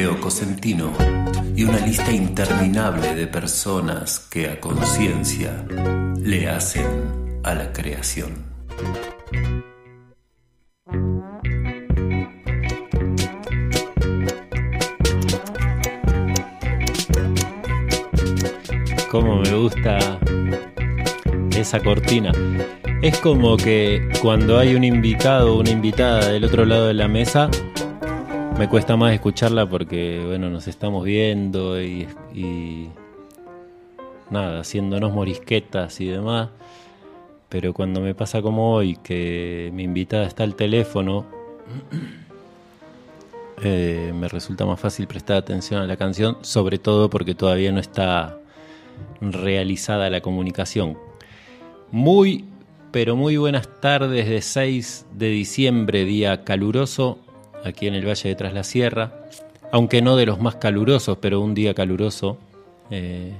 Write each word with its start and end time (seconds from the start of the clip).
Leo 0.00 0.18
Cosentino 0.18 0.94
y 1.54 1.64
una 1.64 1.78
lista 1.84 2.10
interminable 2.10 3.14
de 3.14 3.26
personas 3.26 4.18
que 4.18 4.48
a 4.48 4.58
conciencia 4.58 5.62
le 6.18 6.48
hacen 6.48 6.86
a 7.44 7.54
la 7.54 7.70
creación. 7.70 8.46
Cómo 19.10 19.42
me 19.42 19.52
gusta 19.52 19.98
esa 21.54 21.78
cortina. 21.80 22.32
Es 23.02 23.18
como 23.18 23.58
que 23.58 24.08
cuando 24.22 24.58
hay 24.58 24.74
un 24.74 24.84
invitado 24.84 25.56
o 25.56 25.60
una 25.60 25.68
invitada 25.68 26.30
del 26.30 26.44
otro 26.44 26.64
lado 26.64 26.86
de 26.86 26.94
la 26.94 27.06
mesa, 27.06 27.50
me 28.60 28.68
cuesta 28.68 28.94
más 28.94 29.14
escucharla 29.14 29.66
porque, 29.66 30.22
bueno, 30.22 30.50
nos 30.50 30.68
estamos 30.68 31.02
viendo 31.02 31.80
y, 31.80 32.06
nada, 34.28 34.60
haciéndonos 34.60 35.14
morisquetas 35.14 35.98
y 36.02 36.08
demás. 36.08 36.50
Pero 37.48 37.72
cuando 37.72 38.02
me 38.02 38.14
pasa 38.14 38.42
como 38.42 38.74
hoy, 38.74 38.96
que 38.96 39.70
mi 39.72 39.84
invitada 39.84 40.26
está 40.26 40.42
al 40.42 40.56
teléfono, 40.56 41.24
eh, 43.62 44.12
me 44.14 44.28
resulta 44.28 44.66
más 44.66 44.78
fácil 44.78 45.06
prestar 45.06 45.38
atención 45.38 45.80
a 45.80 45.86
la 45.86 45.96
canción, 45.96 46.36
sobre 46.42 46.78
todo 46.78 47.08
porque 47.08 47.34
todavía 47.34 47.72
no 47.72 47.80
está 47.80 48.40
realizada 49.22 50.10
la 50.10 50.20
comunicación. 50.20 50.98
Muy, 51.92 52.44
pero 52.90 53.16
muy 53.16 53.38
buenas 53.38 53.80
tardes 53.80 54.28
de 54.28 54.42
6 54.42 55.06
de 55.14 55.28
diciembre, 55.30 56.04
día 56.04 56.44
caluroso, 56.44 57.20
aquí 57.64 57.86
en 57.86 57.94
el 57.94 58.06
Valle 58.06 58.28
de 58.28 58.34
Tras 58.34 58.52
la 58.52 58.64
Sierra, 58.64 59.12
aunque 59.72 60.02
no 60.02 60.16
de 60.16 60.26
los 60.26 60.40
más 60.40 60.56
calurosos, 60.56 61.18
pero 61.18 61.40
un 61.40 61.54
día 61.54 61.74
caluroso. 61.74 62.38
Eh, 62.90 63.32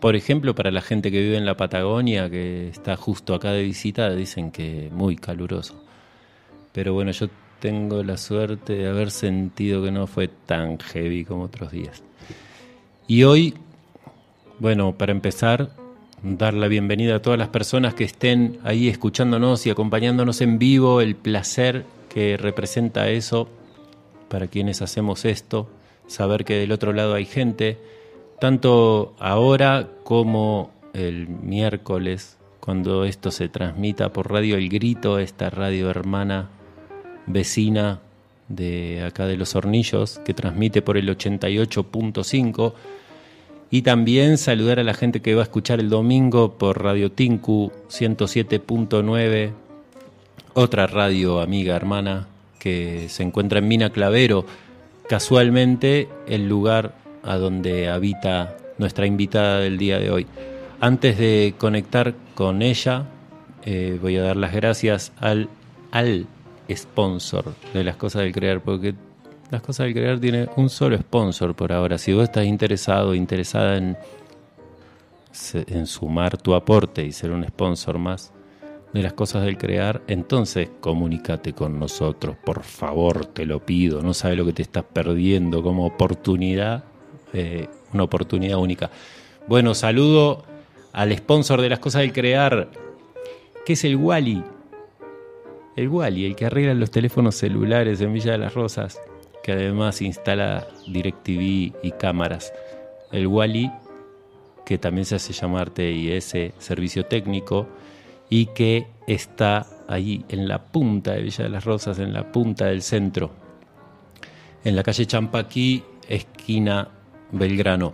por 0.00 0.16
ejemplo, 0.16 0.54
para 0.54 0.70
la 0.70 0.80
gente 0.80 1.10
que 1.12 1.20
vive 1.20 1.36
en 1.36 1.46
la 1.46 1.56
Patagonia, 1.56 2.28
que 2.28 2.68
está 2.68 2.96
justo 2.96 3.34
acá 3.34 3.52
de 3.52 3.62
visita, 3.62 4.10
dicen 4.10 4.50
que 4.50 4.88
muy 4.92 5.16
caluroso. 5.16 5.80
Pero 6.72 6.92
bueno, 6.94 7.12
yo 7.12 7.28
tengo 7.60 8.02
la 8.02 8.16
suerte 8.16 8.74
de 8.74 8.88
haber 8.88 9.12
sentido 9.12 9.84
que 9.84 9.92
no 9.92 10.08
fue 10.08 10.26
tan 10.26 10.78
heavy 10.78 11.24
como 11.24 11.44
otros 11.44 11.70
días. 11.70 12.02
Y 13.06 13.22
hoy, 13.22 13.54
bueno, 14.58 14.96
para 14.98 15.12
empezar, 15.12 15.70
dar 16.24 16.54
la 16.54 16.66
bienvenida 16.66 17.16
a 17.16 17.22
todas 17.22 17.38
las 17.38 17.48
personas 17.48 17.94
que 17.94 18.02
estén 18.02 18.58
ahí 18.64 18.88
escuchándonos 18.88 19.64
y 19.66 19.70
acompañándonos 19.70 20.40
en 20.40 20.58
vivo, 20.58 21.00
el 21.00 21.14
placer 21.14 21.84
que 22.12 22.36
representa 22.36 23.08
eso 23.08 23.48
para 24.28 24.46
quienes 24.46 24.82
hacemos 24.82 25.24
esto, 25.24 25.68
saber 26.06 26.44
que 26.44 26.56
del 26.56 26.72
otro 26.72 26.92
lado 26.92 27.14
hay 27.14 27.24
gente, 27.24 27.78
tanto 28.40 29.14
ahora 29.18 29.88
como 30.04 30.70
el 30.92 31.28
miércoles, 31.28 32.38
cuando 32.60 33.04
esto 33.04 33.30
se 33.30 33.48
transmita 33.48 34.12
por 34.12 34.30
Radio 34.30 34.56
El 34.56 34.68
Grito, 34.68 35.18
esta 35.18 35.50
radio 35.50 35.90
hermana 35.90 36.50
vecina 37.26 38.00
de 38.48 39.02
acá 39.04 39.26
de 39.26 39.36
Los 39.36 39.56
Hornillos, 39.56 40.20
que 40.24 40.34
transmite 40.34 40.82
por 40.82 40.96
el 40.96 41.08
88.5. 41.08 42.74
Y 43.70 43.82
también 43.82 44.36
saludar 44.36 44.78
a 44.78 44.84
la 44.84 44.92
gente 44.92 45.22
que 45.22 45.34
va 45.34 45.40
a 45.40 45.44
escuchar 45.44 45.80
el 45.80 45.88
domingo 45.88 46.58
por 46.58 46.82
Radio 46.82 47.10
Tinku 47.10 47.72
107.9, 47.88 49.52
otra 50.54 50.86
radio 50.86 51.40
amiga 51.40 51.74
hermana 51.74 52.26
que 52.58 53.08
se 53.08 53.22
encuentra 53.22 53.58
en 53.58 53.68
Mina 53.68 53.90
Clavero, 53.90 54.44
casualmente 55.08 56.08
el 56.26 56.48
lugar 56.48 56.94
a 57.22 57.36
donde 57.36 57.88
habita 57.88 58.56
nuestra 58.78 59.06
invitada 59.06 59.58
del 59.58 59.78
día 59.78 59.98
de 59.98 60.10
hoy. 60.10 60.26
Antes 60.80 61.18
de 61.18 61.54
conectar 61.58 62.14
con 62.34 62.62
ella, 62.62 63.06
eh, 63.64 63.98
voy 64.00 64.16
a 64.16 64.22
dar 64.22 64.36
las 64.36 64.52
gracias 64.52 65.12
al, 65.18 65.48
al 65.90 66.26
sponsor 66.70 67.54
de 67.72 67.84
las 67.84 67.96
cosas 67.96 68.22
del 68.22 68.32
crear, 68.32 68.60
porque 68.60 68.94
las 69.50 69.62
cosas 69.62 69.86
del 69.86 69.94
crear 69.94 70.20
tiene 70.20 70.48
un 70.56 70.68
solo 70.68 70.96
sponsor 70.98 71.54
por 71.54 71.72
ahora. 71.72 71.98
Si 71.98 72.12
vos 72.12 72.24
estás 72.24 72.46
interesado, 72.46 73.14
interesada 73.14 73.76
en, 73.76 73.96
en 75.54 75.86
sumar 75.86 76.36
tu 76.36 76.54
aporte 76.54 77.04
y 77.04 77.12
ser 77.12 77.32
un 77.32 77.44
sponsor 77.46 77.98
más 77.98 78.32
de 78.92 79.02
las 79.02 79.14
cosas 79.14 79.44
del 79.44 79.56
crear, 79.56 80.02
entonces 80.06 80.68
comunícate 80.80 81.54
con 81.54 81.78
nosotros, 81.78 82.36
por 82.44 82.62
favor, 82.62 83.24
te 83.26 83.46
lo 83.46 83.64
pido. 83.64 84.02
No 84.02 84.12
sabes 84.12 84.36
lo 84.36 84.44
que 84.44 84.52
te 84.52 84.62
estás 84.62 84.84
perdiendo 84.84 85.62
como 85.62 85.86
oportunidad, 85.86 86.84
eh, 87.32 87.68
una 87.94 88.04
oportunidad 88.04 88.58
única. 88.58 88.90
Bueno, 89.46 89.74
saludo 89.74 90.44
al 90.92 91.16
sponsor 91.16 91.60
de 91.62 91.70
las 91.70 91.78
cosas 91.78 92.02
del 92.02 92.12
crear, 92.12 92.70
que 93.64 93.72
es 93.72 93.84
el 93.84 93.96
Wally. 93.96 94.44
El 95.74 95.88
Wally, 95.88 96.26
el 96.26 96.36
que 96.36 96.44
arregla 96.44 96.74
los 96.74 96.90
teléfonos 96.90 97.34
celulares 97.34 98.00
en 98.02 98.12
Villa 98.12 98.32
de 98.32 98.38
las 98.38 98.52
Rosas, 98.52 99.00
que 99.42 99.52
además 99.52 100.02
instala 100.02 100.66
DirecTV 100.86 101.72
y 101.82 101.92
cámaras. 101.98 102.52
El 103.10 103.26
Wally, 103.26 103.70
que 104.66 104.76
también 104.76 105.06
se 105.06 105.14
hace 105.14 105.32
llamar 105.32 105.70
TIS, 105.70 106.34
Servicio 106.58 107.06
Técnico, 107.06 107.66
y 108.32 108.46
que 108.46 108.86
está 109.06 109.66
ahí 109.88 110.24
en 110.30 110.48
la 110.48 110.58
punta 110.58 111.12
de 111.12 111.20
Villa 111.20 111.44
de 111.44 111.50
las 111.50 111.66
Rosas, 111.66 111.98
en 111.98 112.14
la 112.14 112.32
punta 112.32 112.64
del 112.64 112.80
centro, 112.80 113.30
en 114.64 114.74
la 114.74 114.82
calle 114.82 115.04
Champaquí, 115.04 115.84
esquina 116.08 116.88
Belgrano. 117.30 117.92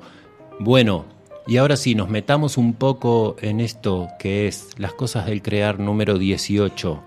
Bueno, 0.60 1.06
y 1.48 1.56
ahora 1.56 1.76
sí, 1.76 1.96
nos 1.96 2.08
metamos 2.08 2.56
un 2.56 2.74
poco 2.74 3.34
en 3.40 3.58
esto 3.58 4.10
que 4.20 4.46
es 4.46 4.78
Las 4.78 4.92
Cosas 4.92 5.26
del 5.26 5.42
Crear 5.42 5.80
número 5.80 6.18
18, 6.18 7.02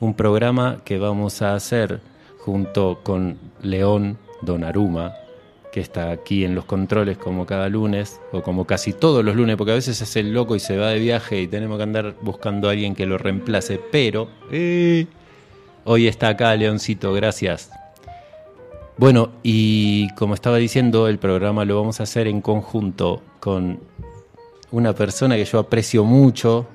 un 0.00 0.14
programa 0.14 0.80
que 0.82 0.96
vamos 0.96 1.42
a 1.42 1.54
hacer 1.54 2.00
junto 2.38 3.00
con 3.02 3.36
León 3.60 4.16
Donaruma, 4.40 5.12
que 5.72 5.80
está 5.80 6.10
aquí 6.10 6.44
en 6.44 6.54
los 6.54 6.66
controles 6.66 7.16
como 7.16 7.46
cada 7.46 7.68
lunes, 7.68 8.20
o 8.30 8.42
como 8.42 8.66
casi 8.66 8.92
todos 8.92 9.24
los 9.24 9.34
lunes, 9.34 9.56
porque 9.56 9.72
a 9.72 9.76
veces 9.76 10.00
es 10.00 10.16
el 10.16 10.32
loco 10.32 10.54
y 10.54 10.60
se 10.60 10.76
va 10.76 10.90
de 10.90 10.98
viaje 10.98 11.40
y 11.40 11.48
tenemos 11.48 11.78
que 11.78 11.82
andar 11.82 12.14
buscando 12.20 12.68
a 12.68 12.72
alguien 12.72 12.94
que 12.94 13.06
lo 13.06 13.16
reemplace, 13.18 13.80
pero 13.90 14.28
eh, 14.50 15.06
hoy 15.84 16.06
está 16.06 16.28
acá 16.28 16.54
Leoncito, 16.54 17.12
gracias. 17.14 17.70
Bueno, 18.98 19.30
y 19.42 20.10
como 20.14 20.34
estaba 20.34 20.58
diciendo, 20.58 21.08
el 21.08 21.18
programa 21.18 21.64
lo 21.64 21.76
vamos 21.80 22.00
a 22.00 22.02
hacer 22.02 22.26
en 22.26 22.42
conjunto 22.42 23.22
con 23.40 23.80
una 24.70 24.92
persona 24.94 25.36
que 25.36 25.44
yo 25.46 25.58
aprecio 25.58 26.04
mucho, 26.04 26.66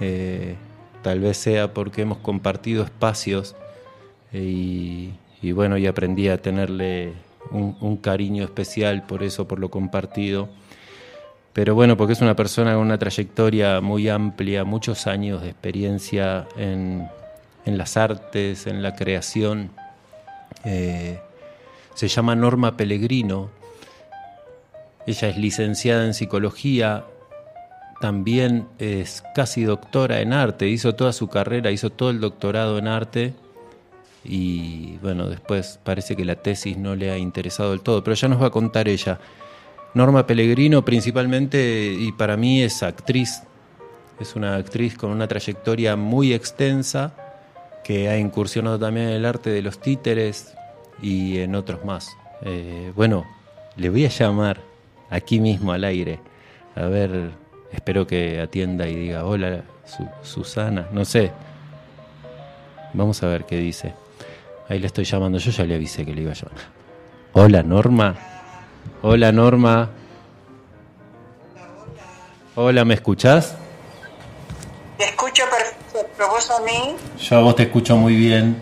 eh, 0.00 0.56
tal 1.02 1.20
vez 1.20 1.36
sea 1.36 1.74
porque 1.74 2.02
hemos 2.02 2.18
compartido 2.18 2.82
espacios 2.82 3.54
eh, 4.32 5.12
y, 5.42 5.52
bueno, 5.52 5.76
y 5.76 5.86
aprendí 5.86 6.28
a 6.28 6.40
tenerle 6.40 7.12
un, 7.50 7.96
cariño 7.96 8.44
especial 8.44 9.06
por 9.06 9.22
eso, 9.22 9.46
por 9.46 9.58
lo 9.58 9.70
compartido. 9.70 10.48
Pero 11.52 11.74
bueno, 11.74 11.96
porque 11.96 12.12
es 12.12 12.20
una 12.20 12.36
persona 12.36 12.74
con 12.74 12.82
una 12.82 12.98
trayectoria 12.98 13.80
muy 13.80 14.08
amplia, 14.08 14.64
muchos 14.64 15.06
años 15.06 15.42
de 15.42 15.48
experiencia 15.48 16.46
en, 16.56 17.08
las 17.64 17.96
artes, 17.96 18.66
en 18.66 18.82
la 18.82 18.94
creación. 18.94 19.70
Eh, 20.64 21.18
se 21.94 22.08
llama 22.08 22.34
Norma 22.34 22.76
Pellegrino. 22.76 23.50
Ella 25.06 25.28
es 25.28 25.36
licenciada 25.38 26.04
en 26.04 26.14
psicología, 26.14 27.04
también 28.00 28.66
es 28.78 29.22
casi 29.34 29.64
doctora 29.64 30.20
en 30.20 30.32
arte, 30.32 30.68
hizo 30.68 30.94
toda 30.94 31.12
su 31.12 31.28
carrera, 31.28 31.70
hizo 31.70 31.90
todo 31.90 32.10
el 32.10 32.20
doctorado 32.20 32.76
en 32.78 32.88
arte 32.88 33.34
y 34.28 34.98
bueno, 35.02 35.28
después 35.28 35.78
parece 35.82 36.16
que 36.16 36.24
la 36.24 36.36
tesis 36.36 36.76
no 36.76 36.94
le 36.94 37.10
ha 37.10 37.18
interesado 37.18 37.70
del 37.70 37.80
todo, 37.80 38.02
pero 38.02 38.14
ya 38.14 38.28
nos 38.28 38.42
va 38.42 38.46
a 38.46 38.50
contar 38.50 38.88
ella. 38.88 39.18
Norma 39.94 40.26
Pellegrino 40.26 40.84
principalmente 40.84 41.94
y 41.98 42.12
para 42.12 42.36
mí 42.36 42.62
es 42.62 42.82
actriz, 42.82 43.42
es 44.20 44.36
una 44.36 44.56
actriz 44.56 44.96
con 44.96 45.10
una 45.10 45.26
trayectoria 45.26 45.96
muy 45.96 46.34
extensa 46.34 47.14
que 47.84 48.08
ha 48.08 48.18
incursionado 48.18 48.78
también 48.78 49.08
en 49.08 49.14
el 49.14 49.24
arte 49.24 49.50
de 49.50 49.62
los 49.62 49.80
títeres 49.80 50.54
y 51.00 51.38
en 51.38 51.54
otros 51.54 51.84
más. 51.84 52.16
Eh, 52.42 52.92
bueno, 52.94 53.24
le 53.76 53.90
voy 53.90 54.04
a 54.04 54.08
llamar 54.08 54.60
aquí 55.08 55.40
mismo 55.40 55.72
al 55.72 55.84
aire, 55.84 56.18
a 56.74 56.86
ver 56.86 57.30
Espero 57.72 58.06
que 58.06 58.40
atienda 58.40 58.88
y 58.88 58.94
diga, 58.94 59.24
hola 59.24 59.62
Susana, 60.22 60.88
no 60.92 61.04
sé. 61.04 61.30
Vamos 62.94 63.22
a 63.22 63.28
ver 63.28 63.44
qué 63.44 63.58
dice. 63.58 63.94
Ahí 64.68 64.80
le 64.80 64.88
estoy 64.88 65.04
llamando, 65.04 65.38
yo 65.38 65.50
ya 65.50 65.64
le 65.64 65.76
avisé 65.76 66.04
que 66.04 66.12
le 66.12 66.22
iba 66.22 66.32
a 66.32 66.34
llamar. 66.34 66.58
Hola 67.32 67.62
Norma. 67.62 68.14
Hola 69.02 69.30
Norma. 69.30 69.90
Hola, 72.56 72.84
¿me 72.84 72.94
escuchás? 72.94 73.54
Te 74.96 75.04
escucho 75.04 75.44
perfecto, 75.44 76.28
¿vos 76.28 76.50
a 76.50 76.60
mí? 76.62 76.96
Yo 77.20 77.36
a 77.36 77.40
vos 77.42 77.54
te 77.54 77.64
escucho 77.64 77.96
muy 77.96 78.16
bien. 78.16 78.56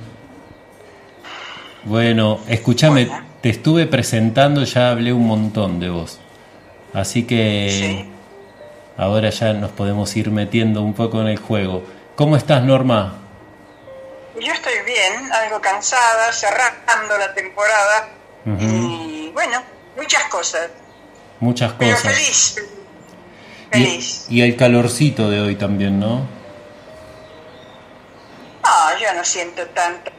Bueno, 1.84 2.40
escúchame, 2.48 3.08
te 3.40 3.50
estuve 3.50 3.86
presentando, 3.86 4.64
ya 4.64 4.90
hablé 4.90 5.12
un 5.12 5.26
montón 5.26 5.80
de 5.80 5.90
vos. 5.90 6.18
Así 6.92 7.24
que 7.24 8.06
ahora 8.96 9.30
ya 9.30 9.52
nos 9.52 9.70
podemos 9.70 10.14
ir 10.16 10.30
metiendo 10.30 10.82
un 10.82 10.92
poco 10.92 11.20
en 11.20 11.28
el 11.28 11.38
juego. 11.38 11.82
¿Cómo 12.16 12.36
estás, 12.36 12.62
Norma? 12.64 13.23
Yo 14.40 14.52
estoy 14.52 14.80
bien, 14.84 15.32
algo 15.32 15.60
cansada, 15.60 16.32
cerrando 16.32 17.16
la 17.18 17.32
temporada 17.34 18.08
y 18.46 19.30
bueno, 19.32 19.62
muchas 19.96 20.24
cosas. 20.24 20.70
Muchas 21.40 21.72
cosas. 21.72 22.00
Pero 22.02 22.14
feliz. 22.14 22.56
Feliz. 23.70 24.26
Y, 24.28 24.42
el 24.42 24.56
calorcito 24.56 25.30
de 25.30 25.40
hoy 25.40 25.56
también, 25.56 25.98
¿no? 25.98 26.26
Ah, 28.62 28.94
yo 29.00 29.12
no 29.14 29.24
siento 29.24 29.66
tanto. 29.68 30.10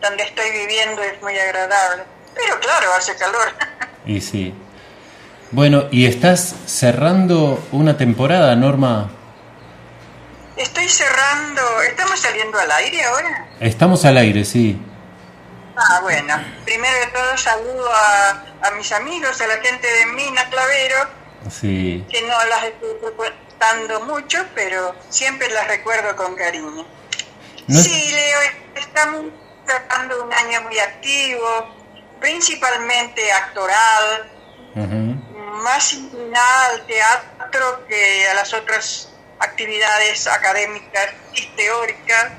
Donde 0.00 0.22
estoy 0.22 0.50
viviendo 0.50 1.02
es 1.02 1.20
muy 1.22 1.36
agradable. 1.38 2.04
Pero 2.34 2.60
claro, 2.60 2.92
hace 2.96 3.16
calor. 3.16 3.48
Y 4.06 4.20
sí. 4.20 4.54
Bueno, 5.50 5.86
¿y 5.90 6.06
estás 6.06 6.54
cerrando 6.66 7.60
una 7.72 7.96
temporada, 7.96 8.54
Norma? 8.54 9.10
Estoy 10.56 10.88
cerrando. 10.88 11.82
¿Estamos 11.82 12.18
saliendo 12.20 12.58
al 12.58 12.70
aire 12.70 13.04
ahora? 13.04 13.48
Estamos 13.60 14.04
al 14.04 14.16
aire, 14.18 14.44
sí. 14.44 14.80
Ah, 15.76 16.00
bueno. 16.02 16.34
Primero 16.64 16.98
de 16.98 17.06
todo 17.06 17.36
saludo 17.36 17.90
a, 17.92 18.70
mis 18.76 18.90
amigos, 18.92 19.40
a 19.40 19.46
la 19.46 19.58
gente 19.58 19.86
de 19.86 20.06
Mina 20.06 20.48
Clavero. 20.48 21.08
Sí. 21.50 22.04
Que 22.10 22.22
no 22.22 22.44
las 22.46 22.64
estoy 22.64 22.90
recuerdando 23.02 24.00
mucho, 24.00 24.44
pero 24.54 24.94
siempre 25.10 25.48
las 25.50 25.68
recuerdo 25.68 26.16
con 26.16 26.34
cariño. 26.34 26.86
Sí, 27.68 28.12
Leo, 28.12 28.38
estamos 28.76 29.26
tratando 29.66 30.24
un 30.24 30.32
año 30.32 30.62
muy 30.62 30.78
activo, 30.78 31.74
principalmente 32.20 33.30
actoral 33.32 34.30
más 35.66 35.92
inclinada 35.94 36.66
al 36.68 36.86
teatro 36.86 37.86
que 37.88 38.28
a 38.28 38.34
las 38.34 38.52
otras 38.52 39.12
actividades 39.38 40.26
académicas 40.26 41.08
y 41.34 41.46
teóricas. 41.56 42.32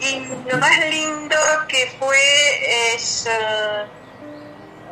Y 0.00 0.26
lo 0.50 0.56
más 0.58 0.78
lindo 0.86 1.36
que 1.68 1.92
fue 1.98 2.94
es 2.94 3.26
eh, 3.26 3.84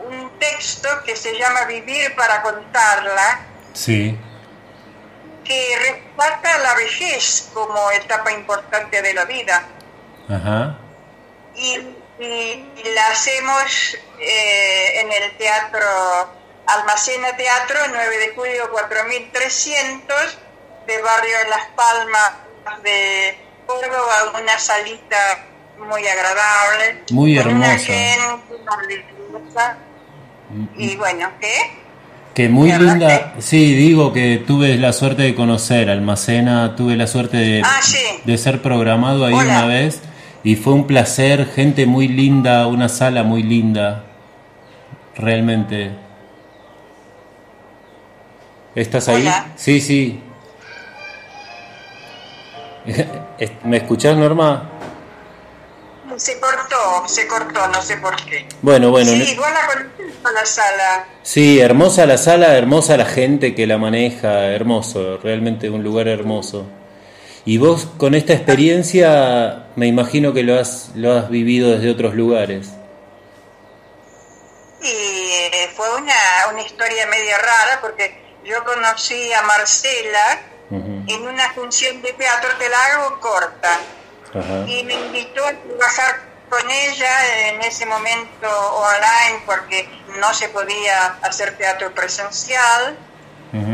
un 0.07 0.39
texto 0.39 0.89
que 1.05 1.17
se 1.17 1.39
llama 1.39 1.65
Vivir 1.65 2.15
para 2.15 2.43
contarla. 2.43 3.47
Sí. 3.73 4.19
Que 5.45 5.79
retrata 5.79 6.59
la 6.59 6.75
vejez 6.75 7.49
como 7.55 7.91
etapa 7.93 8.33
importante 8.33 9.01
de 9.01 9.15
la 9.15 9.25
vida. 9.25 9.65
Y, 11.55 11.79
la 12.95 13.07
hacemos 13.13 13.97
eh, 14.19 15.01
en 15.01 15.13
el 15.13 15.37
teatro 15.39 16.38
Almacena 16.69 17.37
Teatro, 17.37 17.79
9 17.91 18.19
de 18.19 18.35
julio 18.35 18.71
4300, 18.71 20.39
de 20.87 21.03
Barrio 21.03 21.37
Las 21.49 21.67
Palmas 21.75 22.33
de 22.83 23.39
Córdoba, 23.67 24.41
una 24.43 24.59
salita 24.59 25.17
muy 25.79 26.07
agradable. 26.07 27.05
Muy 27.11 27.39
hermosa. 27.39 27.93
y 30.77 30.97
bueno, 30.97 31.31
¿qué? 31.41 31.55
Que 32.35 32.49
muy 32.49 32.71
linda, 32.71 33.35
sí, 33.39 33.75
digo 33.75 34.13
que 34.13 34.45
tuve 34.47 34.77
la 34.77 34.93
suerte 34.93 35.23
de 35.23 35.35
conocer 35.35 35.91
Almacena, 35.91 36.77
tuve 36.77 36.97
la 36.97 37.07
suerte 37.07 37.37
de, 37.37 37.63
ah, 37.65 37.81
de 38.25 38.39
ser 38.39 38.63
programado 38.63 39.27
ahí 39.27 39.35
una 39.35 39.67
vez 39.67 40.01
y 40.45 40.55
fue 40.57 40.73
un 40.73 40.87
placer, 40.87 41.47
gente 41.47 41.87
muy 41.87 42.09
linda, 42.09 42.67
una 42.69 42.89
sala 42.89 43.23
muy 43.25 43.43
linda, 43.43 44.05
realmente. 45.17 46.08
¿Estás 48.79 49.09
ahí? 49.09 49.29
Sí, 49.57 49.81
sí. 49.81 50.23
¿Me 53.65 53.79
escuchás, 53.79 54.17
Norma? 54.17 54.71
Se 56.17 56.39
cortó, 56.39 57.09
se 57.09 57.27
cortó, 57.27 57.67
no 57.67 57.83
sé 57.83 57.97
por 57.97 58.15
qué. 58.25 58.47
Bueno, 58.63 58.91
bueno. 58.91 59.11
Sí, 59.11 59.33
igual 59.33 59.53
la 59.53 60.31
la 60.31 60.47
sala. 60.47 61.09
Sí, 61.25 61.59
hermosa 61.59 62.07
la 62.07 62.19
sala, 62.19 62.57
hermosa 62.57 62.97
la 62.97 63.07
gente 63.07 63.53
que 63.57 63.67
la 63.67 63.79
maneja, 63.79 64.47
hermoso, 64.47 65.19
realmente 65.25 65.71
un 65.71 65.83
lugar 65.83 66.07
hermoso. 66.07 66.65
Y 67.45 67.59
vos 67.59 67.89
con 67.97 68.15
esta 68.15 68.33
experiencia 68.33 69.71
me 69.75 69.89
imagino 69.89 70.33
que 70.33 70.45
lo 70.45 70.57
has, 70.57 70.93
lo 70.95 71.15
has 71.15 71.31
vivido 71.31 71.73
desde 71.73 71.91
otros 71.91 72.15
lugares. 72.15 72.69
Y 74.81 74.87
eh, 74.87 75.69
fue 75.75 75.97
una, 75.97 76.15
una 76.53 76.63
historia 76.63 77.09
media 77.09 77.39
rara 77.39 77.81
porque 77.81 78.28
yo 78.49 78.65
conocí 78.65 79.33
a 79.33 79.43
Marcela 79.43 80.41
en 80.71 81.23
una 81.27 81.53
función 81.53 82.03
de 82.03 82.13
teatro, 82.13 82.51
te 82.59 82.69
la 82.69 82.85
hago 82.87 83.21
corta, 83.21 83.79
y 84.67 84.85
me 84.85 84.95
invitó 84.95 85.45
a 85.47 85.53
trabajar 85.53 86.21
con 86.49 86.71
ella 86.71 87.49
en 87.49 87.61
ese 87.63 87.85
momento 87.87 88.49
online 88.49 89.43
porque 89.47 89.89
no 90.19 90.33
se 90.35 90.49
podía 90.49 91.19
hacer 91.23 91.57
teatro 91.57 91.95
presencial. 91.95 92.99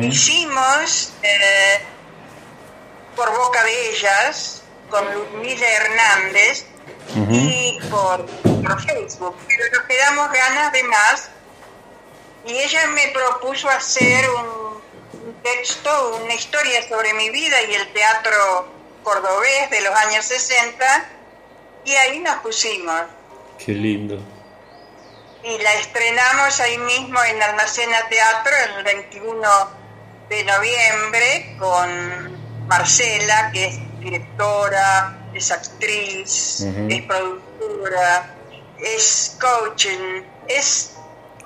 Hicimos 0.02 1.12
eh, 1.22 1.80
por 3.16 3.36
boca 3.36 3.62
de 3.64 3.90
ellas 3.90 4.62
con 4.88 5.04
Ludmila 5.12 5.66
Hernández 5.66 6.66
y 7.28 7.78
por, 7.90 8.26
por, 8.26 8.82
Facebook, 8.82 9.36
pero 9.48 9.64
nos 9.72 9.82
quedamos 9.86 10.32
ganas 10.32 10.72
de 10.72 10.82
más 10.84 11.30
y 12.46 12.52
ella 12.52 12.86
me 12.88 13.08
propuso 13.08 13.68
hacer 13.68 14.28
un 14.30 15.34
texto, 15.42 16.20
una 16.22 16.34
historia 16.34 16.86
sobre 16.88 17.14
mi 17.14 17.30
vida 17.30 17.62
y 17.62 17.74
el 17.74 17.92
teatro 17.92 18.68
cordobés 19.02 19.70
de 19.70 19.80
los 19.82 19.94
años 19.94 20.24
60 20.24 21.08
y 21.84 21.92
ahí 21.92 22.18
nos 22.20 22.36
pusimos. 22.36 23.02
Qué 23.58 23.72
lindo. 23.72 24.18
Y 25.42 25.58
la 25.58 25.74
estrenamos 25.74 26.58
ahí 26.60 26.78
mismo 26.78 27.22
en 27.22 27.42
Almacena 27.42 28.08
Teatro 28.08 28.52
el 28.78 28.84
21 28.84 29.48
de 30.30 30.44
noviembre 30.44 31.56
con 31.58 32.66
Marcela, 32.66 33.50
que 33.52 33.66
es 33.66 34.00
directora, 34.00 35.28
es 35.34 35.50
actriz, 35.50 36.60
es 36.88 37.02
productora, 37.02 38.34
es 38.78 39.36
coaching, 39.38 40.22
es 40.48 40.93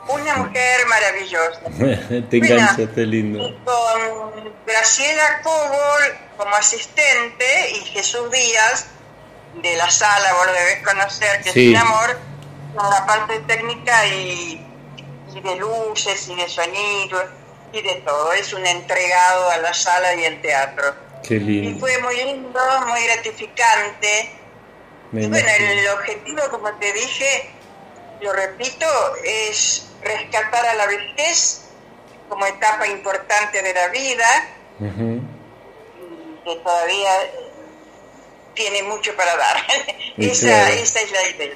una 0.08 0.36
mujer 0.36 0.86
maravillosa. 0.86 1.60
Te 2.30 2.36
engancha, 2.36 2.82
está 2.82 3.00
lindo. 3.02 3.54
Con 3.64 4.52
Graciela 4.66 5.40
Cobol 5.42 6.18
como 6.36 6.54
asistente 6.54 7.70
y 7.72 7.84
Jesús 7.86 8.30
Díaz 8.30 8.86
de 9.62 9.76
la 9.76 9.90
sala, 9.90 10.32
vos 10.34 10.46
lo 10.46 10.52
debes 10.52 10.86
conocer, 10.86 11.42
que 11.42 11.50
es 11.50 11.56
un 11.56 11.76
amor, 11.76 12.18
con 12.74 12.88
la 12.88 13.06
parte 13.06 13.40
técnica 13.40 14.06
y, 14.06 14.64
y 15.34 15.40
de 15.40 15.56
luces 15.56 16.28
y 16.28 16.36
de 16.36 16.48
sonido 16.48 17.24
y 17.72 17.82
de 17.82 17.94
todo. 18.06 18.32
Es 18.32 18.52
un 18.52 18.66
entregado 18.66 19.50
a 19.50 19.58
la 19.58 19.74
sala 19.74 20.14
y 20.14 20.24
al 20.24 20.40
teatro. 20.40 20.94
Qué 21.22 21.34
lindo. 21.34 21.70
Y 21.70 21.80
fue 21.80 21.98
muy 21.98 22.16
lindo, 22.16 22.60
muy 22.86 23.04
gratificante. 23.04 24.32
y 25.12 25.26
bueno, 25.26 25.48
el 25.58 25.88
objetivo, 25.88 26.42
como 26.50 26.72
te 26.74 26.92
dije, 26.92 27.50
lo 28.20 28.32
repito, 28.32 28.86
es 29.24 29.87
rescatar 30.08 30.66
a 30.66 30.74
la 30.74 30.86
vejez 30.86 31.62
como 32.28 32.46
etapa 32.46 32.86
importante 32.86 33.62
de 33.62 33.74
la 33.74 33.88
vida, 33.88 34.48
que 36.44 36.56
todavía 36.56 37.10
tiene 38.54 38.82
mucho 38.82 39.14
para 39.16 39.36
dar. 39.36 39.56
esa, 40.18 40.70
esa 40.70 41.00
es 41.00 41.12
la 41.12 41.28
idea. 41.28 41.54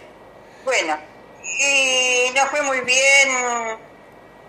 Bueno, 0.65 0.99
y 1.43 2.31
nos 2.35 2.49
fue 2.51 2.63
muy 2.63 2.81
bien, 2.81 3.29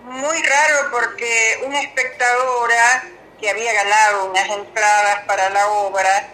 muy 0.04 0.42
raro 0.44 0.92
porque 0.92 1.60
una 1.66 1.82
espectadora 1.82 3.04
que 3.40 3.50
había 3.50 3.74
ganado 3.74 4.30
unas 4.30 4.50
entradas 4.50 5.26
para 5.26 5.50
la 5.50 5.68
obra 5.68 6.30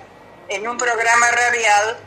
en 0.50 0.68
un 0.68 0.78
programa 0.78 1.32
radial 1.32 1.98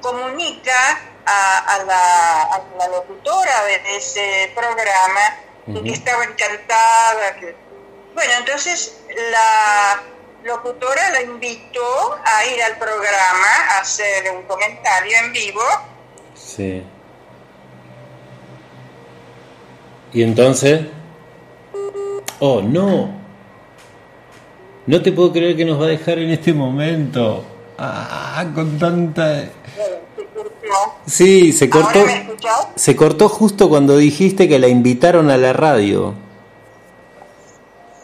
comunica 0.00 1.00
a, 1.26 1.84
la, 1.86 2.88
locutora 2.88 3.64
de 3.64 3.96
ese 3.96 4.52
programa 4.54 5.82
que 5.82 5.90
estaba 5.90 6.24
encantada. 6.24 7.36
Que... 7.40 7.54
Bueno, 8.14 8.32
entonces 8.38 9.00
la 9.30 10.02
locutora 10.44 11.10
la 11.10 11.22
invitó 11.22 12.18
a 12.24 12.44
ir 12.46 12.62
al 12.62 12.76
programa 12.78 13.46
a 13.70 13.80
hacer 13.80 14.30
un 14.34 14.42
comentario 14.42 15.16
en 15.24 15.32
vivo. 15.32 15.62
Sí. 16.34 16.82
¿Y 20.12 20.22
entonces? 20.22 20.82
Oh, 22.38 22.60
no. 22.60 23.24
No 24.86 25.02
te 25.02 25.12
puedo 25.12 25.32
creer 25.32 25.56
que 25.56 25.64
nos 25.64 25.80
va 25.80 25.86
a 25.86 25.88
dejar 25.88 26.18
en 26.18 26.30
este 26.30 26.52
momento. 26.52 27.44
Ah, 27.78 28.44
con 28.54 28.78
tanta... 28.78 29.44
Sí, 31.06 31.52
se 31.52 31.68
cortó. 31.68 32.04
se 32.76 32.96
cortó 32.96 33.28
justo 33.28 33.68
cuando 33.68 33.96
dijiste 33.96 34.48
que 34.48 34.58
la 34.58 34.68
invitaron 34.68 35.30
a 35.30 35.36
la 35.36 35.52
radio. 35.52 36.14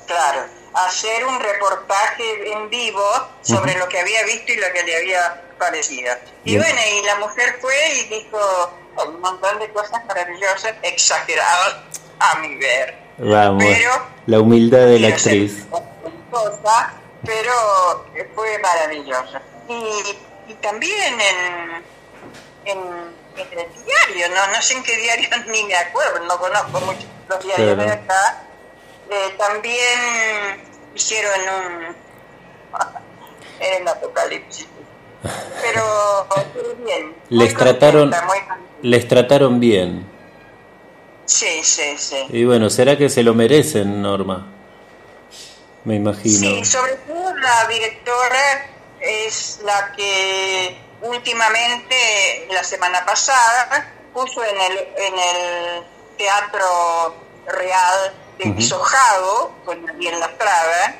Claro, 0.07 0.43
hacer 0.75 1.25
un 1.25 1.41
reportaje 1.41 2.53
en 2.53 2.69
vivo 2.69 3.05
sobre 3.43 3.79
lo 3.79 3.89
que 3.89 4.01
había 4.01 4.25
visto 4.25 4.53
y 4.53 4.57
lo 4.57 4.67
que 4.75 4.83
le 4.83 4.97
había 4.97 5.43
parecido. 5.59 6.13
Y 6.45 6.57
bueno, 6.57 6.79
y 6.99 7.07
la 7.07 7.17
mujer 7.17 7.57
fue 7.61 7.75
y 8.01 8.05
dijo 8.09 8.73
un 9.07 9.21
montón 9.21 9.59
de 9.59 9.71
cosas 9.71 10.05
maravillosas, 10.07 10.75
exageradas 10.83 11.77
a 12.19 12.39
mi 12.41 12.57
ver. 12.57 12.99
Vamos, 13.19 13.65
la 14.27 14.41
humildad 14.41 14.87
de 14.87 14.99
la 14.99 15.09
actriz. 15.09 15.65
pero 17.25 17.53
fue 18.35 18.59
maravillosa. 18.59 19.41
Y, 19.69 20.51
y 20.51 20.55
también 20.55 21.15
en 21.21 21.83
en, 22.71 23.21
el 23.37 23.85
diario, 23.85 24.35
no, 24.35 24.47
no 24.53 24.63
sé 24.63 24.75
en 24.75 24.83
qué 24.83 24.97
diario 24.97 25.29
ni 25.47 25.65
me 25.65 25.77
acuerdo, 25.77 26.21
no 26.21 26.39
conozco 26.39 26.81
mucho 26.81 27.07
los 27.29 27.45
diarios 27.45 27.77
de 27.77 27.91
acá. 27.91 28.45
Eh, 29.11 29.35
también 29.39 30.63
hicieron 30.95 31.41
un 31.41 31.97
en 33.61 33.89
apocalipsis. 33.89 34.67
Pero, 35.61 36.27
bien. 36.85 37.15
Les 37.29 37.55
trataron, 37.55 38.11
les 38.83 39.07
trataron 39.07 39.61
bien. 39.61 40.07
Sí, 41.27 41.63
sí, 41.63 41.97
sí. 41.97 42.27
Y 42.31 42.45
bueno, 42.45 42.71
¿será 42.71 42.97
que 42.97 43.09
se 43.09 43.23
lo 43.23 43.35
merecen, 43.35 44.01
Norma? 44.03 44.47
Me 45.85 45.97
imagino. 45.97 46.39
Sí, 46.39 46.65
sobre 46.65 46.95
todo 47.07 47.35
la 47.37 47.69
directora 47.69 48.71
es 49.01 49.61
la 49.65 49.93
que 49.93 50.77
últimamente, 51.03 52.47
la 52.51 52.63
semana 52.63 53.05
pasada, 53.05 53.93
puso 54.13 54.43
en 54.45 54.61
el, 54.61 54.79
en 54.97 55.15
el 55.19 55.85
Teatro 56.17 57.15
Real 57.47 58.13
de 58.39 58.51
Pisojado, 58.53 59.53
con 59.65 59.85
la 59.85 60.19
Lastrada, 60.19 60.97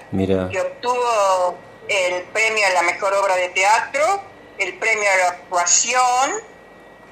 que 0.51 0.61
obtuvo 0.61 1.59
el 1.89 2.23
premio 2.25 2.67
a 2.67 2.71
la 2.71 2.83
mejor 2.83 3.13
obra 3.15 3.37
de 3.37 3.49
teatro, 3.49 4.23
el 4.59 4.79
premio 4.79 5.05
a 5.11 5.17
la 5.17 5.29
actuación 5.31 6.31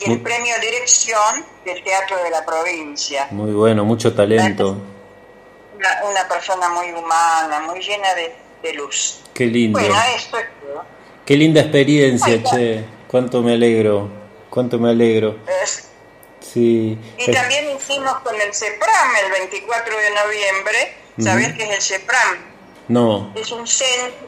y 0.01 0.13
el 0.13 0.21
premio 0.21 0.55
a 0.55 0.59
dirección 0.59 1.45
del 1.65 1.83
Teatro 1.83 2.23
de 2.23 2.31
la 2.31 2.45
Provincia. 2.45 3.29
Muy 3.31 3.53
bueno, 3.53 3.85
mucho 3.85 4.15
talento. 4.15 4.77
Una, 6.11 6.29
persona 6.29 6.69
muy 6.71 6.91
humana, 6.93 7.61
muy 7.61 7.81
llena 7.81 8.13
de, 8.15 8.35
de 8.63 8.73
luz. 8.75 9.23
Qué 9.33 9.47
lindo. 9.47 9.79
Bueno, 9.79 9.95
esto 10.17 10.39
es 10.39 10.47
Qué 11.29 11.37
linda 11.37 11.61
experiencia, 11.61 12.43
che. 12.43 12.87
Cuánto 13.07 13.43
me 13.43 13.53
alegro. 13.53 14.09
Cuánto 14.49 14.79
me 14.79 14.89
alegro. 14.89 15.37
Sí. 16.41 16.99
Y 17.19 17.31
también 17.31 17.67
hicimos 17.77 18.15
con 18.21 18.35
el 18.35 18.55
CEPRAM 18.55 19.11
el 19.27 19.33
24 19.33 19.95
de 19.95 20.11
noviembre. 20.25 20.97
¿Sabes 21.19 21.53
qué 21.53 21.65
es 21.65 21.71
el 21.71 21.83
CEPRAM? 21.83 22.39
No. 22.89 23.35
Es 23.35 23.53
un 23.53 23.67
centro 23.67 24.27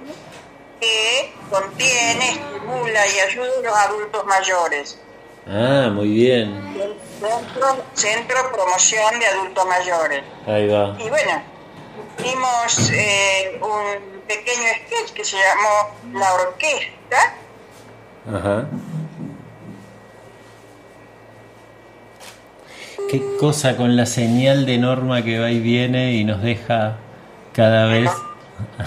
que 0.78 1.32
contiene, 1.48 2.32
estimula 2.32 3.06
y 3.06 3.20
ayuda 3.20 3.48
a 3.48 3.62
los 3.62 3.74
adultos 3.74 4.26
mayores. 4.26 4.98
Ah, 5.46 5.88
muy 5.90 6.08
bien. 6.10 6.52
Centro, 7.18 7.82
centro 7.94 8.52
Promoción 8.52 9.18
de 9.18 9.26
Adultos 9.26 9.64
Mayores. 9.66 10.22
Ahí 10.46 10.68
va. 10.68 10.94
Y 10.98 11.08
bueno, 11.08 11.42
hicimos 12.18 12.90
eh, 12.92 13.58
un 13.62 14.19
pequeño 14.30 14.68
sketch 14.86 15.12
que 15.12 15.24
se 15.24 15.36
llamó 15.36 16.18
La 16.20 16.34
Orquesta. 16.34 17.34
Ajá. 18.32 18.68
Qué 23.10 23.20
cosa 23.40 23.76
con 23.76 23.96
la 23.96 24.06
señal 24.06 24.66
de 24.66 24.78
norma 24.78 25.24
que 25.24 25.40
va 25.40 25.50
y 25.50 25.58
viene 25.58 26.12
y 26.12 26.22
nos 26.24 26.42
deja 26.42 26.98
cada 27.52 27.86
vez. 27.86 28.08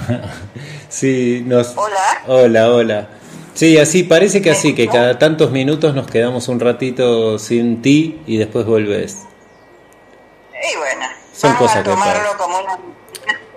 sí, 0.89 1.43
nos. 1.45 1.75
Hola. 1.75 2.23
Hola, 2.27 2.71
hola. 2.71 3.07
Sí, 3.53 3.77
así 3.77 4.03
parece 4.03 4.41
que 4.41 4.51
así, 4.51 4.73
que 4.73 4.87
cada 4.87 5.19
tantos 5.19 5.51
minutos 5.51 5.93
nos 5.93 6.07
quedamos 6.07 6.47
un 6.47 6.61
ratito 6.61 7.37
sin 7.37 7.81
ti 7.81 8.21
y 8.25 8.37
después 8.37 8.65
volvés. 8.65 9.23
Y 10.53 10.77
bueno, 10.77 11.05
son 11.33 11.53
cosas 11.55 11.77
a 11.77 11.83
tomarlo 11.83 12.37
como 12.37 12.59
una... 12.59 12.79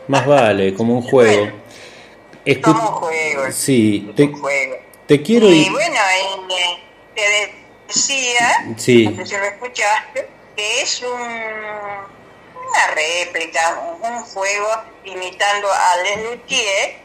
Más 0.09 0.27
vale, 0.27 0.75
como 0.75 0.95
un 0.95 1.03
juego. 1.03 1.66
Como 2.63 2.81
juego. 2.93 3.51
Sí, 3.51 4.13
te, 4.15 4.33
te 5.07 5.23
quiero 5.23 5.49
y 5.49 5.69
bueno, 5.69 5.97
eh, 6.49 6.79
te 7.15 7.55
decía, 7.89 8.75
sí. 8.77 9.09
no 9.09 9.17
sé 9.17 9.27
si 9.27 9.37
lo 9.37 9.45
escuchaste, 9.45 10.29
que 10.55 10.83
es 10.83 11.03
un, 11.03 11.11
una 11.11 12.87
réplica, 12.95 13.81
un, 14.01 14.23
juego 14.23 14.69
imitando 15.05 15.69
a 15.73 15.97
Les 16.05 16.25
Luthier, 16.25 17.01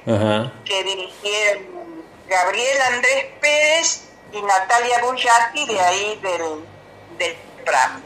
que 0.64 0.84
dirigieron 0.84 2.04
Gabriel 2.28 2.82
Andrés 2.94 3.26
Pérez 3.42 4.04
y 4.32 4.42
Natalia 4.44 5.02
Bullati 5.02 5.66
de 5.66 5.80
ahí 5.80 6.20
del, 6.22 6.66
del 7.18 7.36
PRAM. 7.66 8.02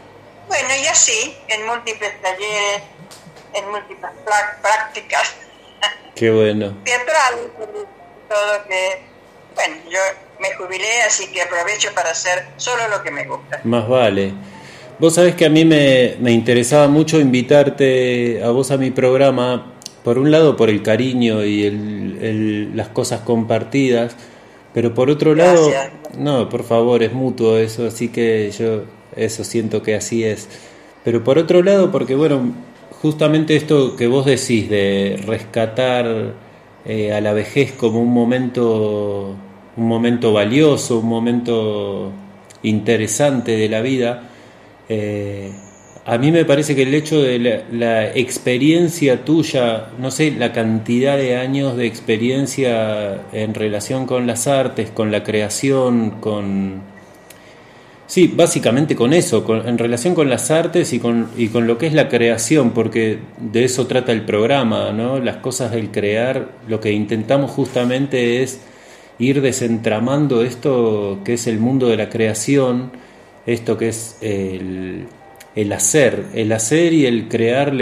Bueno, 0.48 0.70
y 0.74 0.88
así, 0.88 1.38
en 1.50 1.65
múltiples 1.65 2.22
talleres, 2.22 2.82
en 3.54 3.72
múltiples 3.72 4.12
prácticas 4.62 5.36
Qué 6.15 6.32
bueno. 6.32 6.77
Teatral, 6.84 7.36
todo 8.30 8.68
que, 8.68 9.01
bueno, 9.56 9.75
yo 9.89 10.00
me 10.39 10.54
jubilé, 10.56 11.01
así 11.08 11.27
que 11.27 11.42
aprovecho 11.42 11.89
para 11.94 12.12
hacer 12.12 12.46
solo 12.58 12.88
lo 12.88 13.04
que 13.04 13.12
me 13.12 13.25
gusta. 13.25 13.62
Más 13.63 13.88
vale. 13.88 14.34
Vos 14.98 15.15
sabés 15.15 15.36
que 15.36 15.46
a 15.46 15.50
mí 15.50 15.65
me, 15.65 16.15
me 16.20 16.32
interesaba 16.32 16.88
mucho 16.88 17.20
invitarte 17.20 18.42
a 18.44 18.50
vos 18.50 18.72
a 18.72 18.77
mi 18.77 18.92
programa, 18.92 19.74
por 20.06 20.20
un 20.20 20.30
lado 20.30 20.56
por 20.56 20.70
el 20.70 20.84
cariño 20.84 21.44
y 21.44 21.65
el, 21.65 22.77
las 22.77 22.89
cosas 22.89 23.22
compartidas, 23.22 24.15
pero 24.72 24.94
por 24.94 25.10
otro 25.10 25.34
lado, 25.34 25.72
no, 26.18 26.48
por 26.48 26.63
favor, 26.63 27.01
es 27.01 27.12
mutuo 27.12 27.58
eso, 27.58 27.88
así 27.88 28.10
que 28.10 28.51
yo 28.51 28.84
eso 29.15 29.44
siento 29.44 29.82
que 29.82 29.96
así 29.96 30.24
es. 30.24 30.48
Pero 31.04 31.24
por 31.24 31.39
otro 31.39 31.63
lado, 31.63 31.92
porque 31.92 32.13
bueno, 32.13 32.54
justamente 33.05 33.55
esto 33.55 33.95
que 33.95 34.07
vos 34.07 34.25
decís 34.25 34.67
de 34.67 35.21
rescatar 35.27 36.33
eh, 36.85 37.13
a 37.13 37.21
la 37.21 37.33
vejez 37.33 37.71
como 37.74 38.01
un 38.01 38.12
momento, 38.12 39.35
un 39.77 39.88
momento 39.88 40.33
valioso, 40.33 41.01
un 41.01 41.09
momento 41.09 42.12
interesante 42.63 43.57
de 43.57 43.69
la 43.69 43.81
vida. 43.81 44.24
Eh, 44.89 45.51
a 46.03 46.17
mí 46.17 46.31
me 46.31 46.45
parece 46.45 46.75
que 46.75 46.81
el 46.81 46.95
hecho 46.95 47.21
de 47.21 47.63
la, 47.71 48.07
experiencia 48.15 49.24
tuya, 49.24 49.89
no 50.00 50.09
sé, 50.09 50.31
la 50.31 50.51
cantidad 50.51 51.15
de 51.15 51.38
años 51.38 51.77
de 51.77 51.85
experiencia 51.85 53.21
en 53.33 53.53
relación 53.53 54.07
con 54.07 54.25
las 54.25 54.47
artes, 54.47 54.89
con 54.89 55.12
la 55.12 55.24
creación, 55.24 56.09
con... 56.19 56.95
Sí, 58.07 58.31
básicamente 58.33 58.95
con 58.95 59.13
eso, 59.13 59.43
en 59.65 59.77
relación 59.79 60.13
con 60.13 60.29
las 60.29 60.51
artes 60.51 60.93
y 60.93 61.00
con, 61.00 61.29
y 61.35 61.47
con 61.47 61.65
lo 61.65 61.77
que 61.79 61.88
es 61.88 61.93
la 61.93 62.07
creación, 62.07 62.71
porque 62.71 63.19
de 63.39 63.63
eso 63.63 63.88
trata 63.88 64.12
el 64.12 64.25
programa, 64.25 64.91
¿no? 64.91 65.19
Las 65.19 65.38
cosas 65.38 65.71
del 65.71 65.89
crear, 65.91 66.50
lo 66.67 66.79
que 66.79 66.91
intentamos 66.91 67.50
justamente 67.51 68.43
es 68.43 68.62
ir 69.17 69.41
desentramando 69.41 70.43
esto 70.43 71.21
que 71.25 71.33
es 71.33 71.47
el 71.47 71.59
mundo 71.59 71.88
de 71.88 71.97
la 71.97 72.09
creación, 72.09 72.91
esto 73.47 73.77
que 73.77 73.89
es 73.89 74.17
el 74.21 75.07
el 75.55 75.71
hacer, 75.71 76.25
el 76.33 76.51
hacer 76.51 76.93
y 76.93 77.05
el 77.05 77.29
crear 77.29 77.74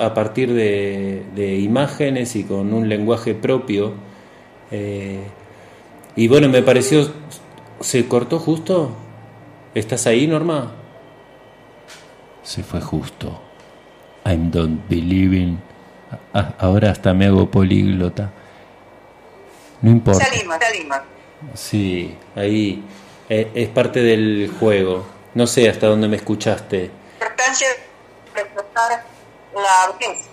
a 0.00 0.14
partir 0.14 0.52
de, 0.52 1.58
imágenes 1.60 2.34
y 2.34 2.44
con 2.44 2.72
un 2.72 2.88
lenguaje 2.88 3.34
propio. 3.34 3.92
Eh, 4.70 5.20
y 6.16 6.28
bueno, 6.28 6.48
me 6.48 6.62
pareció, 6.62 7.10
¿se 7.80 8.06
cortó 8.06 8.38
justo? 8.38 8.96
¿Estás 9.74 10.06
ahí, 10.06 10.28
Norma? 10.28 10.70
Se 12.44 12.62
fue 12.62 12.80
justo. 12.80 13.40
I'm 14.24 14.50
don't 14.50 14.88
believing. 14.88 15.60
Ahora 16.58 16.92
hasta 16.92 17.12
me 17.12 17.26
hago 17.26 17.50
políglota. 17.50 18.30
No 19.82 19.90
importa. 19.90 20.24
Salimos, 20.24 20.56
salimos. 20.60 20.98
Sí, 21.54 22.16
ahí 22.36 22.84
eh, 23.28 23.50
es 23.54 23.68
parte 23.68 24.00
del 24.00 24.52
juego. 24.60 25.06
No 25.34 25.46
sé 25.46 25.68
hasta 25.68 25.88
dónde 25.88 26.06
me 26.06 26.16
escuchaste. 26.16 26.90
Importancia 27.14 27.68
de 28.34 29.60
la 29.60 29.84
audiencia. 29.86 30.30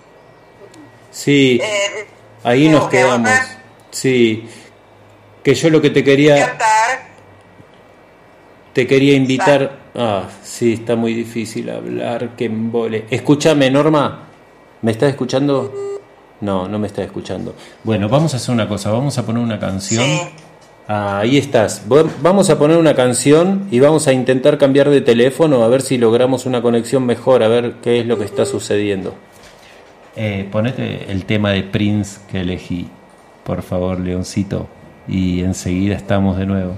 Sí, 1.09 1.59
eh, 1.61 2.07
ahí 2.43 2.69
nos 2.69 2.87
quedamos. 2.89 3.31
Sí, 3.89 4.47
que 5.43 5.55
yo 5.55 5.69
lo 5.71 5.81
que 5.81 5.89
te 5.89 6.03
quería... 6.03 6.57
Te 8.73 8.87
quería 8.87 9.15
invitar... 9.15 9.79
Ah, 9.95 10.29
sí, 10.43 10.73
está 10.73 10.95
muy 10.95 11.13
difícil 11.13 11.69
hablar, 11.69 12.35
que 12.35 12.45
embole. 12.45 13.05
Escúchame, 13.09 13.69
Norma. 13.69 14.27
¿Me 14.81 14.91
estás 14.91 15.09
escuchando? 15.09 15.73
No, 16.39 16.67
no 16.67 16.79
me 16.79 16.87
estás 16.87 17.05
escuchando. 17.05 17.53
Bueno, 17.83 18.09
vamos 18.09 18.33
a 18.33 18.37
hacer 18.37 18.53
una 18.53 18.67
cosa, 18.67 18.91
vamos 18.91 19.17
a 19.17 19.25
poner 19.25 19.43
una 19.43 19.59
canción. 19.59 20.03
Ah, 20.87 21.19
ahí 21.19 21.37
estás. 21.37 21.83
Vamos 22.21 22.49
a 22.49 22.57
poner 22.57 22.77
una 22.77 22.95
canción 22.95 23.67
y 23.69 23.79
vamos 23.79 24.07
a 24.07 24.13
intentar 24.13 24.57
cambiar 24.57 24.89
de 24.89 25.01
teléfono 25.01 25.63
a 25.63 25.67
ver 25.67 25.81
si 25.81 25.97
logramos 25.97 26.45
una 26.45 26.61
conexión 26.61 27.05
mejor, 27.05 27.43
a 27.43 27.47
ver 27.47 27.75
qué 27.83 27.99
es 27.99 28.05
lo 28.05 28.17
que 28.17 28.25
está 28.25 28.45
sucediendo. 28.45 29.13
Eh, 30.15 30.47
ponete 30.51 31.11
el 31.11 31.25
tema 31.25 31.51
de 31.51 31.63
Prince 31.63 32.19
que 32.29 32.41
elegí, 32.41 32.87
por 33.43 33.61
favor, 33.61 33.99
Leoncito, 33.99 34.67
y 35.07 35.41
enseguida 35.41 35.95
estamos 35.95 36.37
de 36.37 36.45
nuevo. 36.45 36.75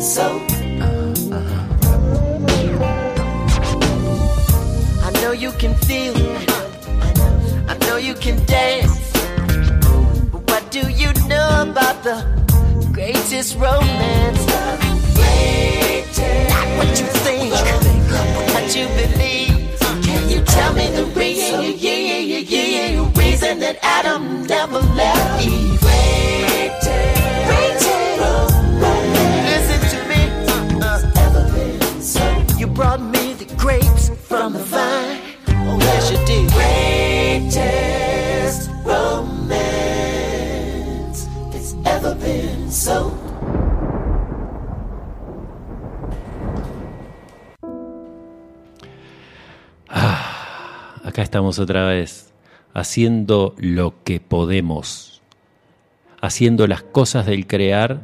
So. 0.00 0.40
I 5.02 5.10
know 5.20 5.32
you 5.32 5.52
can 5.52 5.74
feel. 5.74 6.16
I 7.68 7.76
know 7.86 7.96
you 7.96 8.14
can 8.14 8.42
dance. 8.46 9.12
But 10.32 10.42
what 10.50 10.70
do 10.70 10.88
you 10.90 11.12
know 11.28 11.66
about 11.68 12.02
the 12.02 12.24
greatest 12.92 13.56
romance? 13.56 14.46
Not 14.46 14.78
what 16.78 16.88
you 16.98 17.06
think, 17.24 17.50
but 18.08 18.26
what 18.54 18.74
you 18.74 18.86
believe. 18.96 19.78
Can 20.02 20.28
you 20.30 20.40
tell 20.44 20.72
me 20.72 20.88
the 20.88 21.04
reason, 21.14 21.60
reason 23.18 23.58
that 23.60 23.78
Adam 23.82 24.46
never 24.46 24.80
left 24.80 25.44
Eve? 25.46 25.89
So. 42.70 43.12
Acá 49.88 51.22
estamos 51.22 51.58
otra 51.58 51.86
vez, 51.86 52.32
haciendo 52.72 53.56
lo 53.58 53.94
que 54.04 54.20
podemos, 54.20 55.20
haciendo 56.20 56.68
las 56.68 56.82
cosas 56.82 57.26
del 57.26 57.48
crear, 57.48 58.00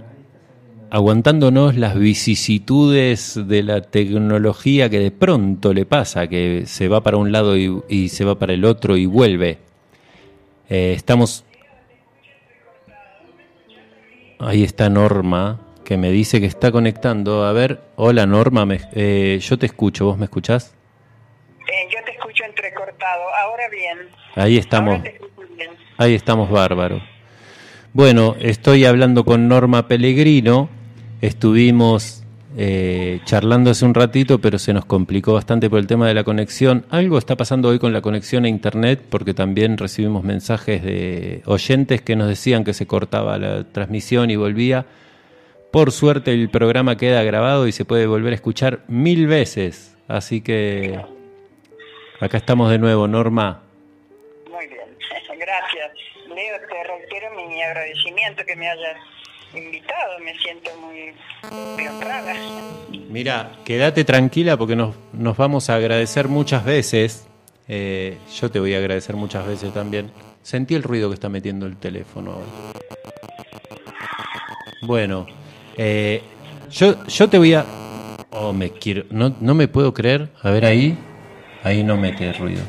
aguantándonos 0.91 1.77
las 1.77 1.99
vicisitudes 1.99 3.39
de 3.49 3.63
la 3.63 3.83
tecnología 3.83 4.89
que 4.89 4.99
de 4.99 5.11
pronto 5.11 5.73
le 5.73 5.85
pasa, 5.87 6.29
que 6.29 6.65
se 6.67 6.89
va 6.89 7.03
para 7.03 7.17
un 7.17 7.33
lado 7.33 7.57
y, 7.57 8.09
se 8.09 8.25
va 8.25 8.39
para 8.39 8.53
el 8.53 8.65
otro 8.65 8.97
y 8.97 9.07
vuelve. 9.07 9.59
Eh, 10.69 10.93
estamos... 10.95 11.45
Ahí 14.39 14.65
está 14.65 14.91
Norma, 14.91 15.61
que 15.83 15.97
me 15.97 16.11
dice 16.11 16.41
que 16.41 16.47
está 16.47 16.71
conectando. 16.71 17.45
A 17.45 17.53
ver, 17.53 17.81
hola 17.97 18.27
Norma, 18.27 18.67
eh, 18.93 19.39
yo 19.41 19.59
te 19.59 19.65
escucho, 19.65 20.05
¿vos 20.05 20.19
me 20.19 20.25
escuchás? 20.25 20.75
Eh, 21.67 21.89
yo 21.91 22.05
te 22.05 22.13
escucho 22.13 22.45
entrecortado. 22.45 23.23
Ahora 23.43 23.69
bien. 23.71 23.99
Ahí 24.35 24.59
estamos. 24.59 25.01
Ahí 25.97 26.15
estamos 26.15 26.51
bárbaro. 26.51 27.01
Bueno, 27.97 28.37
estoy 28.41 28.85
hablando 28.85 29.25
con 29.25 29.49
Norma 29.49 29.89
Pellegrino. 29.89 30.69
Estuvimos 31.23 32.25
eh, 32.55 33.21
charlando 33.25 33.71
hace 33.71 33.87
un 33.87 33.95
ratito, 33.95 34.39
pero 34.39 34.59
se 34.59 34.75
nos 34.75 34.85
complicó 34.85 35.33
bastante 35.33 35.71
por 35.71 35.79
el 35.79 35.87
tema 35.87 36.07
de 36.07 36.13
la 36.13 36.23
conexión. 36.23 36.85
Algo 36.91 37.17
está 37.17 37.37
pasando 37.37 37.71
hoy 37.71 37.79
con 37.79 37.95
la 37.95 38.03
conexión 38.03 38.45
a 38.45 38.51
Internet, 38.51 39.03
porque 39.09 39.33
también 39.33 39.79
recibimos 39.79 40.25
mensajes 40.25 40.83
de 40.83 41.41
oyentes 41.47 42.03
que 42.03 42.17
nos 42.17 42.29
decían 42.29 42.65
que 42.65 42.75
se 42.75 42.87
cortaba 42.87 43.39
la 43.39 43.65
transmisión 43.65 44.31
y 44.31 44.37
volvía. 44.37 44.85
Por 45.73 45.91
suerte 45.91 46.35
el 46.35 46.51
programa 46.51 46.99
queda 46.99 47.23
grabado 47.23 47.67
y 47.67 47.73
se 47.73 47.87
puede 47.87 48.07
volver 48.07 48.35
a 48.35 48.37
escuchar 48.37 48.81
mil 48.89 49.27
veces. 49.27 49.97
Así 50.07 50.43
que 50.43 51.01
Acá 52.21 52.37
estamos 52.37 52.71
de 52.71 52.77
nuevo, 52.77 53.09
Norma. 53.09 53.63
Muy 54.51 54.67
bien, 54.67 54.85
gracias. 55.39 56.06
Mi 57.57 57.63
agradecimiento 57.63 58.45
que 58.45 58.55
me 58.55 58.69
hayas 58.69 58.99
invitado, 59.55 60.19
me 60.23 60.39
siento 60.41 60.71
muy, 60.79 61.87
honrada. 61.89 62.35
Mira, 63.09 63.53
quédate 63.65 64.05
tranquila 64.05 64.59
porque 64.59 64.77
nos, 64.77 64.95
vamos 65.39 65.71
a 65.71 65.77
agradecer 65.77 66.29
muchas 66.29 66.67
veces. 66.67 67.27
Eh, 67.67 68.19
yo 68.39 68.51
te 68.51 68.61
voy 68.61 68.75
a 68.75 68.77
agradecer 68.77 69.17
muchas 69.17 69.47
veces 69.47 69.73
también. 69.73 70.11
Sentí 70.43 70.75
el 70.75 70.83
ruido 70.83 71.09
que 71.09 71.15
está 71.15 71.31
metiendo 71.31 71.65
el 71.65 71.79
teléfono 71.79 72.33
ahora. 72.33 72.47
Bueno, 74.83 75.27
eh, 75.79 76.21
yo, 76.71 77.07
yo 77.07 77.31
te 77.31 77.39
voy 77.39 77.55
a... 77.55 77.65
Oh, 78.33 78.53
me 78.53 78.69
quiero... 78.69 79.05
No, 79.09 79.35
no 79.41 79.55
me 79.55 79.67
puedo 79.67 79.95
creer. 79.95 80.29
A 80.43 80.51
ver 80.51 80.67
ahí. 80.67 80.99
Ahí 81.63 81.83
no 81.83 81.97
mete 81.97 82.35
ruido. 82.35 82.61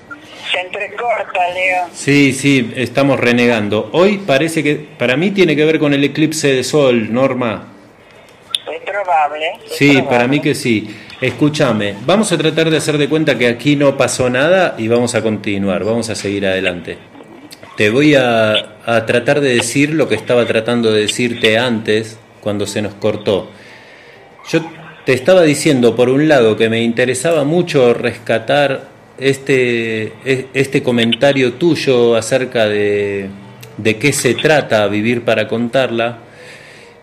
Se 0.49 0.61
entrecorta, 0.97 1.49
Leo. 1.53 1.85
Sí, 1.93 2.33
sí, 2.33 2.73
estamos 2.75 3.19
renegando. 3.19 3.89
Hoy 3.93 4.19
parece 4.19 4.63
que, 4.63 4.75
para 4.97 5.15
mí 5.15 5.31
tiene 5.31 5.55
que 5.55 5.65
ver 5.65 5.79
con 5.79 5.93
el 5.93 6.03
eclipse 6.03 6.53
de 6.53 6.63
sol, 6.63 7.13
Norma. 7.13 7.67
Es 8.71 8.81
probable. 8.81 9.51
sí, 9.69 10.01
para 10.09 10.27
mí 10.27 10.39
que 10.39 10.55
sí. 10.55 10.95
Escúchame, 11.21 11.95
vamos 12.05 12.31
a 12.31 12.37
tratar 12.37 12.69
de 12.69 12.77
hacer 12.77 12.97
de 12.97 13.09
cuenta 13.09 13.37
que 13.37 13.47
aquí 13.47 13.75
no 13.75 13.97
pasó 13.97 14.29
nada 14.29 14.75
y 14.77 14.87
vamos 14.87 15.15
a 15.15 15.23
continuar, 15.23 15.83
vamos 15.83 16.09
a 16.09 16.15
seguir 16.15 16.45
adelante. 16.45 16.97
Te 17.75 17.89
voy 17.89 18.15
a, 18.15 18.53
a 18.85 19.05
tratar 19.05 19.39
de 19.39 19.55
decir 19.55 19.93
lo 19.93 20.07
que 20.07 20.15
estaba 20.15 20.45
tratando 20.45 20.91
de 20.91 21.01
decirte 21.01 21.57
antes 21.57 22.19
cuando 22.41 22.67
se 22.67 22.81
nos 22.81 22.93
cortó. 22.95 23.49
Yo 24.49 24.61
te 25.05 25.13
estaba 25.13 25.41
diciendo, 25.43 25.95
por 25.95 26.09
un 26.09 26.27
lado, 26.27 26.55
que 26.55 26.69
me 26.69 26.81
interesaba 26.81 27.43
mucho 27.43 27.93
rescatar 27.93 28.96
este, 29.17 30.13
e, 30.25 30.47
este 30.53 30.83
comentario 30.83 31.53
tuyo 31.53 32.15
acerca 32.15 32.67
de, 32.67 33.29
de 33.77 33.97
qué 33.97 34.13
se 34.13 34.33
trata 34.35 34.87
vivir 34.87 35.23
para 35.23 35.47
contarla. 35.47 36.19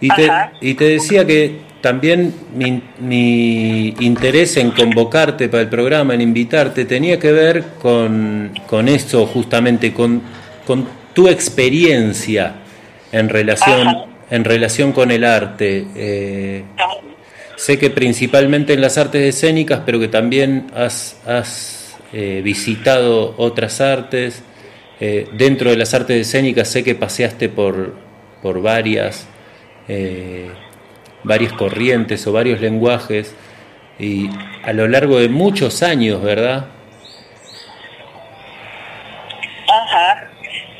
Y 0.01 0.09
te, 0.09 0.29
y 0.61 0.75
te, 0.75 0.85
decía 0.85 1.27
que 1.27 1.57
también 1.81 2.35
mi, 2.55 2.83
mi, 3.01 3.95
interés 4.01 4.57
en 4.57 4.71
convocarte 4.71 5.49
para 5.49 5.63
el 5.63 5.69
programa, 5.69 6.15
en 6.15 6.21
invitarte, 6.21 6.85
tenía 6.85 7.19
que 7.19 7.33
ver 7.33 7.65
con, 7.81 8.53
con 8.67 8.89
eso 8.89 9.27
justamente, 9.27 9.93
con, 9.93 10.21
con 10.67 10.87
tu 11.15 11.29
experiencia 11.29 12.57
en 13.13 13.29
relación, 13.29 13.89
en 14.31 14.45
relación 14.45 14.93
con 14.93 15.11
el 15.11 15.25
arte. 15.25 15.87
Eh, 15.95 16.65
Sé 17.57 17.79
que 17.79 17.91
principalmente 17.91 18.73
en 18.73 18.81
las 18.81 18.99
artes 18.99 19.35
escénicas, 19.35 19.83
pero 19.87 20.01
que 20.01 20.09
también 20.09 20.67
has, 20.75 21.17
has 21.27 21.84
eh, 22.15 22.43
visitado 22.43 23.35
otras 23.39 23.81
artes. 23.81 24.45
Eh, 25.01 25.27
dentro 25.33 25.71
de 25.71 25.77
las 25.77 25.93
artes 25.95 26.29
escénicas 26.29 26.69
sé 26.69 26.85
que 26.85 26.95
paseaste 26.95 27.49
por, 27.49 27.97
por 28.41 28.63
varias, 28.63 29.27
eh, 29.89 30.49
varias 31.25 31.53
corrientes 31.55 32.25
o 32.29 32.33
varios 32.33 32.61
lenguajes 32.61 33.35
y 33.99 34.31
a 34.63 34.73
lo 34.73 34.87
largo 34.87 35.19
de 35.19 35.29
muchos 35.29 35.83
años, 35.83 36.23
¿verdad? 36.23 36.69
Ajá. 39.69 40.31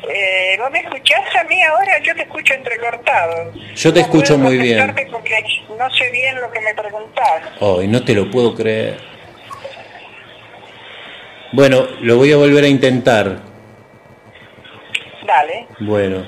Eh, 0.07 0.55
¿Vos 0.57 0.71
me 0.71 0.79
escuchás 0.79 1.35
a 1.37 1.43
mí 1.43 1.61
ahora? 1.63 1.99
Yo 2.01 2.15
te 2.15 2.21
escucho 2.21 2.53
entrecortado. 2.53 3.51
Yo 3.75 3.93
te 3.93 3.99
escucho 3.99 4.37
muy 4.37 4.57
bien. 4.57 4.87
Porque 4.87 5.43
no 5.77 5.91
sé 5.91 6.11
bien 6.11 6.39
lo 6.39 6.49
que 6.49 6.61
me 6.61 6.73
preguntás. 6.73 7.41
Oh, 7.59 7.81
no 7.81 8.01
te 8.05 8.13
lo 8.13 8.31
puedo 8.31 8.55
creer. 8.55 9.14
Bueno, 11.55 11.87
lo 12.01 12.17
voy 12.17 12.33
a 12.33 12.35
volver 12.35 12.65
a 12.65 12.67
intentar. 12.67 13.39
Dale. 15.25 15.67
Bueno, 15.79 16.25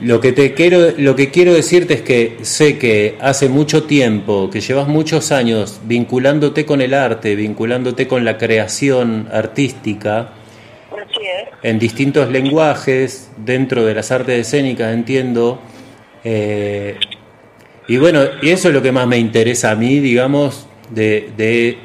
lo 0.00 0.18
que 0.18 0.32
te 0.32 0.54
quiero, 0.54 0.92
lo 0.96 1.14
que 1.14 1.30
quiero 1.30 1.52
decirte 1.52 1.92
es 1.92 2.00
que 2.00 2.38
sé 2.40 2.78
que 2.78 3.18
hace 3.20 3.50
mucho 3.50 3.82
tiempo, 3.82 4.48
que 4.48 4.62
llevas 4.62 4.88
muchos 4.88 5.30
años 5.30 5.80
vinculándote 5.84 6.64
con 6.64 6.80
el 6.80 6.94
arte, 6.94 7.36
vinculándote 7.36 8.08
con 8.08 8.24
la 8.24 8.38
creación 8.38 9.28
artística, 9.30 10.30
en 11.62 11.78
distintos 11.78 12.30
lenguajes, 12.30 13.30
dentro 13.36 13.84
de 13.84 13.94
las 13.94 14.10
artes 14.10 14.40
escénicas, 14.40 14.94
entiendo. 14.94 15.60
Eh, 16.24 16.96
y 17.88 17.98
bueno, 17.98 18.22
y 18.40 18.48
eso 18.48 18.68
es 18.68 18.74
lo 18.74 18.80
que 18.80 18.90
más 18.90 19.06
me 19.06 19.18
interesa 19.18 19.72
a 19.72 19.76
mí, 19.76 20.00
digamos, 20.00 20.66
de, 20.90 21.78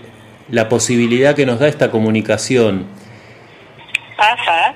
la 0.51 0.69
posibilidad 0.69 1.35
que 1.35 1.45
nos 1.45 1.59
da 1.59 1.67
esta 1.67 1.89
comunicación. 1.89 2.85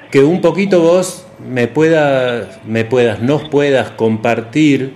Que 0.09 0.23
un 0.23 0.41
poquito 0.41 0.81
vos 0.81 1.27
me 1.47 1.67
puedas, 1.67 2.59
me 2.65 2.85
puedas, 2.85 3.21
nos 3.21 3.47
puedas 3.49 3.91
compartir 3.91 4.93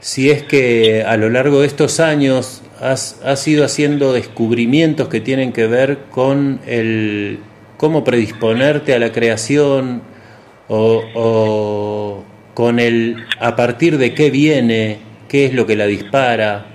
si 0.00 0.30
es 0.30 0.42
que 0.42 1.02
a 1.02 1.16
lo 1.16 1.30
largo 1.30 1.62
de 1.62 1.66
estos 1.66 1.98
años 1.98 2.62
has, 2.80 3.20
has 3.24 3.48
ido 3.48 3.64
haciendo 3.64 4.12
descubrimientos 4.12 5.08
que 5.08 5.20
tienen 5.20 5.52
que 5.52 5.66
ver 5.66 5.98
con 6.10 6.60
el, 6.66 7.40
cómo 7.76 8.04
predisponerte 8.04 8.94
a 8.94 8.98
la 8.98 9.12
creación 9.12 10.02
o, 10.68 12.24
con 12.54 12.78
el 12.78 13.24
a 13.40 13.56
partir 13.56 13.98
de 13.98 14.14
qué 14.14 14.30
viene, 14.30 14.98
qué 15.28 15.46
es 15.46 15.54
lo 15.54 15.66
que 15.66 15.76
la 15.76 15.86
dispara. 15.86 16.66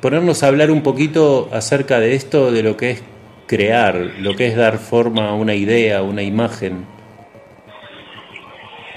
Ponernos 0.00 0.42
a 0.42 0.46
hablar 0.46 0.70
un 0.70 0.82
poquito 0.82 1.48
acerca 1.52 1.98
de 1.98 2.14
esto, 2.14 2.52
de 2.52 2.62
lo 2.62 2.76
que 2.76 2.90
es 2.90 3.02
crear, 3.48 3.94
lo 3.96 4.36
que 4.36 4.46
es 4.46 4.56
dar 4.56 4.78
forma 4.78 5.30
a 5.30 5.34
una 5.34 5.54
idea, 5.54 5.98
a 5.98 6.02
una 6.02 6.22
imagen. 6.22 6.86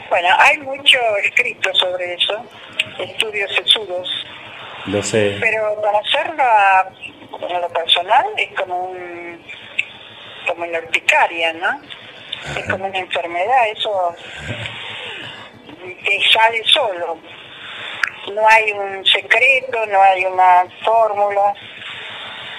Bueno, 0.09 0.27
hay 0.37 0.57
mucho 0.59 0.97
escrito 1.23 1.73
sobre 1.73 2.13
eso, 2.13 2.45
estudios 2.99 3.49
sesudos, 3.55 4.09
Lo 4.87 5.01
sé. 5.01 5.37
Pero 5.39 5.81
para 5.81 5.99
hacerlo 5.99 6.43
en 7.49 7.61
lo 7.61 7.69
personal 7.69 8.25
es 8.37 8.49
como 8.59 8.91
un 8.91 9.41
como 10.47 10.65
una 10.65 10.79
urticaria, 10.79 11.53
¿no? 11.53 11.81
Es 12.57 12.69
como 12.69 12.85
una 12.85 12.97
enfermedad, 12.97 13.69
eso 13.71 14.15
que 16.03 16.19
sale 16.31 16.63
solo. 16.65 17.17
No 18.27 18.47
hay 18.47 18.71
un 18.71 19.05
secreto, 19.05 19.85
no 19.87 20.01
hay 20.01 20.25
una 20.25 20.65
fórmula. 20.83 21.53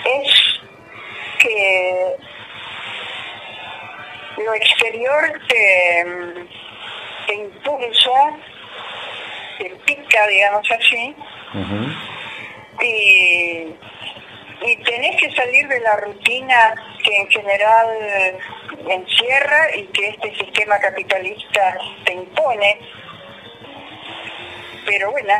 Es 0.05 0.61
que 1.39 2.17
lo 4.39 4.55
exterior 4.55 5.41
te, 5.49 6.05
te 7.27 7.35
impulsa, 7.35 8.37
te 9.59 9.71
pica, 9.87 10.27
digamos 10.27 10.69
así, 10.71 11.15
y, 12.81 13.75
y 14.63 14.77
tenés 14.85 15.17
que 15.21 15.31
salir 15.33 15.69
de 15.69 15.81
la 15.81 15.97
rutina 15.97 16.75
que 17.05 17.17
en 17.17 17.29
general 17.31 17.89
encierra 18.89 19.77
y 19.77 19.85
que 19.87 20.09
este 20.09 20.35
sistema 20.37 20.79
capitalista 20.79 21.77
te 22.05 22.13
impone. 22.13 22.79
Pero 24.93 25.11
bueno, 25.11 25.33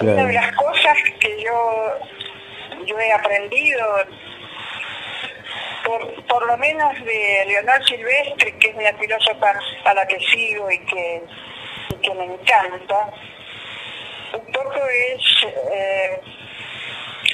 una 0.00 0.12
de 0.12 0.32
las 0.32 0.54
cosas 0.54 0.96
que 1.18 1.42
yo, 1.42 1.98
yo 2.86 2.96
he 3.00 3.12
aprendido 3.12 3.84
por, 5.84 6.26
por 6.26 6.46
lo 6.46 6.56
menos 6.56 6.94
de 7.04 7.44
Leonor 7.48 7.84
Silvestre, 7.84 8.56
que 8.60 8.68
es 8.68 8.76
una 8.76 8.92
filósofa 8.92 9.58
a 9.84 9.94
la 9.94 10.06
que 10.06 10.20
sigo 10.20 10.70
y 10.70 10.78
que, 10.86 11.22
que 12.00 12.14
me 12.14 12.26
encanta, 12.26 13.10
un 14.34 14.52
poco 14.52 14.86
es 14.86 15.22
eh, 15.72 16.20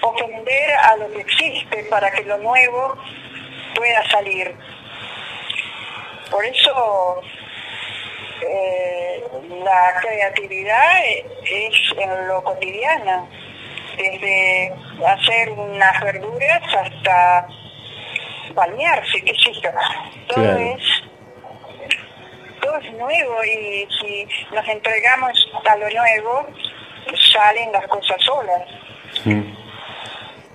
ofender 0.01 0.71
a 0.85 0.97
lo 0.97 1.13
que 1.13 1.21
existe 1.21 1.85
para 1.91 2.11
que 2.13 2.23
lo 2.23 2.39
nuevo 2.39 2.97
pueda 3.75 4.09
salir. 4.09 4.55
Por 6.31 6.47
eso 6.47 7.23
eh, 8.43 9.23
la 9.65 10.01
creatividad 10.01 11.05
es 11.45 11.75
en 11.99 12.29
lo 12.29 12.43
cotidiano, 12.43 13.29
desde 13.97 14.73
hacer 15.07 15.51
unas 15.51 16.01
verduras 16.03 16.63
hasta 16.75 17.49
bañarse, 18.55 19.23
qué 19.23 19.35
sé 19.35 19.53
yo. 19.63 19.71
Todo 20.29 20.57
es 20.57 20.83
todo 22.61 22.77
es 22.79 22.93
nuevo 22.93 23.45
y 23.45 23.87
si 24.01 24.27
nos 24.55 24.67
entregamos 24.69 25.49
a 25.65 25.77
lo 25.77 25.89
nuevo, 25.91 26.47
salen 27.33 27.73
las 27.73 27.87
cosas 27.87 28.17
solas. 28.23 28.63
Mm. 29.25 29.43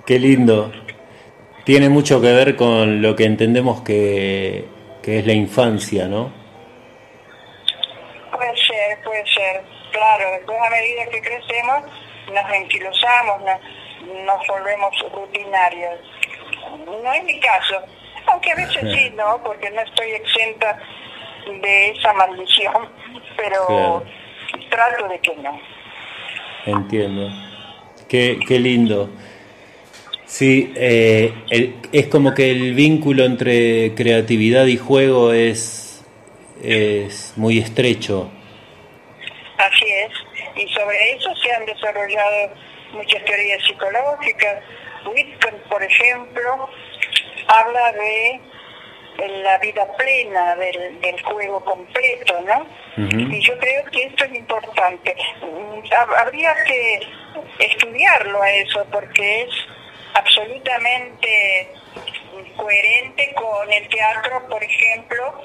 Qué 0.06 0.20
lindo. 0.20 0.72
Tiene 1.64 1.90
mucho 1.90 2.22
que 2.22 2.32
ver 2.34 2.56
con 2.56 3.02
lo 3.02 3.16
que 3.16 3.24
entendemos 3.24 3.82
que, 3.82 4.66
que 5.02 5.20
es 5.20 5.26
la 5.26 5.34
infancia, 5.34 6.08
¿no? 6.08 6.43
Puede 9.14 9.28
ser. 9.28 9.62
Claro, 9.92 10.32
después 10.32 10.58
a 10.60 10.70
medida 10.72 11.06
que 11.12 11.22
crecemos 11.22 11.84
nos 12.34 12.52
enquilosamos, 12.52 13.42
nos, 13.44 14.26
nos 14.26 14.48
volvemos 14.48 14.96
rutinarios 15.14 16.00
no 16.86 17.14
es 17.14 17.24
mi 17.26 17.40
caso, 17.40 17.76
aunque 18.28 18.52
a 18.52 18.56
veces 18.56 18.82
sí, 18.94 19.12
¿no? 19.16 19.42
Porque 19.44 19.70
no 19.72 19.82
estoy 19.82 20.12
exenta 20.12 20.80
de 21.62 21.90
esa 21.90 22.14
maldición, 22.14 22.90
pero 23.38 24.04
trato 24.70 25.08
de 25.08 25.20
que 25.20 25.36
no. 25.36 25.60
Entiendo. 26.66 27.30
Qué, 28.08 28.40
qué 28.48 28.60
lindo. 28.60 29.10
Sí, 30.26 30.74
eh, 30.76 31.34
es 31.92 32.08
como 32.08 32.34
que 32.34 32.50
el 32.50 32.74
vínculo 32.74 33.26
entre 33.26 33.94
creatividad 33.94 34.66
y 34.66 34.78
juego 34.78 35.34
es, 35.34 36.04
es 36.64 37.34
muy 37.36 37.60
estrecho. 37.60 38.32
Así 39.58 39.86
es, 39.86 40.12
y 40.56 40.68
sobre 40.74 41.12
eso 41.12 41.36
se 41.36 41.52
han 41.52 41.66
desarrollado 41.66 42.54
muchas 42.92 43.24
teorías 43.26 43.64
psicológicas, 43.64 44.64
Wittgen, 45.06 45.62
por 45.70 45.84
ejemplo, 45.84 46.70
habla 47.48 47.92
de 47.92 48.42
la 49.44 49.58
vida 49.60 49.86
plena 49.96 50.56
del, 50.56 51.22
juego 51.24 51.64
completo, 51.64 52.42
¿no? 52.42 52.66
Y 52.98 53.40
yo 53.42 53.58
creo 53.60 53.86
que 53.86 54.04
esto 54.06 54.26
es 54.26 54.36
importante. 54.36 55.16
Habría 56.18 56.56
que 56.66 57.00
estudiarlo 57.60 58.42
a 58.42 58.52
eso 58.52 58.86
porque 58.92 59.42
es 59.44 59.50
absolutamente 60.14 61.72
coherente 62.56 63.34
con 63.36 63.72
el 63.72 63.88
teatro, 63.90 64.48
por 64.50 64.64
ejemplo, 64.64 65.42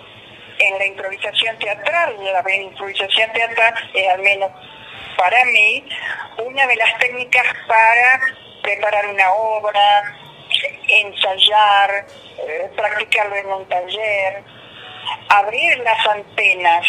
en 0.58 0.78
la 0.78 0.86
improvisación 0.86 1.58
teatral. 1.58 2.16
La 2.22 2.54
improvisación 2.54 3.32
teatral 3.32 3.74
es 3.94 4.08
al 4.08 4.20
menos 4.20 4.50
para 5.16 5.44
mí 5.46 5.84
una 6.44 6.66
de 6.66 6.76
las 6.76 6.98
técnicas 6.98 7.44
para 7.66 8.20
preparar 8.62 9.06
una 9.08 9.32
obra, 9.32 10.16
ensayar, 10.88 12.06
eh, 12.46 12.70
practicarlo 12.76 13.36
en 13.36 13.46
un 13.46 13.68
taller, 13.68 14.42
abrir 15.28 15.78
las 15.78 16.06
antenas 16.06 16.86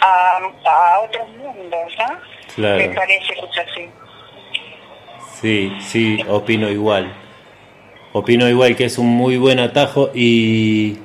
a, 0.00 1.00
otros 1.02 1.28
mundos, 1.30 1.92
¿no? 1.98 2.66
Me 2.76 2.88
parece 2.90 3.34
que 3.34 3.40
es 3.40 3.68
así. 3.68 3.90
Sí, 5.40 5.76
sí, 5.80 6.24
opino 6.28 6.68
igual. 6.68 7.12
Opino 8.12 8.48
igual 8.48 8.76
que 8.76 8.84
es 8.84 8.98
un 8.98 9.08
muy 9.08 9.38
buen 9.38 9.58
atajo 9.58 10.10
y 10.14 10.98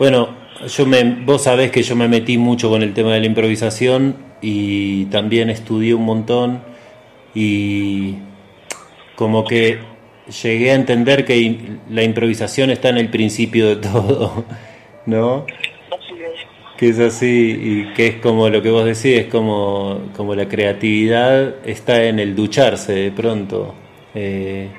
bueno, 0.00 0.30
yo 0.66 0.86
me, 0.86 1.04
vos 1.26 1.42
sabés 1.42 1.70
que 1.70 1.82
yo 1.82 1.94
me 1.94 2.08
metí 2.08 2.38
mucho 2.38 2.70
con 2.70 2.82
el 2.82 2.94
tema 2.94 3.12
de 3.12 3.20
la 3.20 3.26
improvisación 3.26 4.16
y 4.40 5.04
también 5.06 5.50
estudié 5.50 5.92
un 5.92 6.06
montón 6.06 6.62
y 7.34 8.14
como 9.14 9.44
que 9.44 9.78
llegué 10.42 10.70
a 10.70 10.74
entender 10.74 11.26
que 11.26 11.76
la 11.90 12.02
improvisación 12.02 12.70
está 12.70 12.88
en 12.88 12.96
el 12.96 13.10
principio 13.10 13.68
de 13.68 13.76
todo, 13.88 14.46
¿no? 15.04 15.44
Que 16.78 16.88
es 16.88 16.98
así 16.98 17.58
y 17.60 17.92
que 17.92 18.06
es 18.06 18.16
como 18.16 18.48
lo 18.48 18.62
que 18.62 18.70
vos 18.70 18.86
decís, 18.86 19.18
es 19.18 19.26
como, 19.26 20.00
como 20.16 20.34
la 20.34 20.48
creatividad 20.48 21.56
está 21.68 22.04
en 22.04 22.20
el 22.20 22.34
ducharse 22.34 22.94
de 22.94 23.12
pronto, 23.12 23.74
eh, 24.14 24.70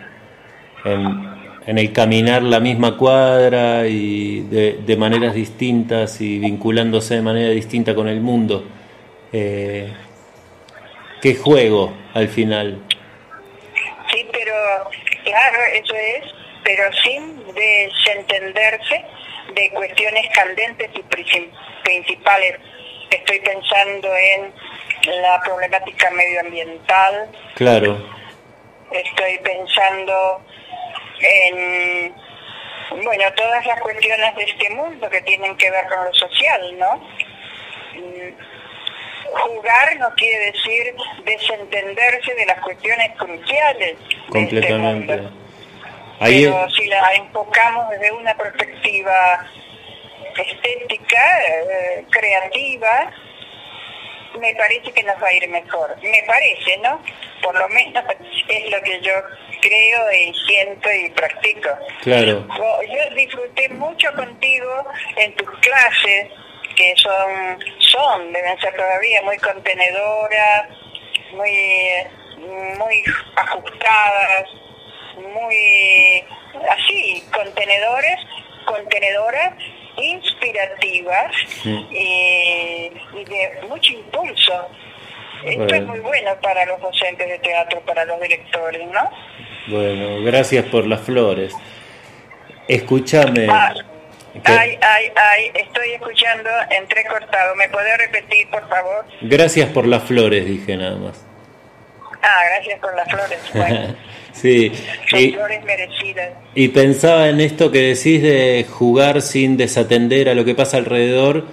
el 1.66 1.94
caminar 1.94 2.44
la 2.44 2.60
misma 2.60 2.98
cuadra 2.98 3.88
y 3.88 4.42
de, 4.42 4.96
maneras 4.98 5.34
distintas 5.34 6.20
y 6.22 6.40
vinculándose 6.40 7.16
de 7.16 7.22
manera 7.22 7.50
distinta 7.50 7.96
con 7.96 8.08
el 8.08 8.22
mundo. 8.22 8.66
Eh, 9.32 9.92
¿Qué 11.22 11.36
juego 11.36 11.94
al 12.14 12.28
final? 12.28 12.82
Claro, 15.24 15.58
eso 15.74 15.94
es, 15.96 16.26
pero 16.64 16.84
sin 17.04 17.38
desentenderse 17.54 19.06
de 19.54 19.70
cuestiones 19.72 20.26
candentes 20.34 20.90
y 20.94 21.04
principales. 21.84 22.60
Estoy 23.10 23.40
pensando 23.40 24.10
en 24.16 25.22
la 25.22 25.40
problemática 25.42 26.10
medioambiental. 26.12 27.30
Claro. 27.56 28.06
Estoy 28.92 29.38
pensando 29.44 30.42
en, 31.22 32.14
bueno, 33.04 33.24
todas 33.36 33.66
las 33.66 33.80
cuestiones 33.82 34.36
de 34.36 34.44
este 34.44 34.70
mundo 34.72 35.10
que 35.10 35.22
tienen 35.22 35.56
que 35.58 35.70
ver 35.72 35.88
con 35.88 36.06
lo 36.06 36.14
social, 36.14 36.78
¿no? 36.78 36.96
Mm, 37.96 38.52
jugar 39.32 39.98
no 39.98 40.10
quiere 40.16 40.52
decir 40.52 40.96
desentenderse 41.24 42.34
de 42.36 42.46
las 42.46 42.60
cuestiones 42.62 43.12
cruciales. 43.18 43.98
Completamente. 44.30 45.18
De 45.18 45.24
este 45.24 45.32
Pero 46.20 46.70
si 46.70 46.86
la 46.88 47.14
enfocamos 47.16 47.90
desde 47.90 48.12
una 48.12 48.36
perspectiva 48.36 49.46
estética, 50.38 51.40
eh, 51.48 52.06
creativa, 52.10 53.12
me 54.40 54.54
parece 54.56 54.92
que 54.92 55.04
nos 55.04 55.22
va 55.22 55.28
a 55.28 55.34
ir 55.34 55.48
mejor. 55.50 55.96
Me 56.02 56.24
parece, 56.26 56.78
¿no? 56.78 57.02
Por 57.42 57.58
lo 57.58 57.68
menos 57.70 58.04
es 58.48 58.72
lo 58.72 58.82
que 58.82 59.02
yo 59.02 59.14
creo 59.62 60.12
y 60.12 60.34
siento 60.48 60.92
y 60.92 61.10
practico. 61.12 61.70
Claro. 62.02 62.48
Yo 62.58 63.16
disfruté 63.16 63.70
mucho 63.70 64.12
contigo 64.14 64.86
en 65.18 65.36
tus 65.36 65.50
clases, 65.60 66.28
que 66.76 66.94
son, 66.98 67.60
son, 67.80 68.34
deben 68.34 68.60
ser 68.60 68.76
todavía 68.76 69.22
muy 69.24 69.38
contenedoras, 69.38 70.70
muy, 71.34 72.08
muy 72.78 73.04
ajustadas, 73.36 74.50
muy 75.18 76.24
así, 76.70 77.24
contenedores, 77.32 78.20
contenedoras 78.66 79.54
inspirativas 79.98 81.32
y, 81.66 82.90
de 83.26 83.68
mucho 83.68 83.94
impulso. 83.94 84.68
Esto 85.46 85.76
es 85.76 85.84
muy 85.84 86.00
bueno 86.00 86.32
para 86.42 86.66
los 86.66 86.80
docentes 86.82 87.28
de 87.28 87.40
teatro, 87.40 87.82
para 87.82 88.06
los 88.06 88.22
directores, 88.22 88.88
¿no? 88.88 89.10
Bueno, 89.68 90.24
gracias 90.24 90.66
por 90.66 90.86
las 90.86 91.02
flores. 91.02 91.54
Escúchame. 92.68 93.48
Ah, 93.50 93.74
ay, 94.46 94.78
ay, 94.82 95.12
ay, 95.16 95.52
estoy 95.56 95.92
escuchando 95.94 96.50
entrecortado. 96.70 97.56
¿Me 97.56 97.70
puede 97.70 97.98
repetir, 97.98 98.50
por 98.50 98.68
favor? 98.70 99.06
Gracias 99.22 99.70
por 99.70 99.88
las 99.88 100.04
flores, 100.04 100.46
dije 100.46 100.78
nada 100.78 100.98
más. 100.98 101.26
Ah, 102.22 102.44
gracias 102.56 102.80
por 102.80 102.96
las 102.96 103.10
flores. 103.10 103.40
Bueno. 103.54 103.96
sí. 104.34 104.72
Merecidas. 105.12 106.30
Y 106.56 106.70
pensaba 106.70 107.30
en 107.30 107.42
esto 107.42 107.72
que 107.72 107.80
decís 107.80 108.22
de 108.22 108.66
jugar 108.70 109.22
sin 109.22 109.58
desatender 109.58 110.30
a 110.30 110.36
lo 110.36 110.46
que 110.46 110.56
pasa 110.56 110.78
alrededor 110.78 111.46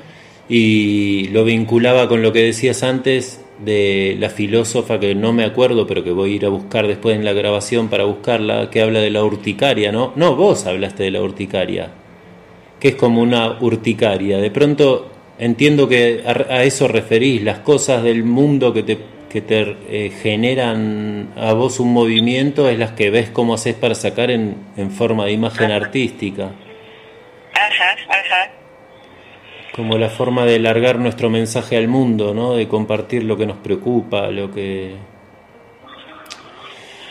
y 0.49 1.29
lo 1.29 1.45
vinculaba 1.45 2.09
con 2.09 2.23
lo 2.23 2.33
que 2.33 2.43
decías 2.43 2.83
antes 2.83 3.45
de 3.65 4.17
la 4.19 4.31
filósofa 4.31 5.01
que 5.01 5.15
no 5.15 5.33
me 5.33 5.45
acuerdo, 5.45 5.87
pero 5.87 6.05
que 6.05 6.13
voy 6.13 6.33
a 6.33 6.37
ir 6.37 6.47
a 6.47 6.49
buscar 6.49 6.87
después 6.87 7.17
en 7.17 7.25
la 7.25 7.33
grabación 7.33 7.89
para 7.89 8.05
buscarla, 8.05 8.71
que 8.71 8.81
habla 8.81 9.01
de 9.01 9.11
la 9.11 9.25
urticaria, 9.25 9.93
¿no? 9.93 10.13
No, 10.17 10.37
vos 10.37 10.67
hablaste 10.67 11.05
de 11.05 11.11
la 11.11 11.21
urticaria, 11.21 11.91
que 12.79 12.89
es 12.89 12.95
como 12.95 13.21
una 13.21 13.59
urticaria. 13.61 14.39
De 14.39 14.51
pronto 14.51 15.11
entiendo 15.39 15.89
que 15.89 16.23
a, 16.25 16.65
eso 16.65 16.89
referís, 16.89 17.43
las 17.43 17.61
cosas 17.61 18.03
del 18.03 18.25
mundo 18.25 18.73
que 18.73 18.83
te, 18.83 18.99
que 19.31 19.41
te 19.41 19.77
eh, 19.89 20.11
generan 20.11 21.33
a 21.37 21.53
vos 21.53 21.81
un 21.81 21.93
movimiento 21.93 22.69
es 22.69 22.79
las 22.79 22.93
que 22.93 23.11
ves 23.11 23.31
cómo 23.31 23.55
haces 23.55 23.75
para 23.75 23.95
sacar 23.95 24.31
en, 24.31 24.57
en 24.77 24.91
forma 24.91 25.27
de 25.27 25.33
imagen 25.33 25.71
artística. 25.71 26.53
Ajá, 27.53 27.97
ajá 28.09 28.51
como 29.79 29.97
la 29.97 30.09
forma 30.09 30.45
de 30.45 30.59
largar 30.59 30.99
nuestro 30.99 31.31
mensaje 31.31 31.77
al 31.77 31.87
mundo, 31.87 32.35
¿no? 32.35 32.55
De 32.55 32.67
compartir 32.67 33.23
lo 33.23 33.37
que 33.37 33.47
nos 33.47 33.59
preocupa, 33.59 34.27
lo 34.27 34.51
que... 34.51 34.97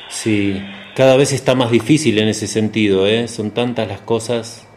Sí, 0.09 0.61
cada 0.93 1.15
vez 1.15 1.31
está 1.31 1.55
más 1.55 1.71
difícil 1.71 2.19
en 2.19 2.27
ese 2.27 2.45
sentido, 2.45 3.07
¿eh? 3.07 3.29
Son 3.29 3.51
tantas 3.51 3.87
las 3.87 4.01
cosas. 4.01 4.67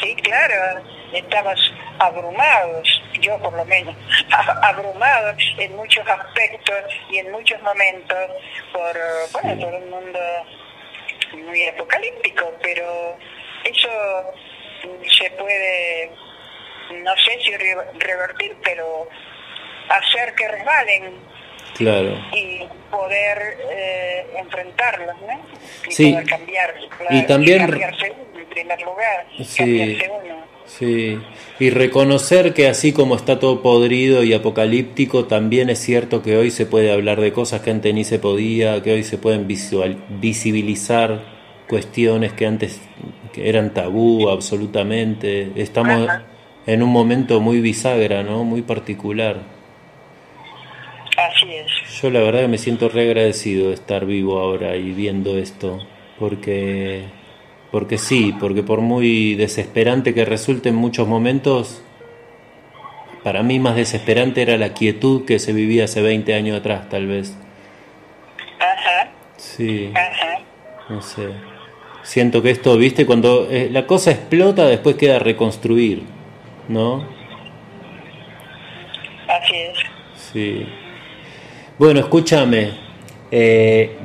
Sí, 0.00 0.14
claro, 0.22 0.80
estamos 1.18 1.58
abrumados, 1.98 3.02
yo 3.20 3.38
por 3.38 3.52
lo 3.54 3.64
menos, 3.64 3.94
abrumados 4.62 5.36
en 5.58 5.74
muchos 5.76 6.06
aspectos 6.06 6.76
y 7.10 7.18
en 7.18 7.30
muchos 7.32 7.60
momentos 7.62 8.30
por, 8.72 8.96
bueno, 9.32 9.60
por 9.64 9.74
un 9.74 9.90
mundo 9.90 10.20
muy 11.46 11.66
apocalíptico, 11.66 12.52
pero 12.62 13.16
eso 13.64 13.88
se 15.18 15.30
puede, 15.30 16.10
no 17.02 17.16
sé 17.16 17.38
si 17.42 17.56
revertir, 17.56 18.56
pero 18.62 19.08
hacer 19.88 20.34
que 20.34 20.48
resbalen. 20.48 21.36
Claro. 21.76 22.18
Y 22.32 22.66
poder 22.90 23.58
eh, 23.70 24.26
enfrentarlos, 24.38 25.14
¿no? 25.20 25.46
Y 25.86 25.92
sí. 25.92 26.12
poder 26.12 26.26
cambiar. 26.26 26.74
y 27.10 27.22
también. 27.26 27.58
cambiarse 27.58 28.06
en 28.06 28.46
primer 28.46 28.80
lugar. 28.82 29.26
Sí. 29.44 29.56
Cambiarse 29.56 30.10
uno. 30.10 30.55
Sí, 30.66 31.18
y 31.60 31.70
reconocer 31.70 32.52
que 32.52 32.68
así 32.68 32.92
como 32.92 33.16
está 33.16 33.38
todo 33.38 33.62
podrido 33.62 34.24
y 34.24 34.34
apocalíptico, 34.34 35.24
también 35.24 35.70
es 35.70 35.78
cierto 35.78 36.22
que 36.22 36.36
hoy 36.36 36.50
se 36.50 36.66
puede 36.66 36.92
hablar 36.92 37.20
de 37.20 37.32
cosas 37.32 37.60
que 37.62 37.70
antes 37.70 37.94
ni 37.94 38.04
se 38.04 38.18
podía, 38.18 38.82
que 38.82 38.92
hoy 38.92 39.04
se 39.04 39.16
pueden 39.16 39.46
visual, 39.46 39.96
visibilizar 40.20 41.36
cuestiones 41.68 42.32
que 42.32 42.46
antes 42.46 42.80
eran 43.36 43.72
tabú 43.74 44.28
absolutamente. 44.28 45.52
Estamos 45.56 46.08
en 46.66 46.82
un 46.82 46.90
momento 46.90 47.40
muy 47.40 47.60
bisagra, 47.60 48.22
¿no? 48.22 48.44
Muy 48.44 48.62
particular. 48.62 49.40
Así 51.16 51.46
es. 51.52 52.00
Yo 52.02 52.10
la 52.10 52.20
verdad 52.20 52.40
que 52.40 52.48
me 52.48 52.58
siento 52.58 52.88
re 52.88 53.02
agradecido 53.02 53.68
de 53.68 53.74
estar 53.74 54.04
vivo 54.04 54.38
ahora 54.38 54.76
y 54.76 54.92
viendo 54.92 55.38
esto, 55.38 55.78
porque 56.18 57.04
porque 57.70 57.98
sí, 57.98 58.34
porque 58.38 58.62
por 58.62 58.80
muy 58.80 59.34
desesperante 59.34 60.14
que 60.14 60.24
resulte 60.24 60.68
en 60.68 60.76
muchos 60.76 61.08
momentos, 61.08 61.82
para 63.22 63.42
mí 63.42 63.58
más 63.58 63.76
desesperante 63.76 64.42
era 64.42 64.56
la 64.56 64.72
quietud 64.72 65.24
que 65.24 65.38
se 65.38 65.52
vivía 65.52 65.84
hace 65.84 66.00
20 66.00 66.32
años 66.34 66.58
atrás, 66.58 66.88
tal 66.88 67.06
vez. 67.06 67.36
Ajá. 68.58 69.10
Sí. 69.36 69.90
Ajá. 69.94 70.38
No 70.88 71.02
sé. 71.02 71.30
Siento 72.02 72.40
que 72.40 72.50
esto, 72.50 72.76
viste, 72.76 73.04
cuando 73.04 73.48
eh, 73.50 73.68
la 73.70 73.84
cosa 73.84 74.12
explota, 74.12 74.66
después 74.66 74.94
queda 74.94 75.18
reconstruir, 75.18 76.04
¿no? 76.68 77.04
Así 79.26 79.56
es. 79.56 79.78
Sí. 80.14 80.66
Bueno, 81.78 81.98
escúchame. 81.98 82.70
Eh, 83.30 83.96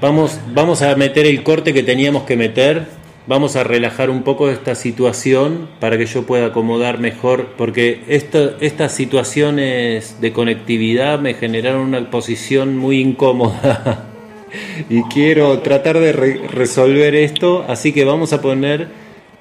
vamos, 0.00 0.40
vamos 0.52 0.82
a 0.82 0.94
meter 0.96 1.26
el 1.26 1.42
corte 1.42 1.72
que 1.72 1.82
teníamos 1.82 2.24
que 2.24 2.36
meter. 2.36 2.84
Vamos 3.26 3.56
a 3.56 3.64
relajar 3.64 4.08
un 4.08 4.22
poco 4.22 4.50
esta 4.50 4.76
situación 4.76 5.68
para 5.80 5.98
que 5.98 6.06
yo 6.06 6.24
pueda 6.26 6.46
acomodar 6.46 7.00
mejor, 7.00 7.54
porque 7.58 8.02
estas 8.08 8.92
situaciones 8.92 10.20
de 10.20 10.32
conectividad 10.32 11.18
me 11.18 11.34
generaron 11.34 11.80
una 11.80 12.08
posición 12.08 12.76
muy 12.76 13.00
incómoda. 13.00 14.06
y 14.88 15.02
quiero 15.04 15.58
tratar 15.58 15.98
de 15.98 16.12
resolver 16.12 17.16
esto, 17.16 17.64
así 17.68 17.92
que 17.92 18.04
vamos 18.04 18.32
a 18.32 18.40
poner 18.40 18.88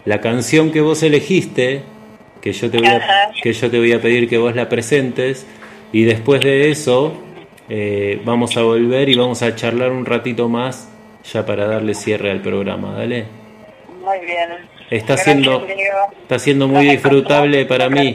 la 0.03 0.19
canción 0.19 0.71
que 0.71 0.81
vos 0.81 1.03
elegiste, 1.03 1.83
que 2.41 2.53
yo 2.53 2.71
te 2.71 2.79
voy 2.79 2.87
a, 2.87 3.01
que 3.41 3.53
yo 3.53 3.69
te 3.69 3.77
voy 3.77 3.91
a 3.91 4.01
pedir 4.01 4.27
que 4.27 4.39
vos 4.39 4.55
la 4.55 4.67
presentes, 4.67 5.45
y 5.91 6.03
después 6.03 6.41
de 6.41 6.71
eso 6.71 7.13
eh, 7.69 8.21
vamos 8.23 8.57
a 8.57 8.61
volver 8.61 9.09
y 9.09 9.15
vamos 9.15 9.41
a 9.41 9.55
charlar 9.55 9.91
un 9.91 10.05
ratito 10.05 10.49
más 10.49 10.89
ya 11.31 11.45
para 11.45 11.65
darle 11.67 11.95
cierre 11.95 12.31
al 12.31 12.41
programa, 12.41 12.93
dale. 12.93 13.25
Muy 14.03 14.19
bien. 14.19 14.49
Está 14.91 15.17
siendo, 15.17 15.65
está 16.21 16.37
siendo 16.37 16.67
muy 16.67 16.85
disfrutable 16.87 17.65
para 17.65 17.89
mí. 17.89 18.13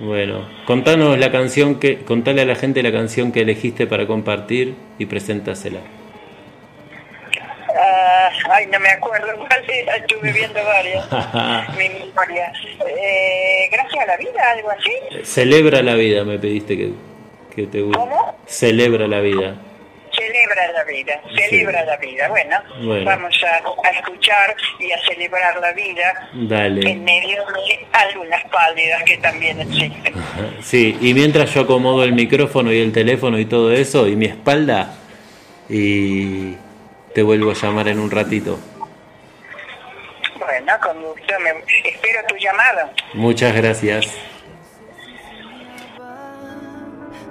Bueno, 0.00 0.48
contanos 0.66 1.18
la 1.18 1.30
canción 1.30 1.78
que, 1.78 1.98
contale 1.98 2.42
a 2.42 2.44
la 2.46 2.54
gente 2.54 2.82
la 2.82 2.90
canción 2.90 3.30
que 3.30 3.42
elegiste 3.42 3.86
para 3.86 4.06
compartir 4.06 4.74
y 4.98 5.06
preséntasela. 5.06 5.80
Ah, 7.76 8.30
ay, 8.50 8.66
no 8.66 8.80
me 8.80 8.88
acuerdo 8.88 9.26
cuál 9.36 9.64
era, 9.68 9.96
estuve 9.96 10.32
viendo 10.32 10.64
varias. 10.64 11.06
Mi 11.76 11.88
memoria. 11.88 12.52
Eh, 12.86 13.68
gracias 13.70 14.02
a 14.02 14.06
la 14.06 14.16
vida, 14.16 14.50
algo 14.50 14.70
así. 14.70 15.24
Celebra 15.24 15.82
la 15.82 15.94
vida, 15.94 16.24
me 16.24 16.38
pediste 16.38 16.76
que, 16.76 16.90
que 17.54 17.66
te 17.66 17.80
guste. 17.80 17.98
¿Cómo? 17.98 18.38
Celebra 18.46 19.06
la 19.06 19.20
vida. 19.20 19.56
Celebra 20.16 20.72
la 20.72 20.84
vida, 20.84 21.20
celebra 21.34 21.84
la 21.84 21.96
vida. 21.96 22.28
Bueno, 22.28 22.56
vamos 23.04 23.34
a, 23.42 23.90
escuchar 23.90 24.54
y 24.78 24.92
a 24.92 25.00
celebrar 25.02 25.58
la 25.60 25.72
vida 25.72 26.30
Dale. 26.34 26.88
en 26.88 27.02
medio 27.02 27.44
de 27.46 27.86
algunas 27.92 28.44
pálidas 28.44 29.02
que 29.04 29.16
también 29.18 29.60
existen. 29.60 30.14
Sí, 30.62 30.96
y 31.00 31.14
mientras 31.14 31.52
yo 31.52 31.62
acomodo 31.62 32.04
el 32.04 32.12
micrófono 32.12 32.72
y 32.72 32.80
el 32.80 32.92
teléfono 32.92 33.38
y 33.38 33.44
todo 33.44 33.72
eso 33.72 34.06
y 34.08 34.16
mi 34.16 34.26
espalda 34.26 34.94
y 35.68 36.54
te 37.14 37.22
vuelvo 37.22 37.50
a 37.50 37.54
llamar 37.54 37.88
en 37.88 37.98
un 37.98 38.10
ratito. 38.10 38.58
Bueno, 40.38 40.72
con 40.82 41.02
gusto. 41.02 41.34
espero 41.84 42.20
tu 42.28 42.36
llamada. 42.36 42.92
Muchas 43.14 43.54
gracias. 43.54 44.06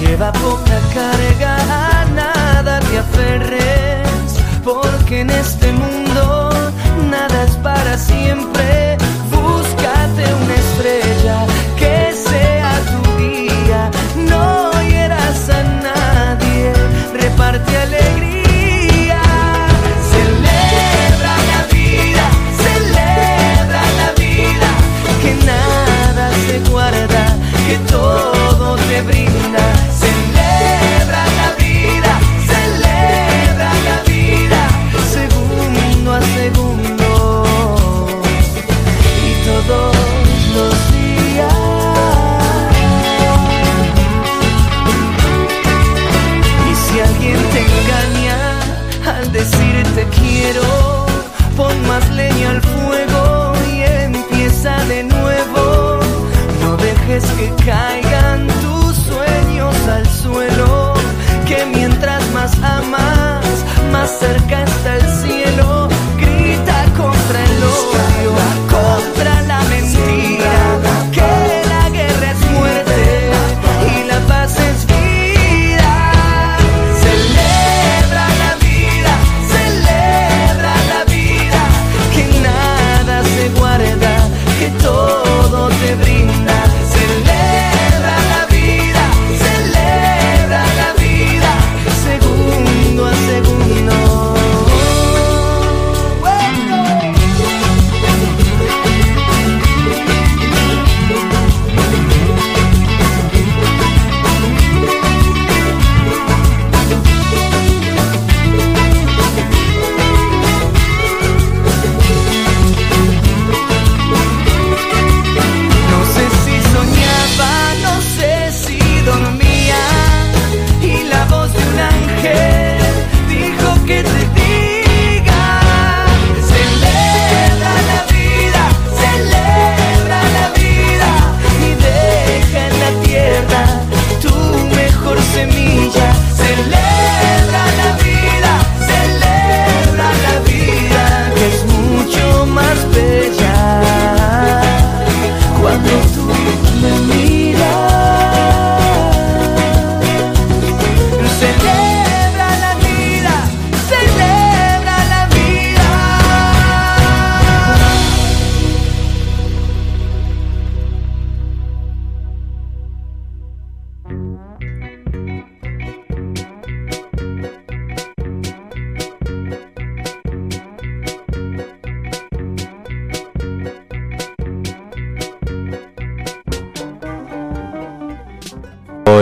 Lleva 0.00 0.30
poca 0.32 0.78
carga, 0.92 1.56
a 1.70 2.04
nada 2.06 2.80
te 2.80 2.98
aferres, 2.98 4.36
porque 4.62 5.20
en 5.20 5.30
este 5.30 5.72
mundo 5.72 6.50
nada 7.10 7.44
es 7.44 7.56
para 7.56 7.96
siempre. 7.96 8.98
Búscate 9.30 10.24
una 10.44 10.54
estrella 10.54 11.05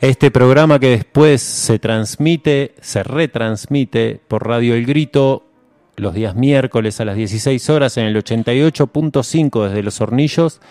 Este 0.00 0.30
programa 0.30 0.78
que 0.78 0.88
después 0.88 1.42
se 1.42 1.78
transmite, 1.78 2.74
se 2.80 3.02
retransmite 3.02 4.18
por 4.26 4.48
Radio 4.48 4.74
El 4.74 4.86
Grito 4.86 5.44
los 5.96 6.14
días 6.14 6.34
miércoles 6.34 6.98
a 6.98 7.04
las 7.04 7.16
16 7.16 7.68
horas 7.68 7.98
en 7.98 8.06
el 8.06 8.16
88.5 8.16 9.68
desde 9.68 9.82
Los 9.82 10.00
Hornillos 10.00 10.62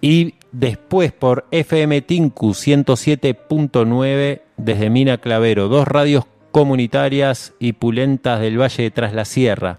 y 0.00 0.36
después 0.52 1.12
por 1.12 1.46
FM 1.50 2.02
Tinku 2.02 2.50
107.9 2.50 4.42
desde 4.56 4.90
Mina 4.90 5.18
Clavero, 5.18 5.68
dos 5.68 5.86
radios 5.86 6.24
comunitarias 6.50 7.54
y 7.58 7.74
pulentas 7.74 8.40
del 8.40 8.60
Valle 8.60 8.84
de 8.84 8.90
Tras 8.90 9.14
la 9.14 9.24
Sierra. 9.24 9.78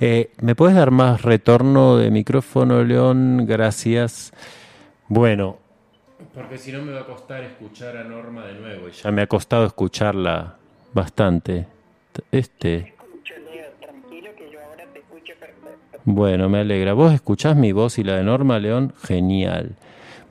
Eh, 0.00 0.30
¿Me 0.40 0.54
puedes 0.54 0.76
dar 0.76 0.90
más 0.90 1.22
retorno 1.22 1.96
de 1.96 2.10
micrófono, 2.10 2.82
León? 2.82 3.46
Gracias. 3.46 4.32
Bueno, 5.08 5.58
porque 6.34 6.56
si 6.56 6.72
no 6.72 6.82
me 6.82 6.92
va 6.92 7.00
a 7.00 7.06
costar 7.06 7.42
escuchar 7.44 7.96
a 7.96 8.04
Norma 8.04 8.46
de 8.46 8.54
nuevo. 8.54 8.88
Y 8.88 8.92
ya 8.92 9.10
me 9.10 9.22
ha 9.22 9.26
costado 9.26 9.66
escucharla 9.66 10.56
bastante. 10.92 11.66
Este. 12.30 12.94
Bueno, 16.04 16.48
me 16.48 16.60
alegra. 16.60 16.94
¿Vos 16.94 17.12
escuchás 17.12 17.56
mi 17.56 17.72
voz 17.72 17.98
y 17.98 18.04
la 18.04 18.16
de 18.16 18.24
Norma 18.24 18.58
León? 18.58 18.92
Genial. 19.02 19.76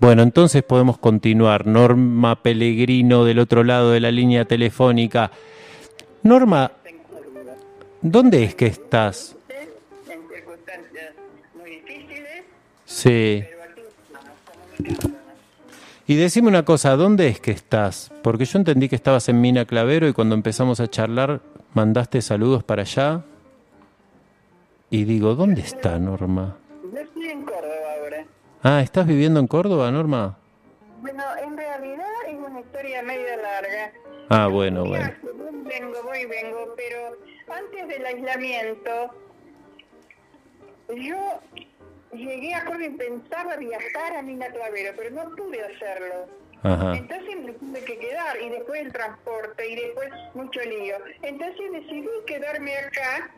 Bueno, 0.01 0.24
entonces 0.24 0.63
podemos 0.63 0.97
continuar. 0.97 1.65
Norma 1.67 2.41
Pellegrino 2.41 3.24
del 3.24 3.39
otro 3.39 3.63
lado 3.63 3.91
de 3.91 3.99
la 3.99 4.11
línea 4.11 4.45
telefónica. 4.45 5.32
Norma, 6.24 6.72
¿dónde 8.01 8.43
es 8.43 8.55
que 8.55 8.65
estás? 8.65 9.36
En 10.09 10.28
circunstancias 10.28 11.13
muy 11.57 11.69
difíciles. 11.69 12.43
Sí. 12.86 13.43
Y 16.07 16.15
decime 16.15 16.49
una 16.49 16.65
cosa, 16.65 16.95
¿dónde 16.97 17.28
es 17.28 17.39
que 17.39 17.51
estás? 17.51 18.11
Porque 18.24 18.45
yo 18.45 18.59
entendí 18.59 18.89
que 18.89 18.95
estabas 18.95 19.30
en 19.30 19.39
Mina 19.39 19.65
Clavero 19.65 20.07
y 20.07 20.13
cuando 20.13 20.36
empezamos 20.36 20.80
a 20.80 20.89
charlar 20.89 21.41
mandaste 21.74 22.22
saludos 22.22 22.63
para 22.63 22.82
allá. 22.82 23.24
Y 24.93 25.05
digo, 25.05 25.35
¿dónde 25.35 25.61
está 25.61 25.97
Norma? 25.97 26.57
Yo 26.93 26.99
estoy 26.99 27.29
en 27.29 27.45
Córdoba 27.45 27.93
ahora. 27.97 28.25
Ah, 28.61 28.81
¿estás 28.81 29.07
viviendo 29.07 29.39
en 29.39 29.47
Córdoba, 29.47 29.89
Norma? 29.89 30.37
Bueno, 30.99 31.23
en 31.41 31.55
realidad 31.55 32.05
es 32.27 32.35
una 32.35 32.59
historia 32.59 33.01
medio 33.01 33.37
larga. 33.37 33.93
Ah, 34.27 34.47
bueno, 34.47 34.83
bueno. 34.83 35.09
Vengo, 35.63 36.03
voy, 36.03 36.25
vengo, 36.25 36.75
pero 36.75 37.17
antes 37.57 37.87
del 37.87 38.05
aislamiento, 38.05 39.15
yo 40.89 41.39
llegué 42.11 42.53
a 42.53 42.65
Córdoba 42.65 42.85
y 42.85 42.89
pensaba 42.89 43.55
viajar 43.55 44.17
a 44.17 44.21
Mina 44.21 44.47
Clavero, 44.47 44.91
pero 44.97 45.09
no 45.11 45.33
pude 45.37 45.63
hacerlo. 45.63 46.27
Ajá. 46.63 46.97
Entonces 46.97 47.37
me 47.37 47.53
tuve 47.53 47.79
que 47.85 47.97
quedar 47.97 48.41
y 48.41 48.49
después 48.49 48.81
el 48.81 48.91
transporte 48.91 49.71
y 49.71 49.75
después 49.75 50.09
mucho 50.33 50.59
lío. 50.59 50.97
Entonces 51.21 51.71
decidí 51.71 52.09
quedarme 52.27 52.77
acá 52.77 53.31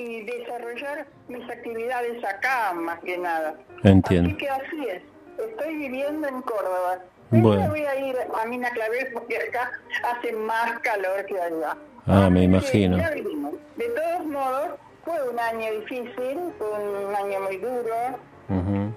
y 0.00 0.22
desarrollar 0.22 1.06
mis 1.28 1.48
actividades 1.50 2.24
acá 2.24 2.72
más 2.72 2.98
que 3.00 3.18
nada. 3.18 3.54
Entiendo. 3.84 4.30
Así 4.30 4.38
que 4.38 4.48
así 4.48 4.88
es. 4.88 5.02
Estoy 5.38 5.76
viviendo 5.76 6.26
en 6.26 6.40
Córdoba. 6.42 6.98
Bueno. 7.30 7.68
Voy 7.68 7.82
a 7.82 7.96
ir 7.96 8.16
a 8.34 8.44
Mina 8.46 8.70
Clavel 8.70 9.12
porque 9.12 9.36
acá 9.36 9.70
hace 10.02 10.32
más 10.32 10.78
calor 10.80 11.24
que 11.26 11.40
allá. 11.40 11.76
Ah, 12.06 12.28
me 12.30 12.44
imagino. 12.44 12.96
ya. 12.96 13.10
De 13.10 13.88
todos 13.94 14.26
modos, 14.26 14.68
fue 15.04 15.28
un 15.28 15.38
año 15.38 15.72
difícil, 15.80 16.38
fue 16.58 16.70
un 16.70 17.14
año 17.14 17.40
muy 17.40 17.58
duro, 17.58 17.94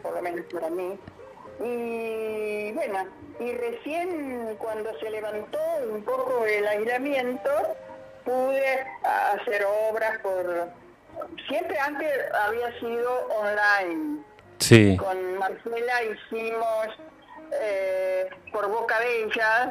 por 0.02 0.16
lo 0.16 0.22
menos 0.22 0.46
para 0.54 0.70
mí. 0.70 0.98
Y 1.60 2.72
bueno, 2.74 3.08
y 3.40 3.52
recién 3.52 4.56
cuando 4.58 4.98
se 5.00 5.10
levantó 5.10 5.60
un 5.92 6.02
poco 6.04 6.46
el 6.46 6.66
aislamiento, 6.66 7.50
pude 8.24 8.86
hacer 9.04 9.66
obras 9.90 10.18
por... 10.20 10.83
Siempre 11.48 11.78
antes 11.80 12.10
había 12.46 12.80
sido 12.80 13.28
online. 13.28 14.24
Sí, 14.60 14.96
Con 14.98 15.38
Marcela 15.38 16.04
hicimos 16.04 16.88
eh, 17.52 18.30
por 18.52 18.68
Boca 18.70 19.00
de 19.00 19.24
ellas 19.26 19.70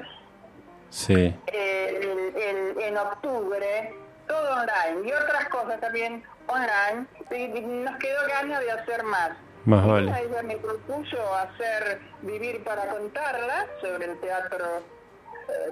sí. 0.91 1.35
eh, 1.47 1.99
el- 2.03 2.43
el- 2.43 2.81
en 2.83 2.97
octubre, 2.99 3.95
todo 4.29 4.53
online 4.55 5.09
y 5.09 5.13
otras 5.13 5.49
cosas 5.49 5.81
también 5.81 6.23
online. 6.47 7.07
Y, 7.31 7.59
y 7.59 7.61
nos 7.63 7.97
quedó 7.99 8.19
ganas 8.29 8.61
de 8.61 8.71
hacer 8.73 9.03
más. 9.05 9.31
Más 9.65 9.87
vale. 9.87 10.13
Ella 10.21 10.43
me 10.43 10.57
propuso 10.57 11.35
hacer 11.37 12.01
Vivir 12.23 12.63
para 12.65 12.87
contarla 12.89 13.67
sobre 13.81 14.05
el 14.07 14.21
teatro 14.21 14.83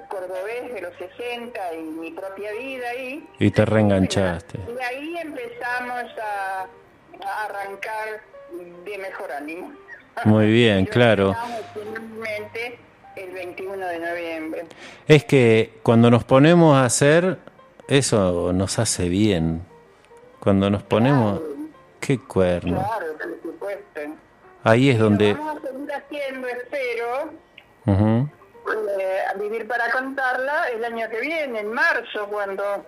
cordobés 0.09 0.73
de 0.75 0.81
los 0.83 0.93
60 0.97 1.75
y 1.75 1.83
mi 1.83 2.11
propia 2.11 2.53
vida 2.53 2.89
ahí. 2.91 3.27
Y 3.39 3.51
te 3.51 3.65
reenganchaste. 3.65 4.59
Y 4.59 4.83
ahí 4.83 5.17
empezamos 5.19 6.05
a, 6.19 6.67
a 7.25 7.45
arrancar 7.45 8.21
de 8.85 8.99
mejor 8.99 9.33
ánimo. 9.33 9.73
Muy 10.25 10.51
bien, 10.51 10.85
lo 10.87 10.91
claro. 10.91 11.37
el 13.17 13.31
21 13.33 13.87
de 13.87 13.99
noviembre. 13.99 14.67
Es 15.07 15.25
que 15.25 15.79
cuando 15.83 16.11
nos 16.11 16.25
ponemos 16.25 16.77
a 16.77 16.85
hacer, 16.85 17.39
eso 17.89 18.53
nos 18.53 18.79
hace 18.79 19.09
bien. 19.09 19.63
Cuando 20.41 20.71
nos 20.71 20.83
ponemos... 20.83 21.41
¡Qué 22.01 22.19
cuerno! 22.19 22.77
Claro, 22.83 23.13
por 23.19 23.43
supuesto. 23.43 24.01
Ahí 24.65 24.89
es 24.89 24.99
Lo 24.99 25.05
donde... 25.05 25.35
vamos 25.35 25.57
a 25.57 25.69
seguir 25.69 25.93
haciendo, 25.93 26.49
espero, 26.49 27.31
Ujú. 27.87 28.29
Eh, 28.73 29.23
vivir 29.39 29.67
para 29.67 29.91
contarla 29.91 30.69
el 30.69 30.85
año 30.85 31.09
que 31.11 31.21
viene, 31.21 31.61
en 31.61 31.73
marzo, 31.73 32.27
cuando 32.29 32.85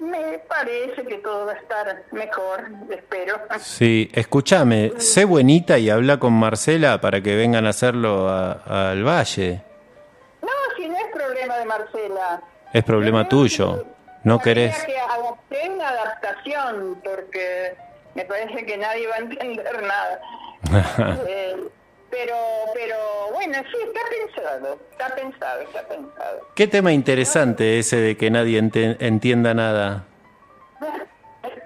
me 0.00 0.38
parece 0.40 1.04
que 1.04 1.18
todo 1.18 1.46
va 1.46 1.52
a 1.52 1.56
estar 1.56 2.02
mejor, 2.12 2.64
espero. 2.90 3.40
Sí, 3.58 4.10
escúchame, 4.12 4.92
sé 4.98 5.24
buenita 5.24 5.78
y 5.78 5.88
habla 5.90 6.18
con 6.18 6.32
Marcela 6.34 7.00
para 7.00 7.20
que 7.20 7.34
vengan 7.34 7.66
a 7.66 7.70
hacerlo 7.70 8.28
al 8.28 9.02
valle. 9.02 9.62
No, 10.42 10.48
si 10.76 10.88
no 10.88 10.96
es 10.96 11.12
problema 11.12 11.56
de 11.56 11.64
Marcela. 11.64 12.42
Es 12.72 12.84
problema 12.84 13.28
tuyo. 13.28 13.84
No 14.24 14.38
querés... 14.40 14.76
Que 14.84 14.96
una 15.68 15.88
adaptación, 15.88 17.00
porque 17.02 17.74
me 18.14 18.24
parece 18.24 18.64
que 18.64 18.76
nadie 18.76 19.06
va 19.08 19.16
a 19.16 19.18
entender 19.18 19.82
nada. 19.82 20.20
Eh, 21.28 21.56
pero, 22.18 22.36
pero 22.74 22.96
bueno, 23.32 23.58
sí, 23.70 23.76
está 23.86 24.00
pensado, 24.10 24.78
está 24.92 25.14
pensado, 25.14 25.60
está 25.62 25.88
pensado. 25.88 26.48
Qué 26.54 26.66
tema 26.66 26.92
interesante 26.92 27.78
ese 27.78 27.96
de 27.96 28.16
que 28.16 28.30
nadie 28.30 28.58
entienda 28.58 29.54
nada. 29.54 30.04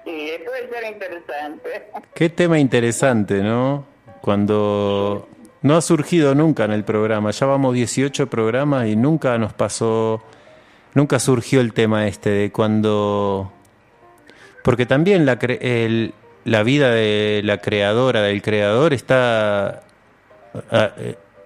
Sí, 0.03 0.31
puede 0.45 0.67
ser 0.69 0.91
interesante. 0.91 1.87
Qué 2.15 2.29
tema 2.29 2.57
interesante, 2.59 3.35
¿no? 3.43 3.85
Cuando 4.21 5.27
no 5.61 5.77
ha 5.77 5.81
surgido 5.81 6.33
nunca 6.33 6.65
en 6.65 6.71
el 6.71 6.83
programa, 6.83 7.29
ya 7.31 7.45
vamos 7.45 7.75
18 7.75 8.27
programas 8.27 8.87
y 8.87 8.95
nunca 8.95 9.37
nos 9.37 9.53
pasó, 9.53 10.21
nunca 10.95 11.19
surgió 11.19 11.61
el 11.61 11.73
tema 11.73 12.07
este 12.07 12.29
de 12.31 12.51
cuando... 12.51 13.51
Porque 14.63 14.85
también 14.87 15.25
la, 15.25 15.37
cre- 15.39 15.59
el- 15.61 16.13
la 16.45 16.63
vida 16.63 16.89
de 16.91 17.41
la 17.43 17.59
creadora, 17.59 18.21
del 18.23 18.41
creador, 18.41 18.93
está, 18.93 19.83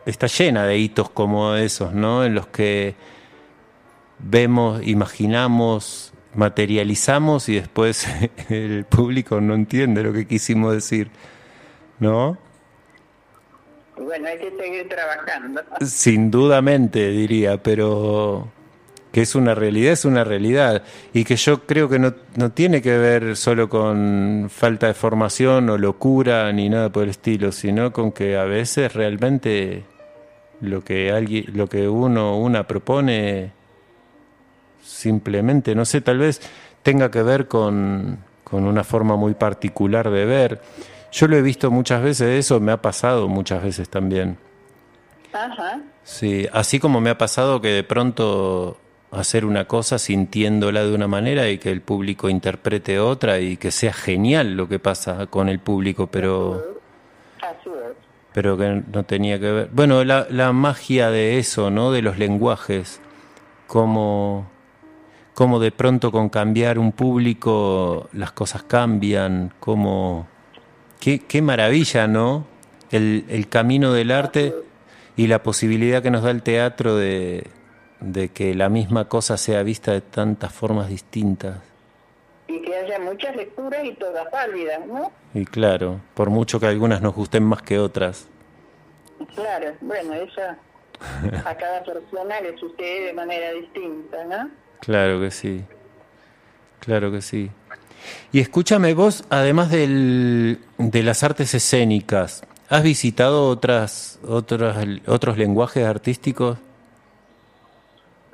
está 0.06 0.28
llena 0.28 0.66
de 0.66 0.78
hitos 0.78 1.10
como 1.10 1.56
esos, 1.56 1.93
¿no? 1.93 2.24
En 2.26 2.36
los 2.36 2.47
que 2.47 2.95
vemos, 4.20 4.86
imaginamos, 4.86 6.14
materializamos 6.34 7.49
y 7.49 7.56
después 7.56 8.08
el 8.49 8.86
público 8.86 9.41
no 9.41 9.56
entiende 9.56 10.03
lo 10.03 10.14
que 10.14 10.28
quisimos 10.28 10.74
decir, 10.74 11.10
¿no? 11.99 12.38
Bueno, 13.97 14.28
hay 14.28 14.38
que 14.38 14.51
seguir 14.51 14.89
trabajando. 14.89 15.62
Sin 15.86 16.30
dudamente 16.30 17.10
diría, 17.12 17.62
pero 17.64 18.51
que 19.16 19.22
es 19.22 19.34
una 19.34 19.55
realidad, 19.55 19.93
es 19.93 20.03
una 20.03 20.26
realidad. 20.26 20.84
Y 21.13 21.24
que 21.24 21.38
yo 21.38 21.66
creo 21.66 21.88
que 21.88 21.99
no, 21.99 22.13
no 22.36 22.51
tiene 22.51 22.82
que 22.82 22.97
ver 22.97 23.38
solo 23.38 23.70
con 23.70 24.49
falta 24.51 24.88
de 24.88 24.93
formación 24.93 25.70
o 25.70 25.78
locura 25.78 26.51
ni 26.51 26.68
nada 26.68 26.91
por 26.91 27.03
el 27.03 27.11
estilo, 27.11 27.53
sino 27.53 27.93
con 27.93 28.11
que 28.11 28.36
a 28.36 28.43
veces 28.43 28.93
realmente 28.93 29.86
lo 30.59 30.84
que 30.84 31.13
alguien, 31.13 31.45
lo 31.53 31.68
que 31.68 31.88
uno, 31.88 32.38
una 32.38 32.68
propone 32.68 33.53
simplemente, 34.84 35.76
no 35.76 35.86
sé, 35.86 36.01
tal 36.01 36.18
vez 36.18 36.41
tenga 36.84 37.09
que 37.09 37.24
ver 37.24 37.47
con, 37.47 38.18
con 38.43 38.66
una 38.66 38.84
forma 38.84 39.16
muy 39.16 39.34
particular 39.34 40.09
de 40.09 40.26
ver. 40.26 40.61
Yo 41.13 41.30
lo 41.30 41.38
he 41.38 41.41
visto 41.41 41.72
muchas 41.72 42.03
veces, 42.03 42.38
eso 42.38 42.59
me 42.59 42.74
ha 42.74 42.82
pasado 42.82 43.30
muchas 43.30 43.63
veces 43.63 43.88
también. 43.88 44.38
Ajá. 45.32 45.80
Sí, 46.03 46.49
así 46.51 46.80
como 46.80 46.99
me 46.99 47.11
ha 47.11 47.18
pasado 47.18 47.61
que 47.61 47.70
de 47.70 47.84
pronto 47.86 48.78
hacer 49.12 49.45
una 49.45 49.66
cosa 49.66 49.97
sintiéndola 49.97 50.84
de 50.84 50.93
una 50.93 51.08
manera 51.08 51.49
y 51.49 51.58
que 51.58 51.72
el 51.72 51.82
público 51.82 52.30
interprete 52.30 52.99
otra 52.99 53.39
y 53.39 53.58
que 53.58 53.72
sea 53.72 53.93
genial 53.93 54.56
lo 54.56 54.68
que 54.68 54.80
pasa 54.80 55.28
con 55.28 55.49
el 55.49 55.60
público, 55.60 56.08
pero 56.08 56.76
pero 58.34 58.58
que 58.58 58.84
no 58.91 59.03
tenía 59.06 59.39
que 59.39 59.49
ver. 59.49 59.70
Bueno, 59.72 60.03
la, 60.03 60.28
la 60.30 60.51
magia 60.51 61.10
de 61.10 61.38
eso, 61.38 61.72
¿no? 61.72 61.93
De 61.93 62.01
los 62.01 62.18
lenguajes, 62.18 62.99
como 63.66 64.49
cómo 65.34 65.60
de 65.60 65.72
pronto 65.72 66.12
con 66.12 66.30
cambiar 66.30 66.78
un 66.78 66.91
público 66.91 68.10
las 68.12 68.32
cosas 68.34 68.64
cambian, 68.64 69.53
como 69.60 70.28
qué, 70.99 71.20
qué 71.20 71.41
maravilla, 71.41 72.08
¿no? 72.08 72.45
El, 72.91 73.26
el 73.30 73.47
camino 73.47 73.93
del 73.93 74.12
arte 74.12 74.53
y 75.16 75.28
la 75.28 75.41
posibilidad 75.41 76.03
que 76.03 76.12
nos 76.12 76.24
da 76.24 76.32
el 76.32 76.41
teatro 76.41 76.97
de, 76.97 77.47
de 78.00 78.30
que 78.30 78.54
la 78.54 78.70
misma 78.70 79.08
cosa 79.08 79.38
sea 79.38 79.64
vista 79.64 79.91
de 79.91 80.02
tantas 80.02 80.54
formas 80.54 80.89
distintas. 80.89 81.60
Y 82.48 82.62
que 82.62 82.76
haya 82.76 83.00
muchas 83.00 83.36
lecturas 83.36 83.84
y 83.84 83.93
todas 83.93 84.30
válidas, 84.32 84.86
¿no? 84.86 85.12
Y 85.34 85.46
claro, 85.46 86.02
por 86.14 86.30
mucho 86.30 86.60
que 86.60 86.68
algunas 86.68 87.02
nos 87.02 87.16
gusten 87.16 87.43
más 87.43 87.62
que 87.62 87.80
otras. 87.80 88.28
Claro, 89.34 89.74
bueno, 89.82 90.14
eso 90.14 90.41
a 91.46 91.56
cada 91.56 91.84
persona 91.84 92.39
le 92.41 92.58
sucede 92.58 93.06
de 93.08 93.14
manera 93.14 93.52
distinta, 93.54 94.24
¿no? 94.26 94.50
Claro 94.82 95.20
que 95.20 95.32
sí, 95.32 95.64
claro 96.80 97.12
que 97.12 97.22
sí. 97.22 97.50
Y 98.32 98.39
escúchame 98.39 98.93
vos, 98.93 99.26
además 99.30 99.72
del, 99.72 100.60
de 100.78 101.04
las 101.04 101.24
artes 101.24 101.54
escénicas, 101.56 102.43
¿has 102.70 102.84
visitado 102.84 103.48
otras, 103.48 104.20
otras, 104.24 104.78
otros 105.08 105.38
lenguajes 105.38 105.86
artísticos? 105.86 106.60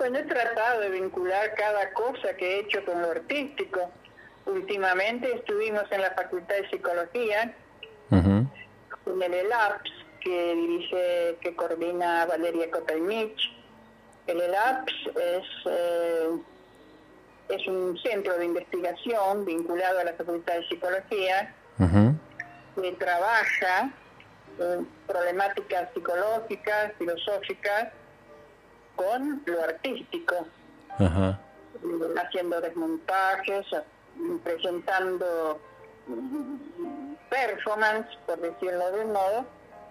Bueno, 0.02 0.18
he 0.18 0.24
tratado 0.24 0.82
de 0.82 0.90
vincular 0.90 1.54
cada 1.54 1.94
cosa 1.94 2.36
que 2.36 2.56
he 2.56 2.60
hecho 2.62 2.84
con 2.86 3.04
lo 3.04 3.12
artístico. 3.12 3.92
Últimamente 4.48 5.32
estuvimos 5.32 5.84
en 5.92 6.02
la 6.02 6.10
Facultad 6.16 6.56
de 6.56 6.70
Psicología, 6.72 7.56
en 8.10 8.50
el 9.22 9.32
ELAPS, 9.32 9.92
que 10.22 10.56
dirige, 10.56 11.38
que 11.42 11.56
coordina 11.56 12.26
Valeria 12.26 12.72
Kotelmich. 12.72 13.56
El 14.26 14.42
ELAPS 14.42 14.94
es, 15.06 15.46
eh, 15.68 16.30
es 17.50 17.68
un 17.68 17.96
centro 18.00 18.40
de 18.40 18.46
investigación 18.46 19.46
vinculado 19.46 20.00
a 20.00 20.04
la 20.04 20.14
Facultad 20.14 20.56
de 20.56 20.68
Psicología 20.68 21.54
que 21.78 22.92
trabaja 22.94 23.94
en 24.58 24.88
problemáticas 25.06 25.94
psicológicas, 25.94 26.92
filosóficas, 26.98 27.90
con 28.96 29.42
lo 29.46 29.64
artístico, 29.64 30.36
haciendo 32.18 32.62
desmontajes, 32.62 33.66
presentando 34.44 35.60
performance, 37.30 38.08
por 38.26 38.40
decirlo 38.40 38.92
de 38.92 39.06
un 39.06 39.14
modo, 39.14 39.46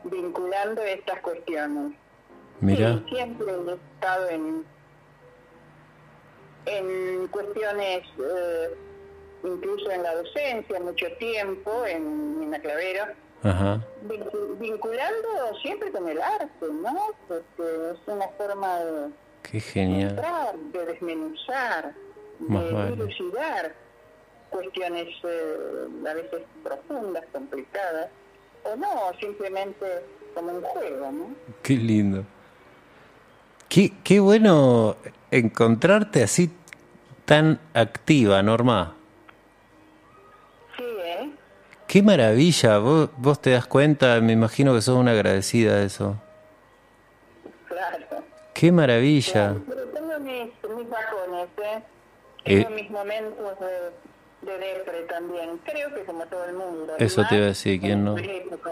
vinculando 0.04 0.82
estas 0.82 1.20
cuestiones. 1.20 1.92
Mira. 2.60 3.02
siempre 3.08 3.46
he 3.50 3.74
estado 3.94 4.28
en, 4.28 4.64
en 6.66 7.28
cuestiones, 7.28 8.02
eh, 8.18 8.76
incluso 9.44 9.90
en 9.90 10.02
la 10.02 10.14
docencia, 10.14 10.80
mucho 10.80 11.06
tiempo, 11.18 11.86
en, 11.86 12.42
en 12.42 12.50
la 12.50 12.60
clavera 12.60 13.14
Ajá. 13.42 13.80
vinculando 14.58 15.28
siempre 15.62 15.90
con 15.90 16.08
el 16.08 16.20
arte, 16.20 16.66
¿no? 16.82 16.96
Porque 17.26 17.92
es 17.92 17.98
una 18.06 18.28
forma 18.36 18.78
de, 18.80 19.08
Qué 19.42 19.60
genial. 19.60 20.16
de 20.72 20.86
desmenuzar, 20.86 21.94
de 22.38 22.90
dilucidar 22.90 23.74
cuestiones 24.50 25.08
eh, 25.24 25.88
a 26.08 26.14
veces 26.14 26.42
profundas, 26.62 27.24
complicadas, 27.32 28.10
o 28.64 28.76
no, 28.76 28.88
simplemente 29.18 29.86
como 30.34 30.52
un 30.52 30.62
juego, 30.62 31.12
¿no? 31.12 31.34
Qué 31.62 31.74
lindo. 31.74 32.24
Qué, 33.68 33.92
qué 34.04 34.20
bueno 34.20 34.96
encontrarte 35.30 36.22
así 36.22 36.50
tan 37.24 37.60
activa, 37.72 38.42
Norma. 38.42 38.96
Qué 41.90 42.04
maravilla, 42.04 42.78
vos, 42.78 43.10
vos 43.16 43.42
te 43.42 43.50
das 43.50 43.66
cuenta, 43.66 44.20
me 44.20 44.32
imagino 44.32 44.72
que 44.72 44.80
sos 44.80 44.96
una 44.96 45.10
agradecida 45.10 45.74
de 45.74 45.86
eso. 45.86 46.14
Claro. 47.66 48.06
Qué 48.54 48.70
maravilla. 48.70 49.56
pero 49.68 49.88
tengo 49.88 50.20
mis, 50.20 50.52
mis 50.76 50.88
bajones, 50.88 51.48
¿eh? 51.64 51.82
Tengo 52.44 52.68
eh, 52.68 52.72
mis 52.76 52.90
momentos 52.92 53.58
de, 53.58 54.52
de 54.52 54.58
depre 54.58 55.02
también. 55.08 55.58
Creo 55.64 55.92
que 55.92 56.04
como 56.04 56.24
todo 56.26 56.44
el 56.44 56.54
mundo. 56.54 56.94
Eso 56.96 57.24
te 57.28 57.34
iba 57.34 57.46
a 57.46 57.48
decir, 57.48 57.80
¿quién 57.80 58.04
no? 58.04 58.14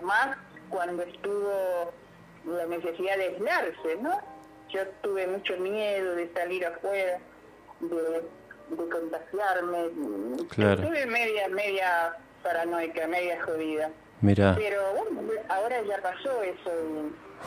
Más 0.03 0.37
cuando 0.69 1.03
estuvo 1.03 1.93
la 2.47 2.67
necesidad 2.67 3.17
de 3.17 3.25
aislarse, 3.31 3.97
¿no? 4.01 4.13
Yo 4.69 4.87
tuve 5.03 5.27
mucho 5.27 5.57
miedo 5.57 6.15
de 6.15 6.33
salir 6.35 6.65
afuera, 6.67 7.19
de, 7.81 8.77
de 8.77 8.89
contagiarme. 8.89 9.89
Claro. 10.51 10.83
Estuve 10.85 11.07
media, 11.07 11.49
media 11.49 12.17
paranoica, 12.43 13.07
media 13.07 13.43
jodida. 13.45 13.91
Mira. 14.21 14.55
Pero 14.57 14.81
bueno, 14.97 15.33
ahora 15.49 15.77
ya 15.89 16.03
pasó 16.03 16.43
eso 16.43 16.71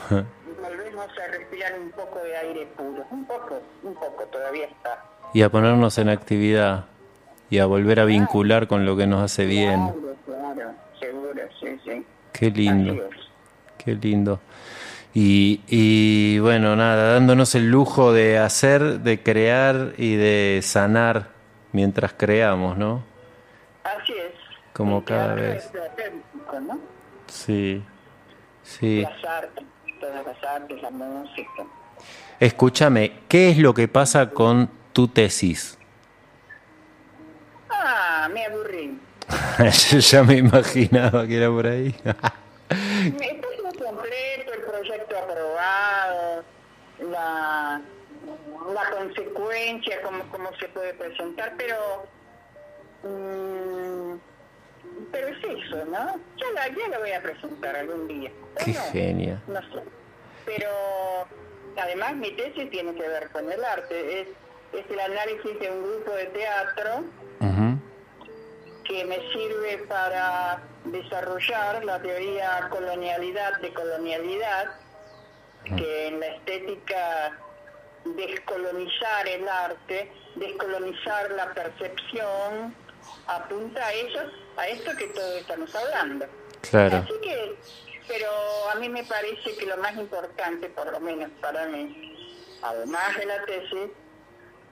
y 0.10 0.62
volvemos 0.62 1.08
a 1.18 1.32
respirar 1.32 1.80
un 1.80 1.92
poco 1.92 2.20
de 2.20 2.38
aire 2.38 2.68
puro. 2.78 3.06
Un 3.12 3.26
poco, 3.26 3.62
un 3.84 3.94
poco, 3.94 4.24
todavía 4.32 4.66
está. 4.66 5.04
Y 5.34 5.42
a 5.42 5.50
ponernos 5.50 5.98
en 5.98 6.10
actividad 6.10 6.86
y 7.50 7.60
a 7.60 7.66
volver 7.66 8.00
a 8.00 8.06
vincular 8.06 8.68
con 8.68 8.86
lo 8.86 8.96
que 8.96 9.08
nos 9.08 9.22
hace 9.22 9.46
bien. 9.46 9.92
Claro, 10.26 10.74
seguro, 11.00 11.42
sí, 11.60 11.80
sí. 11.84 12.06
Qué 12.32 12.50
lindo. 12.50 13.10
Qué 13.78 13.96
lindo. 13.96 14.40
Y, 15.14 15.62
y 15.68 16.40
bueno, 16.40 16.78
nada, 16.78 17.14
dándonos 17.14 17.54
el 17.56 17.70
lujo 17.70 18.14
de 18.14 18.38
hacer, 18.38 19.02
de 19.02 19.22
crear 19.22 19.94
y 19.98 20.16
de 20.16 20.62
sanar 20.64 21.28
mientras 21.74 22.14
creamos, 22.14 22.78
¿no? 22.78 23.11
Como 24.74 25.04
cada 25.04 25.36
vez. 25.36 25.70
Sí, 27.28 27.84
sí. 28.64 29.02
Las 29.02 29.24
artes, 29.26 29.66
todas 30.00 30.26
las 30.26 30.44
artes, 30.44 30.82
la 30.82 30.90
música. 30.90 31.66
Escúchame, 32.40 33.20
¿qué 33.28 33.50
es 33.50 33.58
lo 33.58 33.74
que 33.74 33.88
pasa 33.88 34.30
con 34.32 34.70
tu 34.94 35.08
tesis? 35.08 35.78
Ah, 37.70 38.30
me 38.32 38.46
aburrí. 38.46 39.00
Yo 39.92 40.00
ya 40.00 40.24
me 40.24 40.38
imaginaba 40.38 41.26
que 41.28 41.38
era 41.38 41.50
por 41.50 41.68
ahí. 41.68 41.96
Esto 42.70 43.48
es 43.52 43.78
completo, 43.78 44.54
el 44.54 44.62
proyecto 44.62 45.18
aprobado, 45.18 46.44
la, 47.12 47.82
la 48.74 48.90
consecuencia, 48.98 50.02
cómo, 50.02 50.24
cómo 50.32 50.50
se 50.60 50.68
puede 50.70 50.94
presentar, 50.94 51.54
pero... 51.58 52.06
Mmm, 53.04 54.31
pero 55.12 55.28
es 55.28 55.38
eso, 55.44 55.86
¿no? 55.86 56.20
Ya 56.38 56.52
la, 56.54 56.68
ya 56.70 56.88
la 56.90 57.00
voy 57.00 57.12
a 57.12 57.22
presentar 57.22 57.76
algún 57.76 58.08
día. 58.08 58.32
Qué 58.64 58.74
genia. 58.74 59.42
No 59.48 59.60
sé. 59.62 59.84
Pero 60.46 60.70
además 61.78 62.16
mi 62.16 62.32
tesis 62.32 62.70
tiene 62.70 62.94
que 62.96 63.08
ver 63.08 63.30
con 63.32 63.52
el 63.52 63.64
arte. 63.64 64.22
Es, 64.22 64.28
es 64.74 64.90
el 64.90 65.00
análisis 65.00 65.60
de 65.60 65.70
un 65.70 65.84
grupo 65.84 66.12
de 66.12 66.26
teatro 66.28 67.04
que 68.84 69.06
me 69.06 69.20
sirve 69.32 69.86
para 69.88 70.62
desarrollar 70.86 71.84
la 71.86 72.02
teoría 72.02 72.68
colonialidad 72.70 73.60
de 73.62 73.72
colonialidad, 73.74 74.72
que 75.78 76.08
en 76.08 76.20
la 76.20 76.28
estética 76.28 77.38
descolonizar 78.04 79.28
el 79.28 79.48
arte, 79.48 80.12
descolonizar 80.36 81.32
la 81.32 81.54
percepción, 81.54 82.76
apunta 83.28 83.86
a 83.86 83.94
eso, 83.94 84.20
a 84.62 84.68
esto 84.68 84.96
que 84.96 85.08
todos 85.08 85.36
estamos 85.38 85.74
hablando. 85.76 86.26
Claro. 86.70 86.98
Así 86.98 87.14
que, 87.22 87.56
pero 88.08 88.30
a 88.72 88.76
mí 88.76 88.88
me 88.90 89.04
parece 89.04 89.56
que 89.58 89.66
lo 89.66 89.78
más 89.78 89.96
importante, 89.96 90.70
por 90.70 90.92
lo 90.92 91.00
menos 91.00 91.30
para 91.42 91.66
mí, 91.68 92.16
además 92.62 93.18
de 93.18 93.26
la 93.26 93.46
tesis, 93.46 93.90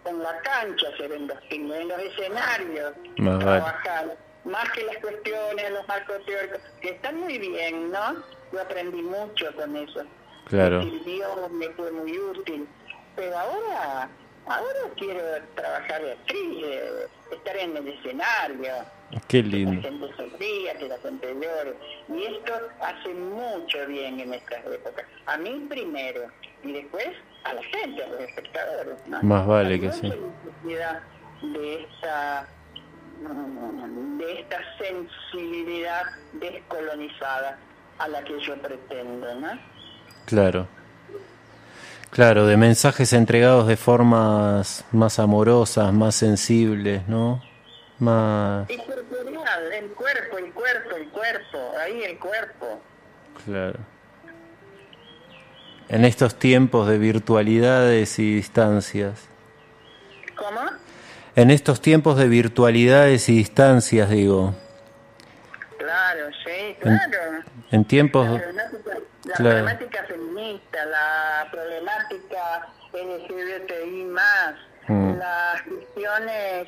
en 0.05 0.23
la 0.23 0.39
cancha 0.41 0.87
se 0.97 1.07
ven 1.07 1.27
los 1.27 1.37
en 1.49 1.87
los 1.87 1.99
escenarios, 1.99 2.93
más 3.17 3.39
trabajar, 3.39 4.17
más 4.45 4.71
que 4.71 4.83
las 4.83 4.97
cuestiones, 4.97 5.71
los 5.71 5.87
marcos 5.87 6.25
teóricos, 6.25 6.61
que 6.81 6.89
están 6.89 7.19
muy 7.19 7.37
bien, 7.37 7.91
¿no? 7.91 8.23
Yo 8.51 8.61
aprendí 8.61 9.01
mucho 9.01 9.53
con 9.55 9.75
eso. 9.75 10.03
Claro. 10.45 10.83
Me 10.83 10.91
sirvió, 10.91 11.49
me 11.49 11.69
fue 11.71 11.91
muy 11.91 12.17
útil. 12.17 12.67
Pero 13.15 13.37
ahora 13.37 14.09
Ahora 14.49 14.79
quiero 14.97 15.21
trabajar 15.53 16.01
de 16.01 16.13
actriz, 16.13 16.65
estar 17.31 17.55
en 17.55 17.77
el 17.77 17.87
escenario. 17.87 18.73
Qué 19.27 19.41
lindo. 19.41 19.81
Que 19.81 19.91
la 19.91 19.97
gente 19.97 20.15
sonría, 20.15 20.77
que 20.77 20.87
la 20.87 20.97
gente 20.99 21.33
llore. 21.33 21.75
Y 22.09 22.23
esto 22.23 22.53
hace 22.81 23.13
mucho 23.13 23.87
bien 23.87 24.19
en 24.19 24.33
estas 24.33 24.65
épocas. 24.65 25.05
A 25.25 25.37
mí 25.37 25.65
primero, 25.69 26.21
y 26.63 26.73
después 26.73 27.07
a 27.43 27.53
la 27.53 27.63
gente, 27.63 28.03
a 28.03 28.07
los 28.07 28.21
espectadores. 28.21 28.95
Más 29.23 29.47
vale 29.47 29.79
que 29.79 29.91
sí. 29.91 30.11
De 31.41 31.83
esta 31.83 32.47
de 34.17 34.39
esta 34.39 34.57
sensibilidad 34.77 36.03
descolonizada 36.33 37.57
a 37.97 38.07
la 38.07 38.23
que 38.23 38.39
yo 38.39 38.55
pretendo, 38.61 39.35
¿no? 39.35 39.59
Claro. 40.25 40.67
Claro, 42.11 42.47
de 42.47 42.57
mensajes 42.57 43.13
entregados 43.13 43.67
de 43.67 43.77
formas 43.77 44.85
más 44.91 45.19
amorosas, 45.19 45.93
más 45.93 46.15
sensibles, 46.15 47.07
¿no? 47.07 47.41
Más... 47.99 48.69
el 48.69 48.77
cuerpo, 49.91 50.37
el 50.37 50.53
cuerpo, 50.53 50.95
el 50.95 51.09
cuerpo, 51.09 51.71
ahí 51.79 52.03
el 52.03 52.17
cuerpo. 52.17 52.81
Claro. 53.45 53.79
En 55.89 56.05
estos 56.05 56.35
tiempos 56.37 56.87
de 56.87 56.97
virtualidades 56.97 58.19
y 58.19 58.35
distancias. 58.35 59.27
¿Cómo? 60.35 60.61
En 61.35 61.51
estos 61.51 61.81
tiempos 61.81 62.17
de 62.17 62.27
virtualidades 62.27 63.27
y 63.29 63.37
distancias, 63.37 64.09
digo. 64.09 64.55
Claro, 65.77 66.29
sí, 66.45 66.75
claro. 66.79 67.43
En, 67.71 67.85
tiempos... 67.85 68.27
La 69.25 69.35
problemática 69.35 70.03
feminista, 70.05 70.85
la 70.85 71.47
problemática 71.51 72.67
LGBTI 72.93 74.03
más, 74.05 74.55
mm. 74.87 75.17
las 75.17 75.61
cuestiones, 75.63 76.67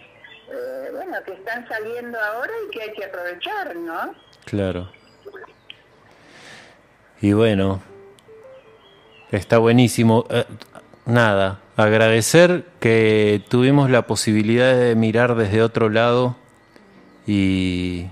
eh, 0.51 0.89
bueno, 0.91 1.17
que 1.25 1.33
están 1.33 1.67
saliendo 1.67 2.19
ahora 2.19 2.51
y 2.67 2.71
que 2.71 2.83
hay 2.83 2.93
que 2.93 3.05
aprovechar, 3.05 3.75
¿no? 3.75 4.13
Claro. 4.45 4.91
Y 7.21 7.33
bueno, 7.33 7.81
está 9.31 9.57
buenísimo. 9.59 10.25
Eh, 10.29 10.45
nada, 11.05 11.59
agradecer 11.75 12.65
que 12.79 13.43
tuvimos 13.49 13.89
la 13.89 14.07
posibilidad 14.07 14.75
de 14.75 14.95
mirar 14.95 15.35
desde 15.35 15.61
otro 15.61 15.89
lado 15.89 16.35
y, 17.27 18.07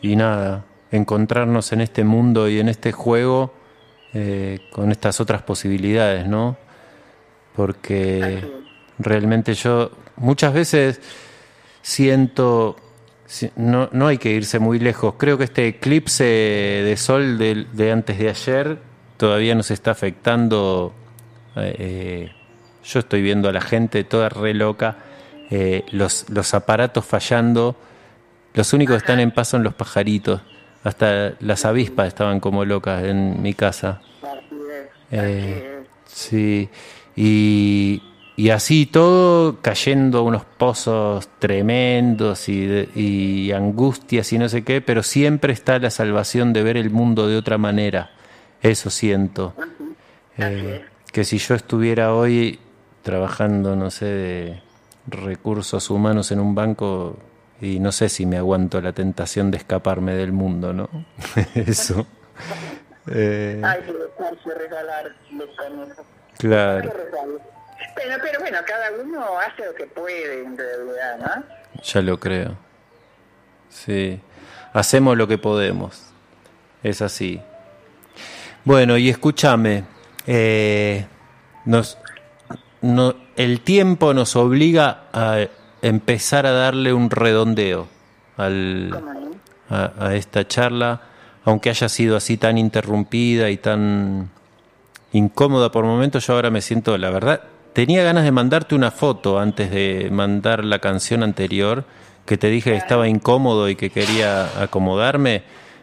y 0.00 0.16
nada, 0.16 0.64
encontrarnos 0.90 1.72
en 1.72 1.80
este 1.80 2.04
mundo 2.04 2.48
y 2.48 2.60
en 2.60 2.68
este 2.68 2.92
juego 2.92 3.52
eh, 4.14 4.60
con 4.70 4.92
estas 4.92 5.20
otras 5.20 5.42
posibilidades, 5.42 6.26
¿no? 6.26 6.56
Porque 7.54 8.42
realmente 8.98 9.54
yo 9.54 9.90
muchas 10.16 10.54
veces 10.54 11.00
siento, 11.86 12.74
no, 13.54 13.88
no 13.92 14.08
hay 14.08 14.18
que 14.18 14.32
irse 14.32 14.58
muy 14.58 14.80
lejos, 14.80 15.14
creo 15.16 15.38
que 15.38 15.44
este 15.44 15.68
eclipse 15.68 16.24
de 16.24 16.96
sol 16.96 17.38
de, 17.38 17.92
antes 17.92 18.18
de 18.18 18.28
ayer 18.28 18.78
todavía 19.16 19.54
nos 19.54 19.70
está 19.70 19.92
afectando. 19.92 20.92
Eh, 21.54 22.32
yo 22.84 22.98
estoy 22.98 23.22
viendo 23.22 23.48
a 23.48 23.52
la 23.52 23.60
gente 23.60 24.02
toda 24.02 24.28
re 24.28 24.52
loca, 24.52 24.96
eh, 25.48 25.84
los, 25.92 26.28
los 26.28 26.54
aparatos 26.54 27.04
fallando, 27.04 27.76
los 28.52 28.72
únicos 28.72 28.94
que 28.94 28.98
están 28.98 29.20
en 29.20 29.30
paz 29.30 29.48
son 29.48 29.62
los 29.62 29.74
pajaritos. 29.74 30.40
Hasta 30.82 31.34
las 31.38 31.64
avispas 31.64 32.08
estaban 32.08 32.40
como 32.40 32.64
locas 32.64 33.04
en 33.04 33.40
mi 33.42 33.54
casa. 33.54 34.00
Eh, 35.12 35.84
sí, 36.04 36.68
y, 37.14 38.02
y, 38.36 38.50
así 38.50 38.86
todo 38.86 39.60
cayendo 39.60 40.18
a 40.18 40.22
unos 40.22 40.44
pozos 40.44 41.28
tremendos 41.38 42.48
y, 42.48 42.88
y, 42.94 43.52
angustias 43.52 44.32
y 44.32 44.38
no 44.38 44.48
sé 44.48 44.64
qué, 44.64 44.80
pero 44.80 45.02
siempre 45.02 45.52
está 45.52 45.78
la 45.78 45.90
salvación 45.90 46.52
de 46.52 46.62
ver 46.62 46.76
el 46.76 46.90
mundo 46.90 47.28
de 47.28 47.36
otra 47.36 47.58
manera. 47.58 48.10
Eso 48.62 48.90
siento. 48.90 49.54
Eh, 50.38 50.84
que 51.12 51.24
si 51.24 51.38
yo 51.38 51.54
estuviera 51.54 52.14
hoy 52.14 52.58
trabajando, 53.02 53.76
no 53.76 53.90
sé, 53.90 54.06
de 54.06 54.62
recursos 55.06 55.88
humanos 55.90 56.32
en 56.32 56.40
un 56.40 56.54
banco, 56.54 57.16
y 57.60 57.78
no 57.78 57.92
sé 57.92 58.08
si 58.08 58.26
me 58.26 58.36
aguanto 58.36 58.80
la 58.80 58.92
tentación 58.92 59.50
de 59.50 59.58
escaparme 59.58 60.14
del 60.14 60.32
mundo, 60.32 60.72
¿no? 60.72 60.88
Eso. 61.54 62.06
Eh... 63.08 63.62
Hay 63.64 63.80
que 63.82 64.54
regalar 64.54 65.14
Claro. 66.38 66.92
Pero, 67.96 68.16
pero 68.22 68.40
bueno, 68.40 68.58
cada 68.66 68.90
uno 69.02 69.38
hace 69.38 69.64
lo 69.64 69.74
que 69.74 69.86
puede 69.86 70.42
en 70.44 70.56
realidad, 70.56 71.18
¿no? 71.18 71.82
Ya 71.82 72.02
lo 72.02 72.20
creo. 72.20 72.56
Sí. 73.68 74.20
Hacemos 74.72 75.16
lo 75.16 75.26
que 75.26 75.38
podemos. 75.38 76.02
Es 76.82 77.02
así. 77.02 77.40
Bueno, 78.64 78.96
y 78.96 79.08
escúchame. 79.08 79.84
Eh, 80.26 81.06
nos, 81.64 81.98
no, 82.82 83.14
el 83.36 83.60
tiempo 83.60 84.12
nos 84.14 84.36
obliga 84.36 85.04
a 85.12 85.46
empezar 85.82 86.46
a 86.46 86.52
darle 86.52 86.92
un 86.92 87.10
redondeo 87.10 87.88
al, 88.36 88.92
a, 89.68 90.14
esta 90.14 90.46
charla, 90.46 91.00
aunque 91.44 91.70
haya 91.70 91.88
sido 91.88 92.16
así 92.16 92.36
tan 92.36 92.58
interrumpida 92.58 93.50
y 93.50 93.56
tan 93.56 94.30
incómoda 95.12 95.70
por 95.70 95.84
momentos, 95.84 96.26
yo 96.26 96.34
ahora 96.34 96.50
me 96.50 96.60
siento, 96.60 96.96
la 96.98 97.10
verdad, 97.10 97.42
tenía 97.76 98.02
ganas 98.02 98.24
de 98.24 98.32
mandarte 98.32 98.74
una 98.74 98.90
foto 98.90 99.38
antes 99.38 99.70
de 99.70 100.08
mandar 100.10 100.64
la 100.64 100.78
canción 100.78 101.22
anterior, 101.22 101.84
que 102.24 102.38
te 102.38 102.48
dije 102.48 102.70
que 102.70 102.76
estaba 102.78 103.06
incómodo 103.06 103.68
y 103.68 103.76
que 103.76 103.90
quería 103.90 104.62
acomodarme. 104.62 105.42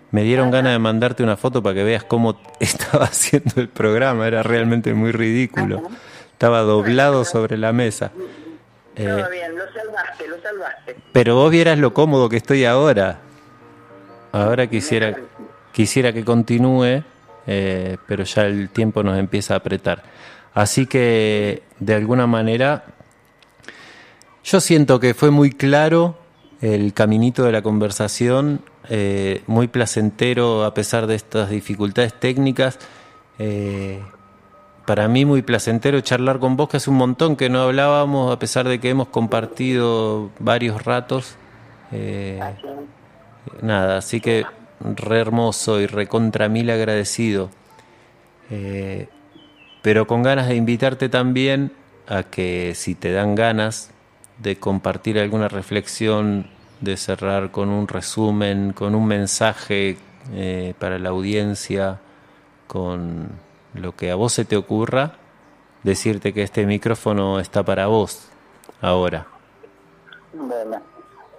Me 0.10 0.24
dieron 0.24 0.50
ganas 0.50 0.74
de 0.74 0.80
mandarte 0.80 1.22
una 1.22 1.38
foto 1.38 1.62
para 1.62 1.76
que 1.76 1.84
veas 1.84 2.04
cómo 2.04 2.42
estaba 2.60 3.06
haciendo 3.06 3.62
el 3.62 3.70
programa, 3.70 4.26
era 4.26 4.42
realmente 4.42 4.96
muy 4.96 5.12
ridículo. 5.12 5.84
Estaba 6.32 6.62
doblado 6.62 7.26
sobre 7.26 7.60
la 7.60 7.72
mesa. 7.74 8.12
Eh, 8.96 9.04
bien, 9.32 9.56
lo 9.56 9.72
salvaste, 9.72 10.28
lo 10.28 10.42
salvaste. 10.42 10.96
Pero 11.12 11.36
vos 11.36 11.52
vieras 11.52 11.78
lo 11.78 11.94
cómodo 11.94 12.28
que 12.28 12.38
estoy 12.38 12.66
ahora. 12.66 13.20
Ahora 14.32 14.66
quisiera, 14.66 15.16
quisiera 15.72 16.12
que 16.12 16.26
continúe, 16.26 17.04
eh, 17.46 17.98
pero 18.08 18.24
ya 18.24 18.48
el 18.48 18.70
tiempo 18.70 19.04
nos 19.04 19.20
empieza 19.20 19.54
a 19.54 19.58
apretar. 19.58 20.02
Así 20.54 20.86
que, 20.86 21.64
de 21.80 21.96
alguna 21.96 22.28
manera, 22.28 22.86
yo 24.44 24.60
siento 24.60 25.00
que 25.00 25.14
fue 25.14 25.32
muy 25.32 25.52
claro 25.52 26.18
el 26.62 26.94
caminito 26.94 27.44
de 27.44 27.52
la 27.52 27.62
conversación, 27.62 28.62
eh, 28.90 29.42
muy 29.48 29.68
placentero 29.68 30.64
a 30.64 30.74
pesar 30.74 31.08
de 31.08 31.16
estas 31.16 31.50
dificultades 31.50 32.14
técnicas 32.14 32.78
para 34.86 35.08
mí 35.08 35.26
muy 35.26 35.42
placentero 35.42 36.02
charlar 36.02 36.40
con 36.40 36.58
vos, 36.58 36.70
que 36.70 36.78
hace 36.78 36.90
un 36.90 36.98
montón 36.98 37.36
que 37.36 37.50
no 37.50 37.62
hablábamos, 37.62 38.34
a 38.34 38.40
pesar 38.40 38.68
de 38.68 38.80
que 38.80 38.90
hemos 38.90 39.08
compartido 39.08 40.30
varios 40.40 40.84
ratos. 40.84 41.36
Eh, 41.92 42.40
nada, 43.62 43.98
así 43.98 44.20
que 44.20 44.46
re 44.82 45.20
hermoso 45.20 45.80
y 45.80 45.88
recontra 45.88 46.50
mil 46.50 46.70
agradecido. 46.70 47.50
Eh, 48.50 49.08
pero 49.84 50.08
con 50.08 50.24
ganas 50.24 50.48
de 50.48 50.56
invitarte 50.56 51.10
también 51.10 51.74
a 52.08 52.24
que 52.24 52.74
si 52.74 52.96
te 52.96 53.12
dan 53.12 53.36
ganas 53.36 53.92
de 54.40 54.58
compartir 54.58 55.20
alguna 55.20 55.50
reflexión, 55.50 56.48
de 56.80 56.98
cerrar 56.98 57.52
con 57.52 57.70
un 57.70 57.88
resumen, 57.88 58.72
con 58.72 58.96
un 58.96 59.06
mensaje 59.06 59.98
eh, 60.32 60.74
para 60.80 60.98
la 61.00 61.10
audiencia, 61.10 62.00
con 62.66 63.28
lo 63.74 63.96
que 63.96 64.10
a 64.10 64.16
vos 64.16 64.32
se 64.32 64.46
te 64.46 64.56
ocurra, 64.56 65.16
decirte 65.84 66.34
que 66.34 66.44
este 66.44 66.66
micrófono 66.66 67.42
está 67.42 67.62
para 67.64 67.88
vos 67.88 68.30
ahora. 68.82 69.28
Bueno, 70.34 70.82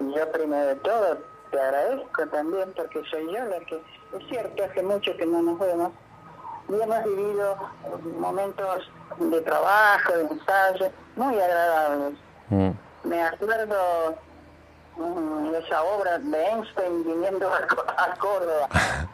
yo 0.00 0.32
primero 0.32 0.66
de 0.66 0.76
todo 0.76 1.18
te 1.50 1.58
agradezco 1.58 2.26
también 2.26 2.72
porque 2.76 3.02
soy 3.10 3.24
yo 3.26 3.42
la 3.44 3.58
que, 3.60 3.76
es 3.76 4.28
cierto, 4.28 4.64
hace 4.64 4.82
mucho 4.82 5.16
que 5.16 5.24
no 5.24 5.40
nos 5.40 5.58
vemos 5.58 5.92
y 6.68 6.80
hemos 6.80 7.04
vivido 7.04 7.56
momentos 8.18 8.90
de 9.18 9.40
trabajo, 9.42 10.12
de 10.12 10.22
ensayo, 10.22 10.90
muy 11.16 11.38
agradables. 11.38 12.18
Mm. 12.50 12.70
Me 13.04 13.22
acuerdo 13.22 14.18
de 14.96 15.58
esa 15.58 15.82
obra 15.82 16.18
de 16.18 16.44
Einstein 16.46 17.04
viniendo 17.04 17.50
a 17.52 18.14
Córdoba. 18.16 18.68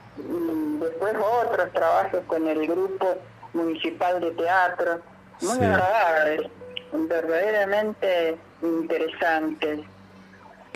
después 0.80 1.14
otros 1.42 1.72
trabajos 1.72 2.20
con 2.26 2.46
el 2.46 2.66
grupo 2.66 3.16
municipal 3.53 4.20
de 4.20 4.30
teatro, 4.32 5.01
muy 5.40 5.59
agradables, 5.64 6.51
verdaderamente 6.92 8.38
interesantes. 8.62 9.80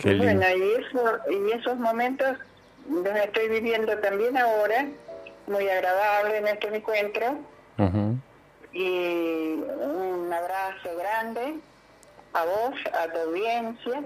bueno, 0.03 0.41
y, 0.55 0.71
eso, 0.73 1.19
y 1.29 1.51
esos 1.51 1.77
momentos 1.77 2.37
los 2.89 3.15
estoy 3.15 3.49
viviendo 3.49 3.97
también 3.99 4.37
ahora, 4.37 4.87
muy 5.47 5.67
agradable 5.67 6.37
en 6.37 6.47
este 6.47 6.75
encuentro. 6.75 7.37
y 8.73 9.53
un 9.53 10.33
abrazo 10.33 10.89
grande 10.97 11.55
a 12.33 12.43
vos, 12.43 12.75
a 12.93 13.11
tu 13.11 13.17
audiencia, 13.19 14.03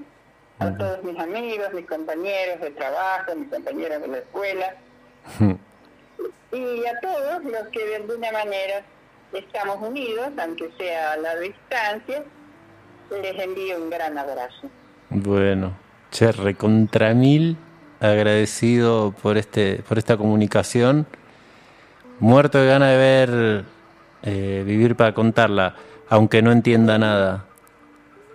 a 0.59 0.77
todos 0.77 1.03
mis 1.03 1.19
amigos, 1.19 1.73
mis 1.73 1.87
compañeros 1.87 2.61
de 2.61 2.71
trabajo, 2.71 3.35
mis 3.35 3.49
compañeros 3.49 4.01
de 4.01 4.07
la 4.07 4.17
escuela 4.19 4.75
y 6.51 6.85
a 6.85 6.99
todos 7.01 7.43
los 7.43 7.67
que 7.71 7.85
de 7.85 7.95
alguna 7.97 8.31
manera 8.31 8.81
estamos 9.33 9.87
unidos, 9.87 10.29
aunque 10.41 10.69
sea 10.77 11.13
a 11.13 11.17
la 11.17 11.35
distancia, 11.37 12.23
les 13.21 13.39
envío 13.39 13.77
un 13.77 13.89
gran 13.89 14.17
abrazo. 14.17 14.69
Bueno, 15.09 15.73
Cherre, 16.11 16.55
contra 16.55 17.13
mil 17.13 17.57
agradecido 17.99 19.13
por 19.21 19.37
este 19.37 19.83
por 19.87 19.97
esta 19.97 20.17
comunicación. 20.17 21.05
Muerto 22.20 22.59
de 22.59 22.67
gana 22.67 22.88
de 22.88 22.97
ver 22.97 23.65
eh, 24.24 24.63
Vivir 24.65 24.95
para 24.95 25.13
contarla, 25.13 25.76
aunque 26.09 26.41
no 26.41 26.51
entienda 26.51 26.97
nada. 26.97 27.45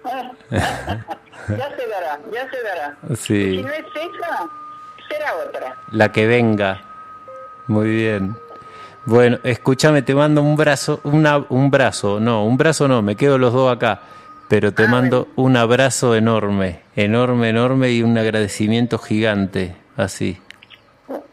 ya 0.51 0.59
se 1.49 1.87
dará, 1.89 2.21
ya 2.33 2.51
se 2.51 2.63
dará. 2.63 2.97
Si 3.17 3.63
no 3.63 3.71
es 3.71 3.85
esa, 3.95 4.49
será 5.09 5.35
otra. 5.37 5.77
La 5.93 6.13
que 6.13 6.27
venga. 6.27 6.83
Muy 7.67 7.89
bien. 7.89 8.37
Bueno, 9.07 9.39
escúchame, 9.43 10.01
te 10.01 10.15
mando 10.15 10.43
un 10.43 10.57
brazo, 10.57 11.01
una, 11.05 11.37
un 11.37 11.71
brazo, 11.71 12.21
no, 12.21 12.45
un 12.47 12.57
brazo 12.57 12.89
no, 12.89 13.03
me 13.03 13.17
quedo 13.17 13.37
los 13.37 13.53
dos 13.53 13.71
acá, 13.71 14.01
pero 14.49 14.73
te 14.73 14.85
ah, 14.85 14.89
mando 14.89 15.29
un 15.37 15.59
abrazo 15.59 16.15
enorme, 16.15 16.81
enorme, 16.97 17.51
enorme 17.51 17.91
y 17.91 18.03
un 18.03 18.17
agradecimiento 18.17 18.97
gigante, 18.97 19.77
así. 19.99 20.41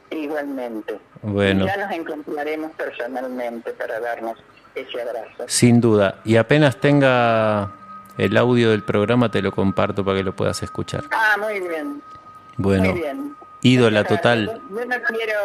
Igualmente. 0.10 1.00
Bueno. 1.24 1.66
ya 1.66 1.78
nos 1.78 1.92
encontraremos 1.92 2.72
personalmente 2.72 3.72
para 3.74 4.00
darnos 4.00 4.38
ese 4.76 5.02
abrazo. 5.02 5.46
Sin 5.48 5.80
duda, 5.82 6.20
y 6.24 6.38
apenas 6.38 6.78
tenga 6.78 7.72
el 8.18 8.38
audio 8.38 8.72
del 8.72 8.84
programa 8.84 9.30
te 9.30 9.42
lo 9.42 9.52
comparto 9.52 10.04
para 10.04 10.18
que 10.18 10.24
lo 10.24 10.36
puedas 10.36 10.62
escuchar. 10.64 11.04
Ah, 11.12 11.38
muy 11.40 11.60
bien. 11.60 12.02
Bueno. 12.58 12.92
Muy 12.92 13.02
bien 13.02 13.36
ídola 13.62 14.04
total. 14.04 14.62
Yo 14.70 14.86
no 14.86 15.04
quiero, 15.08 15.40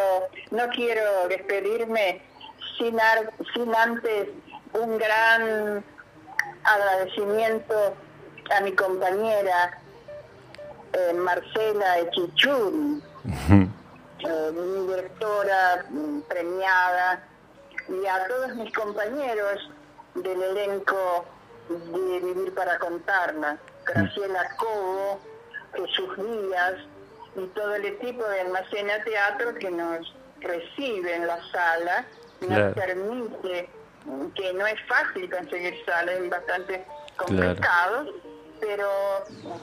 no 0.51 0.67
quiero 0.75 1.27
despedirme 1.29 2.21
sin, 2.77 2.97
sin 3.53 3.75
antes 3.75 4.29
un 4.73 4.97
gran 4.97 5.83
agradecimiento 6.63 7.95
a 8.55 8.61
mi 8.61 8.71
compañera 8.71 9.79
eh, 10.93 11.13
Marcela 11.13 11.99
Echichuri, 11.99 13.01
eh, 14.27 14.51
mi 14.51 14.87
directora 14.87 15.85
premiada, 16.27 17.23
y 17.87 18.05
a 18.05 18.27
todos 18.27 18.55
mis 18.55 18.73
compañeros 18.73 19.69
del 20.15 20.41
elenco 20.41 21.25
de 21.69 22.19
Vivir 22.19 22.53
para 22.53 22.77
Contarla, 22.77 23.57
Graciela 23.85 24.49
Cobo, 24.57 25.19
Jesús 25.73 26.17
Díaz, 26.17 26.75
y 27.37 27.45
todo 27.47 27.75
el 27.75 27.85
equipo 27.85 28.23
de 28.25 28.41
Almacena 28.41 29.03
Teatro 29.03 29.53
que 29.55 29.71
nos 29.71 30.13
recibe 30.41 31.15
en 31.15 31.27
la 31.27 31.39
sala, 31.51 32.05
nos 32.41 32.73
permite, 32.73 33.69
que 34.35 34.53
no 34.53 34.67
es 34.67 34.79
fácil 34.87 35.29
conseguir 35.29 35.73
salas, 35.85 36.15
es 36.15 36.29
bastante 36.29 36.85
complicado, 37.15 38.13
pero 38.59 38.89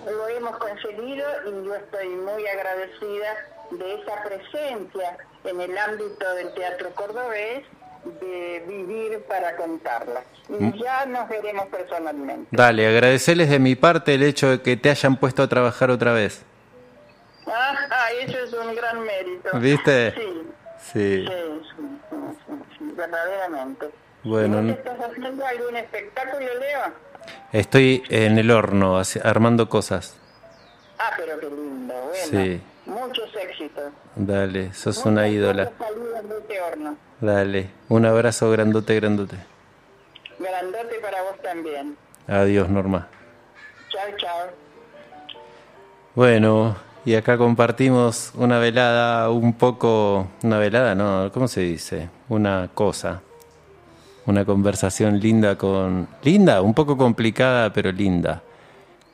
lo 0.07 0.29
hemos 0.29 0.57
conseguido 0.57 1.29
y 1.47 1.67
yo 1.67 1.75
estoy 1.75 2.09
muy 2.09 2.47
agradecida 2.47 3.54
de 3.71 3.95
esa 3.95 4.23
presencia 4.23 5.17
en 5.45 5.61
el 5.61 5.77
ámbito 5.77 6.35
del 6.35 6.53
teatro 6.55 6.91
cordobés 6.95 7.65
de 8.21 8.65
vivir 8.69 9.23
para 9.29 9.57
contarla. 9.57 10.23
Y 10.49 10.65
mm. 10.65 10.75
ya 10.75 11.07
nos 11.07 11.29
veremos 11.29 11.67
personalmente. 11.67 12.49
Dale, 12.51 12.87
agradecerles 12.87 13.49
de 13.49 13.59
mi 13.59 13.75
parte 13.75 14.15
el 14.15 14.23
hecho 14.23 14.51
de 14.51 14.63
que 14.63 14.77
te 14.77 14.91
hayan 14.91 15.17
puesto 15.17 15.43
a 15.43 15.49
trabajar 15.49 15.91
otra 15.91 16.13
vez. 16.13 16.43
Ah, 17.47 17.75
eso 18.21 18.39
es 18.39 18.53
un 18.53 18.75
gran 18.75 19.01
mérito. 19.01 19.59
¿Viste? 19.59 20.13
Sí. 20.13 20.43
Sí. 20.93 21.27
Sí, 21.27 22.93
verdaderamente. 22.95 23.91
Bueno. 24.23 24.71
¿Estás 24.71 24.99
haciendo 25.01 25.47
algún 25.47 25.77
espectáculo, 25.77 26.47
Leo? 26.61 26.93
Estoy 27.53 28.03
en 28.09 28.39
el 28.39 28.51
horno, 28.51 29.01
armando 29.23 29.69
cosas. 29.69 30.17
Ah, 30.99 31.13
pero 31.17 31.39
qué 31.41 31.47
lindo, 31.47 31.95
bueno. 31.95 32.45
Sí. 32.45 32.63
Muchos 32.87 33.31
éxitos. 33.35 33.93
Dale, 34.15 34.73
sos 34.75 35.05
una 35.07 35.29
ídola. 35.29 35.65
Este 35.65 36.61
horno. 36.61 36.97
Dale, 37.21 37.71
un 37.89 38.05
abrazo 38.05 38.51
grandote, 38.51 38.95
grandote. 38.97 39.37
Grandote 40.39 40.99
para 41.01 41.23
vos 41.23 41.41
también. 41.43 41.97
Adiós, 42.27 42.69
Norma. 42.69 43.09
Chao, 43.91 44.17
chao. 44.19 44.49
Bueno, 46.15 46.77
y 47.05 47.15
acá 47.15 47.37
compartimos 47.37 48.33
una 48.35 48.59
velada 48.59 49.31
un 49.31 49.55
poco, 49.55 50.29
una 50.43 50.59
velada, 50.59 50.95
no, 50.95 51.31
¿cómo 51.33 51.49
se 51.49 51.61
dice? 51.61 52.09
Una 52.29 52.71
cosa, 52.73 53.21
una 54.27 54.45
conversación 54.45 55.21
linda 55.21 55.57
con, 55.57 56.09
linda, 56.23 56.63
un 56.63 56.73
poco 56.73 56.97
complicada, 56.97 57.73
pero 57.73 57.93
linda, 57.93 58.43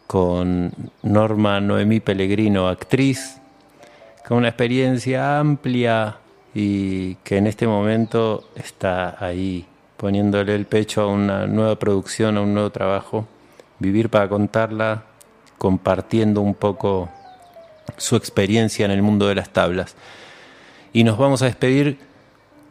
con 0.07 0.73
Norma 1.03 1.61
Noemí 1.61 2.01
Pellegrino, 2.01 2.68
actriz, 2.68 3.39
con 4.31 4.39
una 4.39 4.49
experiencia 4.51 5.41
amplia 5.41 6.18
y 6.55 7.16
que 7.16 7.39
en 7.39 7.49
este 7.49 7.66
momento 7.66 8.45
está 8.55 9.16
ahí 9.18 9.66
poniéndole 9.97 10.55
el 10.55 10.66
pecho 10.66 11.01
a 11.01 11.09
una 11.09 11.49
nueva 11.49 11.76
producción, 11.81 12.37
a 12.37 12.43
un 12.43 12.55
nuevo 12.55 12.70
trabajo, 12.70 13.26
vivir 13.81 14.09
para 14.09 14.28
contarla, 14.28 15.03
compartiendo 15.59 16.43
un 16.43 16.55
poco 16.55 17.11
su 17.97 18.14
experiencia 18.14 18.85
en 18.85 18.93
el 18.93 19.03
mundo 19.03 19.26
de 19.26 19.35
las 19.35 19.51
tablas. 19.51 19.97
Y 20.93 21.03
nos 21.03 21.18
vamos 21.18 21.43
a 21.43 21.47
despedir. 21.47 21.99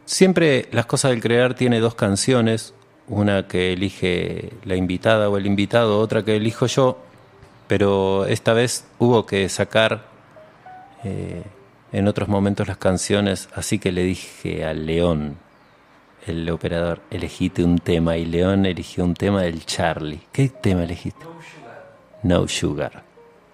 Siempre 0.06 0.66
Las 0.72 0.86
Cosas 0.86 1.10
del 1.10 1.20
Crear 1.20 1.52
tiene 1.52 1.80
dos 1.80 1.94
canciones, 1.94 2.72
una 3.06 3.46
que 3.46 3.74
elige 3.74 4.48
la 4.64 4.76
invitada 4.76 5.28
o 5.28 5.36
el 5.36 5.44
invitado, 5.44 5.98
otra 5.98 6.24
que 6.24 6.36
elijo 6.36 6.64
yo, 6.64 6.96
pero 7.66 8.24
esta 8.24 8.54
vez 8.54 8.86
hubo 8.98 9.26
que 9.26 9.46
sacar 9.50 10.08
eh, 11.04 11.42
en 11.92 12.08
otros 12.08 12.28
momentos 12.28 12.68
las 12.68 12.76
canciones, 12.76 13.48
así 13.54 13.78
que 13.78 13.92
le 13.92 14.04
dije 14.04 14.64
a 14.64 14.74
León, 14.74 15.36
el 16.26 16.48
operador, 16.50 17.00
elegite 17.10 17.64
un 17.64 17.78
tema, 17.78 18.16
y 18.16 18.26
León 18.26 18.66
eligió 18.66 19.04
un 19.04 19.14
tema 19.14 19.42
del 19.42 19.64
Charlie. 19.64 20.20
¿Qué 20.32 20.48
tema 20.48 20.84
elegiste? 20.84 21.24
No 22.22 22.46
Sugar. 22.46 23.02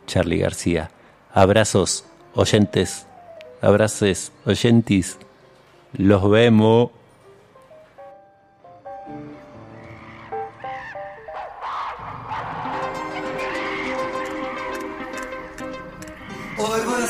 Charlie 0.07 0.39
García. 0.39 0.91
Abrazos, 1.33 2.05
oyentes. 2.35 3.07
Abraces, 3.61 4.33
oyentis. 4.45 5.19
Los 5.93 6.29
vemos. 6.29 6.91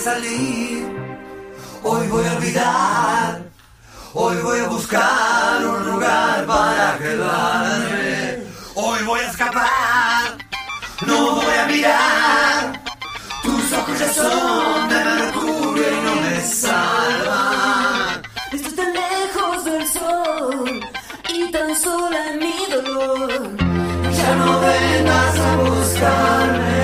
salir. 0.07 0.87
Hoy 1.83 2.07
voy 2.07 2.25
a 2.27 2.33
olvidar, 2.37 3.43
hoy 4.15 4.37
voy 4.47 4.59
a 4.61 4.69
buscar 4.69 5.67
un 5.67 5.81
lugar 5.91 6.47
para 6.47 6.97
quedarme. 6.99 8.45
Hoy 8.77 8.99
voy 9.05 9.21
a 9.21 9.31
escapar, 9.31 10.25
no 11.09 11.19
voy 11.37 11.57
a 11.63 11.67
mirar. 11.67 12.61
Tus 13.43 13.73
ojos 13.79 13.99
ya 13.99 14.11
son 14.13 14.89
de 14.91 14.99
mercurio 15.11 15.87
y 15.97 16.01
no 16.07 16.15
me 16.25 16.37
salvan. 16.41 18.23
Estoy 18.53 18.75
tan 18.81 18.93
lejos 19.03 19.65
del 19.65 19.85
sol 19.97 20.81
y 21.37 21.51
tan 21.51 21.71
sola 21.85 22.19
en 22.31 22.39
mi 22.45 22.57
dolor. 22.75 23.31
Ya 24.19 24.31
no 24.37 24.61
vengas 24.61 25.35
a 25.49 25.57
buscarme. 25.65 26.76